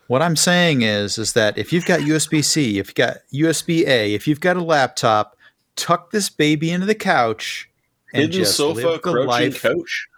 what 0.09 0.21
i'm 0.21 0.35
saying 0.35 0.83
is 0.83 1.17
is 1.17 1.33
that 1.35 1.57
if 1.57 1.73
you've 1.73 1.87
got 1.87 2.01
usb-c 2.01 2.79
if 2.79 2.89
you've 2.89 2.95
got 2.97 3.19
usb-a 3.33 4.13
if 4.15 4.27
you've 4.27 4.41
got 4.41 4.57
a 4.57 4.63
laptop 4.63 5.37
tuck 5.77 6.11
this 6.11 6.29
baby 6.29 6.73
into 6.73 6.87
the 6.87 6.95
couch 6.95 7.71
and 8.13 8.23
hidden 8.23 8.37
just 8.41 8.57
sofa, 8.57 8.81
live 8.81 9.03
the 9.03 9.13
life 9.13 9.63
couch. 9.63 10.09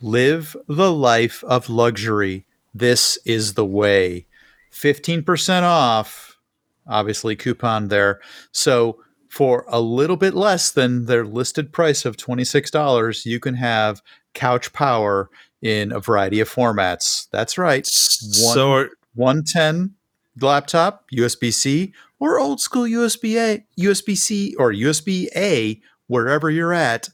Live 0.00 0.56
the 0.68 0.92
life 0.92 1.42
of 1.44 1.68
luxury. 1.68 2.46
This 2.74 3.18
is 3.24 3.54
the 3.54 3.64
way. 3.66 4.26
15% 4.72 5.62
off. 5.62 6.38
Obviously 6.86 7.36
coupon 7.36 7.88
there. 7.88 8.20
So 8.52 9.00
for 9.28 9.64
a 9.68 9.80
little 9.80 10.16
bit 10.16 10.34
less 10.34 10.70
than 10.72 11.06
their 11.06 11.24
listed 11.24 11.72
price 11.72 12.04
of 12.04 12.16
$26 12.16 13.24
you 13.26 13.38
can 13.38 13.54
have 13.54 14.02
couch 14.34 14.72
power 14.72 15.28
in 15.62 15.92
a 15.92 16.00
variety 16.00 16.40
of 16.40 16.48
formats. 16.48 17.28
That's 17.30 17.56
right. 17.58 17.84
One- 17.84 18.54
So, 18.54 18.72
are, 18.72 18.90
110 19.14 19.94
laptop 20.40 21.04
usb-c 21.12 21.92
or 22.18 22.38
old 22.38 22.60
school 22.60 22.84
usb-a 22.84 23.64
usb-c 23.78 24.54
or 24.56 24.72
usb-a 24.72 25.80
wherever 26.06 26.48
you're 26.50 26.72
at 26.72 27.08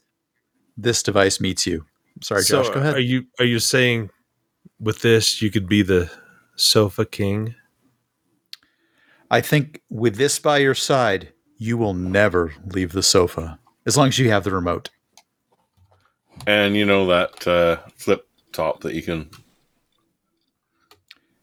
this 0.77 1.01
device 1.03 1.39
meets 1.41 1.65
you 1.67 1.85
sorry 2.21 2.41
so 2.41 2.63
josh 2.63 2.73
go 2.73 2.79
ahead 2.79 2.95
Are 2.95 2.99
you 2.99 3.25
are 3.39 3.45
you 3.45 3.59
saying 3.59 4.09
with 4.79 5.01
this 5.01 5.41
you 5.41 5.49
could 5.51 5.67
be 5.67 5.81
the 5.81 6.09
sofa 6.55 7.05
king? 7.05 7.55
I 9.29 9.41
think 9.41 9.81
with 9.89 10.15
this 10.15 10.39
by 10.39 10.59
your 10.59 10.73
side, 10.75 11.33
you 11.57 11.77
will 11.77 11.93
never 11.93 12.53
leave 12.65 12.93
the 12.93 13.03
sofa 13.03 13.59
as 13.85 13.97
long 13.97 14.07
as 14.07 14.17
you 14.19 14.29
have 14.29 14.43
the 14.45 14.51
remote. 14.51 14.89
And 16.45 16.75
you 16.77 16.85
know 16.85 17.07
that 17.07 17.45
uh, 17.47 17.77
flip 17.97 18.27
top 18.53 18.81
that 18.81 18.93
you 18.93 19.01
can. 19.01 19.29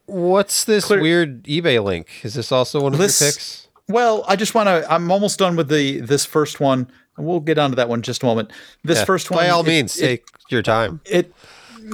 What's 0.07 0.65
this 0.65 0.87
Clear- 0.87 1.01
weird 1.01 1.45
eBay 1.45 1.83
link? 1.83 2.09
Is 2.25 2.35
this 2.35 2.53
also 2.53 2.81
one 2.81 2.93
of 2.95 2.99
This- 3.01 3.21
your 3.21 3.31
picks? 3.33 3.69
Well, 3.87 4.25
I 4.27 4.37
just 4.37 4.55
want 4.55 4.69
to. 4.69 4.91
I'm 4.91 5.11
almost 5.11 5.39
done 5.39 5.57
with 5.57 5.69
the 5.69 6.01
this 6.01 6.25
first 6.25 6.59
one. 6.59 6.91
And 7.17 7.27
We'll 7.27 7.41
get 7.41 7.59
onto 7.59 7.77
that 7.77 7.89
one 7.89 8.01
in 8.01 8.03
just 8.03 8.23
a 8.23 8.27
moment. 8.27 8.53
This 8.83 8.99
Yeah, 8.99 9.05
first 9.05 9.31
one, 9.31 9.39
by 9.41 9.49
all 9.51 9.61
it- 9.63 9.67
means, 9.69 9.97
it, 9.99 10.07
take 10.07 10.25
your 10.51 10.63
time. 10.63 11.01
it 11.05 11.33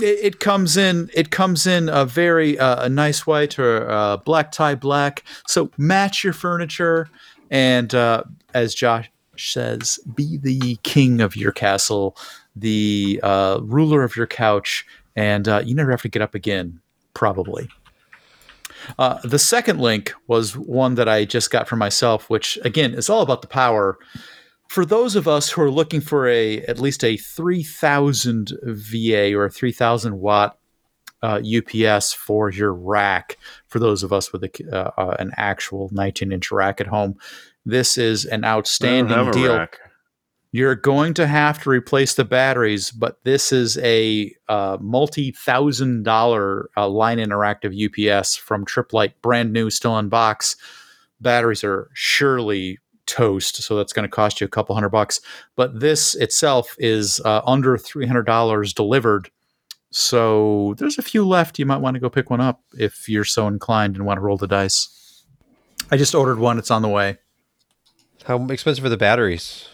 it 0.02 0.18
it 0.22 0.40
comes 0.40 0.76
in 0.76 1.10
it 1.14 1.30
comes 1.30 1.66
in 1.66 1.88
a 1.88 2.05
very 2.05 2.59
uh, 2.59 2.84
a 2.84 2.88
nice 2.88 3.26
white 3.26 3.59
or 3.59 3.90
uh, 3.90 4.16
black 4.18 4.52
tie 4.52 4.74
black. 4.76 5.24
So 5.48 5.70
match 5.76 6.22
your 6.24 6.32
furniture, 6.32 7.09
and 7.51 7.92
uh, 7.94 8.22
as 8.55 8.74
Josh 8.74 9.10
says, 9.36 9.98
be 10.14 10.36
the 10.36 10.76
king 10.82 11.20
of 11.20 11.34
your 11.34 11.51
castle, 11.52 12.16
the 12.55 13.18
uh, 13.22 13.59
ruler 13.62 14.02
of 14.05 14.14
your 14.16 14.26
couch, 14.26 14.86
and 15.16 15.48
uh, 15.48 15.62
you 15.64 15.74
never 15.74 15.90
have 15.90 16.02
to 16.02 16.09
get 16.09 16.22
up 16.22 16.34
again. 16.34 16.80
Probably. 17.14 17.68
Uh, 18.98 19.18
the 19.24 19.38
second 19.38 19.78
link 19.80 20.12
was 20.26 20.56
one 20.56 20.94
that 20.94 21.09
I 21.09 21.24
just 21.24 21.51
got 21.51 21.68
for 21.68 21.76
myself, 21.76 22.30
which 22.30 22.59
again 22.64 22.94
is 22.94 23.10
all 23.10 23.20
about 23.22 23.42
the 23.42 23.48
power 23.48 23.98
for 24.70 24.86
those 24.86 25.16
of 25.16 25.26
us 25.26 25.51
who 25.51 25.62
are 25.62 25.70
looking 25.70 26.01
for 26.01 26.28
a 26.28 26.59
at 26.59 26.78
least 26.78 27.02
a 27.02 27.16
3000 27.16 28.52
VA 28.62 29.34
or 29.34 29.47
a 29.47 29.51
3000 29.51 30.20
watt 30.20 30.60
uh, 31.24 31.40
UPS 31.44 32.12
for 32.12 32.52
your 32.52 32.72
rack, 32.72 33.36
for 33.66 33.80
those 33.80 34.05
of 34.05 34.12
us 34.12 34.32
with 34.32 34.44
a, 34.44 34.51
uh, 34.72 34.92
uh, 34.97 35.16
an 35.18 35.32
actual 35.36 35.90
19 35.90 36.30
inch 36.30 36.52
rack 36.52 36.80
at 36.80 36.86
home, 36.86 37.16
this 37.66 37.98
is 37.98 38.24
an 38.26 38.44
outstanding 38.44 39.32
deal. 39.32 39.56
rack. 39.56 39.80
You're 40.52 40.76
going 40.76 41.14
to 41.14 41.26
have 41.26 41.60
to 41.64 41.70
replace 41.70 42.14
the 42.14 42.24
batteries, 42.24 42.92
but 42.92 43.18
this 43.24 43.51
is 43.51 43.76
a 43.78 44.32
uh, 44.48 44.78
multi 44.80 45.32
thousand 45.32 46.05
dollar 46.05 46.70
uh, 46.76 46.88
line 46.88 47.18
interactive 47.18 47.74
UPS 47.74 48.36
from 48.36 48.64
Tripp 48.64 48.92
Lite, 48.92 49.20
brand 49.20 49.52
new, 49.52 49.68
still 49.68 49.98
in 49.98 50.09
box. 50.09 50.55
Batteries 51.20 51.64
are 51.64 51.90
surely 51.92 52.78
toast, 53.11 53.57
so 53.62 53.77
that's 53.77 53.93
going 53.93 54.05
to 54.05 54.09
cost 54.09 54.41
you 54.41 54.45
a 54.45 54.49
couple 54.49 54.74
hundred 54.74 54.91
bucks. 54.91 55.20
But 55.57 55.81
this 55.81 56.15
itself 56.15 56.77
is 56.78 57.20
uh, 57.24 57.43
under 57.45 57.77
three 57.77 58.07
hundred 58.07 58.27
dollars 58.27 58.73
delivered. 58.73 59.31
So 59.91 60.74
there's 60.78 60.99
a 60.99 61.03
few 61.03 61.27
left. 61.27 61.59
You 61.59 61.66
might 61.66 61.78
want 61.78 61.95
to 61.95 62.01
go 62.01 62.09
pick 62.09 62.31
one 62.31 62.41
up 62.41 62.62
if 62.74 63.09
you're 63.09 63.24
so 63.24 63.49
inclined 63.49 63.97
and 63.97 64.07
want 64.07 64.19
to 64.19 64.23
roll 64.23 64.37
the 64.37 64.47
dice. 64.47 65.24
I 65.91 65.97
just 65.97 66.15
ordered 66.15 66.39
one. 66.39 66.59
It's 66.59 66.70
on 66.70 66.82
the 66.82 66.89
way. 66.89 67.19
How 68.24 68.45
expensive 68.47 68.85
are 68.85 68.89
the 68.91 68.97
batteries? 68.97 69.69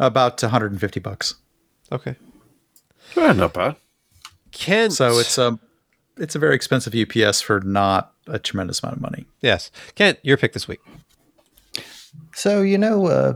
About 0.00 0.42
150 0.42 0.98
bucks. 1.00 1.34
Okay. 1.92 2.16
Eh, 3.16 3.32
not 3.34 3.52
bad. 3.52 3.76
Kent. 4.50 4.94
So 4.94 5.18
it's 5.18 5.38
a 5.38 5.58
it's 6.16 6.34
a 6.34 6.38
very 6.38 6.54
expensive 6.56 6.94
UPS 6.94 7.40
for 7.40 7.60
not 7.60 8.12
a 8.26 8.38
tremendous 8.38 8.82
amount 8.82 8.96
of 8.96 9.02
money. 9.02 9.26
yes. 9.40 9.70
Kent, 9.94 10.18
your 10.22 10.36
pick 10.36 10.52
this 10.52 10.66
week. 10.66 10.80
So, 12.34 12.62
you 12.62 12.78
know, 12.78 13.06
uh, 13.06 13.34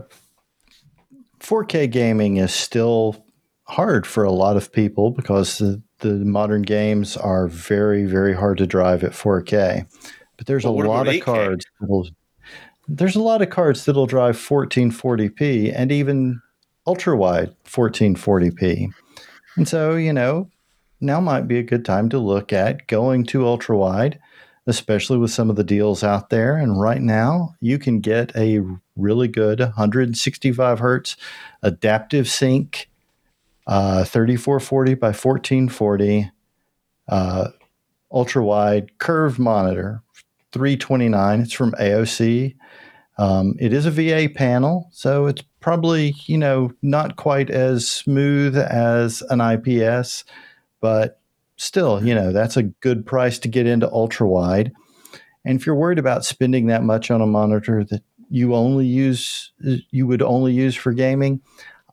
4K 1.39 1.89
gaming 1.89 2.37
is 2.37 2.53
still 2.53 3.25
hard 3.63 4.05
for 4.05 4.23
a 4.23 4.31
lot 4.31 4.57
of 4.57 4.71
people 4.71 5.11
because 5.11 5.59
the, 5.59 5.81
the 5.99 6.13
modern 6.15 6.63
games 6.63 7.15
are 7.15 7.47
very, 7.47 8.05
very 8.05 8.33
hard 8.33 8.57
to 8.57 8.67
drive 8.67 9.03
at 9.03 9.11
4K. 9.11 9.85
But 10.37 10.47
there's 10.47 10.63
But 10.63 10.69
a 10.69 10.71
lot 10.71 11.07
of 11.07 11.13
8K? 11.13 11.21
cards. 11.21 11.65
That'll, 11.79 12.07
there's 12.87 13.15
a 13.15 13.21
lot 13.21 13.41
of 13.41 13.49
cards 13.49 13.85
that'll 13.85 14.07
drive 14.07 14.37
1440p 14.37 15.73
and 15.75 15.91
even 15.91 16.41
ultra 16.87 17.15
wide 17.15 17.55
1440p. 17.65 18.91
And 19.55 19.67
so, 19.67 19.95
you 19.95 20.13
know, 20.13 20.49
now 21.01 21.19
might 21.19 21.47
be 21.47 21.59
a 21.59 21.63
good 21.63 21.85
time 21.85 22.09
to 22.09 22.19
look 22.19 22.51
at 22.51 22.87
going 22.87 23.25
to 23.25 23.45
ultra 23.45 23.77
wide, 23.77 24.19
especially 24.69 25.17
with 25.17 25.31
some 25.31 25.49
of 25.49 25.55
the 25.55 25.63
deals 25.63 26.03
out 26.03 26.29
there. 26.29 26.55
And 26.55 26.79
right 26.79 27.01
now, 27.01 27.55
you 27.59 27.79
can 27.79 27.99
get 27.99 28.31
a 28.35 28.61
really 28.95 29.27
good 29.27 29.59
165 29.59 30.79
hertz 30.79 31.17
adaptive 31.63 32.29
sync, 32.29 32.89
uh, 33.65 34.03
3440 34.03 34.93
by 34.93 35.07
1440, 35.07 36.31
uh, 37.07 37.47
ultra 38.11 38.43
wide 38.43 38.97
curved 38.99 39.39
monitor, 39.39 40.03
329. 40.51 41.41
It's 41.41 41.53
from 41.53 41.71
AOC. 41.73 42.55
Um, 43.17 43.55
it 43.59 43.73
is 43.73 43.85
a 43.85 43.91
VA 43.91 44.29
panel, 44.33 44.87
so 44.91 45.25
it's 45.25 45.43
probably 45.59 46.15
you 46.25 46.37
know 46.37 46.71
not 46.81 47.17
quite 47.17 47.49
as 47.49 47.85
smooth 47.85 48.55
as 48.55 49.21
an 49.29 49.41
IPS, 49.41 50.23
but 50.79 51.18
still, 51.59 52.03
you 52.03 52.15
know 52.15 52.31
that's 52.31 52.57
a 52.57 52.63
good 52.63 53.05
price 53.05 53.37
to 53.39 53.47
get 53.47 53.67
into 53.67 53.91
ultra 53.91 54.27
wide. 54.27 54.71
And 55.45 55.59
if 55.59 55.65
you're 55.65 55.75
worried 55.75 55.99
about 55.99 56.25
spending 56.25 56.67
that 56.67 56.83
much 56.83 57.11
on 57.11 57.21
a 57.21 57.27
monitor 57.27 57.83
that 57.85 58.03
you 58.29 58.55
only 58.55 58.85
use, 58.85 59.51
you 59.91 60.07
would 60.07 60.21
only 60.21 60.53
use 60.53 60.75
for 60.75 60.93
gaming, 60.93 61.41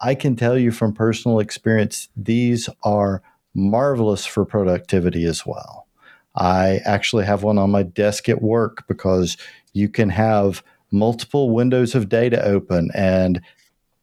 I 0.00 0.14
can 0.14 0.36
tell 0.36 0.58
you 0.58 0.70
from 0.70 0.92
personal 0.92 1.40
experience, 1.40 2.08
these 2.16 2.68
are 2.82 3.22
marvelous 3.54 4.26
for 4.26 4.44
productivity 4.44 5.24
as 5.24 5.46
well. 5.46 5.86
I 6.34 6.80
actually 6.84 7.24
have 7.24 7.42
one 7.42 7.56
on 7.56 7.70
my 7.70 7.82
desk 7.82 8.28
at 8.28 8.42
work 8.42 8.86
because 8.88 9.36
you 9.72 9.88
can 9.88 10.10
have 10.10 10.62
multiple 10.90 11.50
windows 11.50 11.94
of 11.94 12.08
data 12.08 12.44
open 12.44 12.90
and 12.94 13.40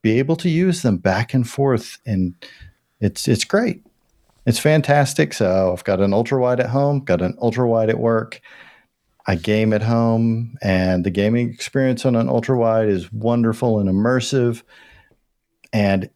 be 0.01 0.17
able 0.17 0.35
to 0.37 0.49
use 0.49 0.81
them 0.81 0.97
back 0.97 1.33
and 1.33 1.47
forth 1.47 1.99
and 2.05 2.33
it's 2.99 3.27
it's 3.27 3.43
great. 3.43 3.83
It's 4.45 4.59
fantastic. 4.59 5.33
So 5.33 5.71
I've 5.71 5.83
got 5.83 6.01
an 6.01 6.13
ultra 6.13 6.39
wide 6.39 6.59
at 6.59 6.69
home, 6.69 6.99
got 6.99 7.21
an 7.21 7.35
ultra 7.41 7.67
wide 7.67 7.89
at 7.89 7.99
work. 7.99 8.41
I 9.25 9.35
game 9.35 9.71
at 9.71 9.81
home, 9.81 10.57
and 10.61 11.05
the 11.05 11.09
gaming 11.09 11.49
experience 11.49 12.05
on 12.05 12.17
an 12.17 12.27
ultra 12.27 12.57
wide 12.57 12.89
is 12.89 13.11
wonderful 13.13 13.79
and 13.79 13.89
immersive. 13.89 14.63
And 15.71 16.09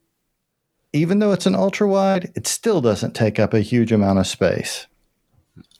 even 0.92 1.18
though 1.18 1.32
it's 1.32 1.46
an 1.46 1.54
ultra 1.54 1.88
wide, 1.88 2.30
it 2.34 2.46
still 2.46 2.82
doesn't 2.82 3.14
take 3.14 3.38
up 3.38 3.54
a 3.54 3.60
huge 3.60 3.92
amount 3.92 4.18
of 4.18 4.26
space. 4.26 4.86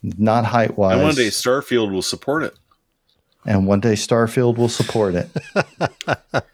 Not 0.02 0.46
height 0.46 0.78
wise. 0.78 0.94
And 0.94 1.02
one 1.02 1.14
day 1.14 1.28
Starfield 1.28 1.92
will 1.92 2.00
support 2.02 2.44
it. 2.44 2.54
and 3.44 3.66
one 3.66 3.80
day 3.80 3.92
Starfield 3.92 4.56
will 4.56 4.68
support 4.70 5.14
it. 5.14 5.28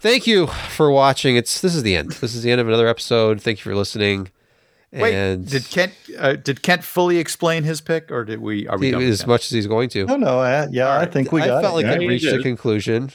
Thank 0.00 0.26
you 0.26 0.46
for 0.46 0.90
watching. 0.90 1.36
It's 1.36 1.60
this 1.60 1.74
is 1.74 1.82
the 1.82 1.94
end. 1.94 2.12
This 2.12 2.34
is 2.34 2.42
the 2.42 2.50
end 2.50 2.60
of 2.60 2.68
another 2.68 2.88
episode. 2.88 3.40
Thank 3.40 3.58
you 3.58 3.64
for 3.64 3.76
listening. 3.76 4.30
Wait, 4.92 5.14
and 5.14 5.48
did 5.48 5.64
Kent 5.70 5.92
uh, 6.18 6.34
did 6.34 6.62
Kent 6.62 6.84
fully 6.84 7.16
explain 7.18 7.64
his 7.64 7.80
pick, 7.80 8.10
or 8.10 8.24
did 8.24 8.40
we? 8.40 8.68
Are 8.68 8.76
we 8.78 8.86
he- 8.86 8.92
done 8.92 9.02
as 9.02 9.20
Kent? 9.20 9.28
much 9.28 9.44
as 9.46 9.50
he's 9.50 9.66
going 9.66 9.88
to. 9.90 10.04
no, 10.04 10.16
no, 10.16 10.38
I, 10.40 10.66
yeah, 10.70 10.98
I 10.98 11.06
think 11.06 11.32
we 11.32 11.40
I 11.40 11.46
got 11.46 11.62
felt 11.62 11.72
it. 11.72 11.76
like 11.76 11.86
Yeah, 11.86 11.92
it 11.94 12.02
you 12.02 12.08
reached 12.08 12.26
a 12.26 12.42
conclusion 12.42 13.10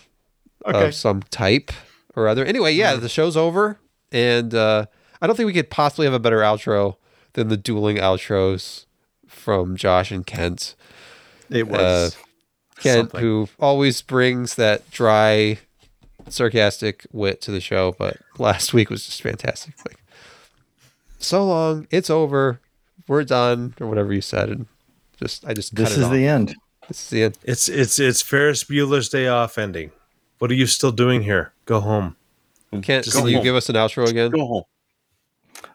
Okay. 0.65 0.87
of 0.87 0.95
some 0.95 1.21
type 1.29 1.71
or 2.15 2.27
other. 2.27 2.43
Anyway, 2.43 2.73
yeah, 2.73 2.93
Mm-hmm. 2.93 3.01
the 3.03 3.09
show's 3.09 3.37
over, 3.37 3.79
and 4.11 4.53
uh, 4.55 4.87
I 5.21 5.27
don't 5.27 5.35
think 5.35 5.45
we 5.47 5.53
could 5.53 5.69
possibly 5.69 6.05
have 6.07 6.13
a 6.15 6.19
better 6.19 6.39
outro 6.39 6.95
than 7.33 7.49
the 7.49 7.57
dueling 7.57 7.97
outros 7.97 8.85
from 9.27 9.75
Josh 9.77 10.09
and 10.11 10.25
Kent. 10.25 10.73
It 11.51 11.67
was 11.67 11.79
uh, 11.79 12.09
Kent, 12.79 13.11
something. 13.11 13.19
who 13.21 13.49
always 13.59 14.01
brings 14.01 14.55
that 14.55 14.89
dry, 14.89 15.59
sarcastic 16.27 17.05
wit 17.11 17.39
to 17.41 17.51
the 17.51 17.61
show, 17.61 17.95
but 17.97 18.17
last 18.39 18.73
week 18.73 18.89
was 18.89 19.05
just 19.05 19.21
fantastic. 19.21 19.75
Like, 19.87 19.97
so 21.19 21.45
long, 21.45 21.87
it's 21.91 22.09
over, 22.09 22.59
we're 23.07 23.23
done, 23.23 23.73
or 23.79 23.87
whatever 23.87 24.13
you 24.13 24.21
said, 24.21 24.49
and 24.49 24.65
just 25.19 25.45
I 25.45 25.53
just 25.53 25.75
cut 25.75 25.85
This 25.85 25.93
it 25.97 25.99
is 25.99 26.05
off. 26.05 26.11
the 26.13 26.27
end. 26.27 26.55
This 26.87 27.03
is 27.03 27.09
the 27.09 27.23
end. 27.23 27.37
It's 27.43 27.67
it's 27.69 27.99
it's 27.99 28.21
Ferris 28.21 28.63
Bueller's 28.63 29.09
Day 29.09 29.27
Off 29.27 29.57
ending. 29.57 29.91
What 30.39 30.51
are 30.51 30.55
you 30.55 30.67
still 30.67 30.91
doing 30.91 31.23
here? 31.23 31.51
Go 31.65 31.79
home. 31.79 32.15
Kent, 32.81 33.05
Just 33.05 33.15
can 33.15 33.23
go 33.25 33.29
you 33.29 33.37
home. 33.37 33.43
give 33.43 33.55
us 33.55 33.69
an 33.69 33.75
outro 33.75 34.07
again? 34.07 34.29
Go 34.29 34.45
home. 34.45 34.63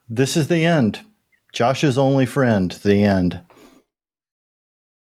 This 0.09 0.36
is 0.36 0.48
the 0.48 0.64
end. 0.64 1.01
Josh's 1.52 1.98
only 1.98 2.27
friend, 2.27 2.70
the 2.70 3.02
end. 3.02 3.40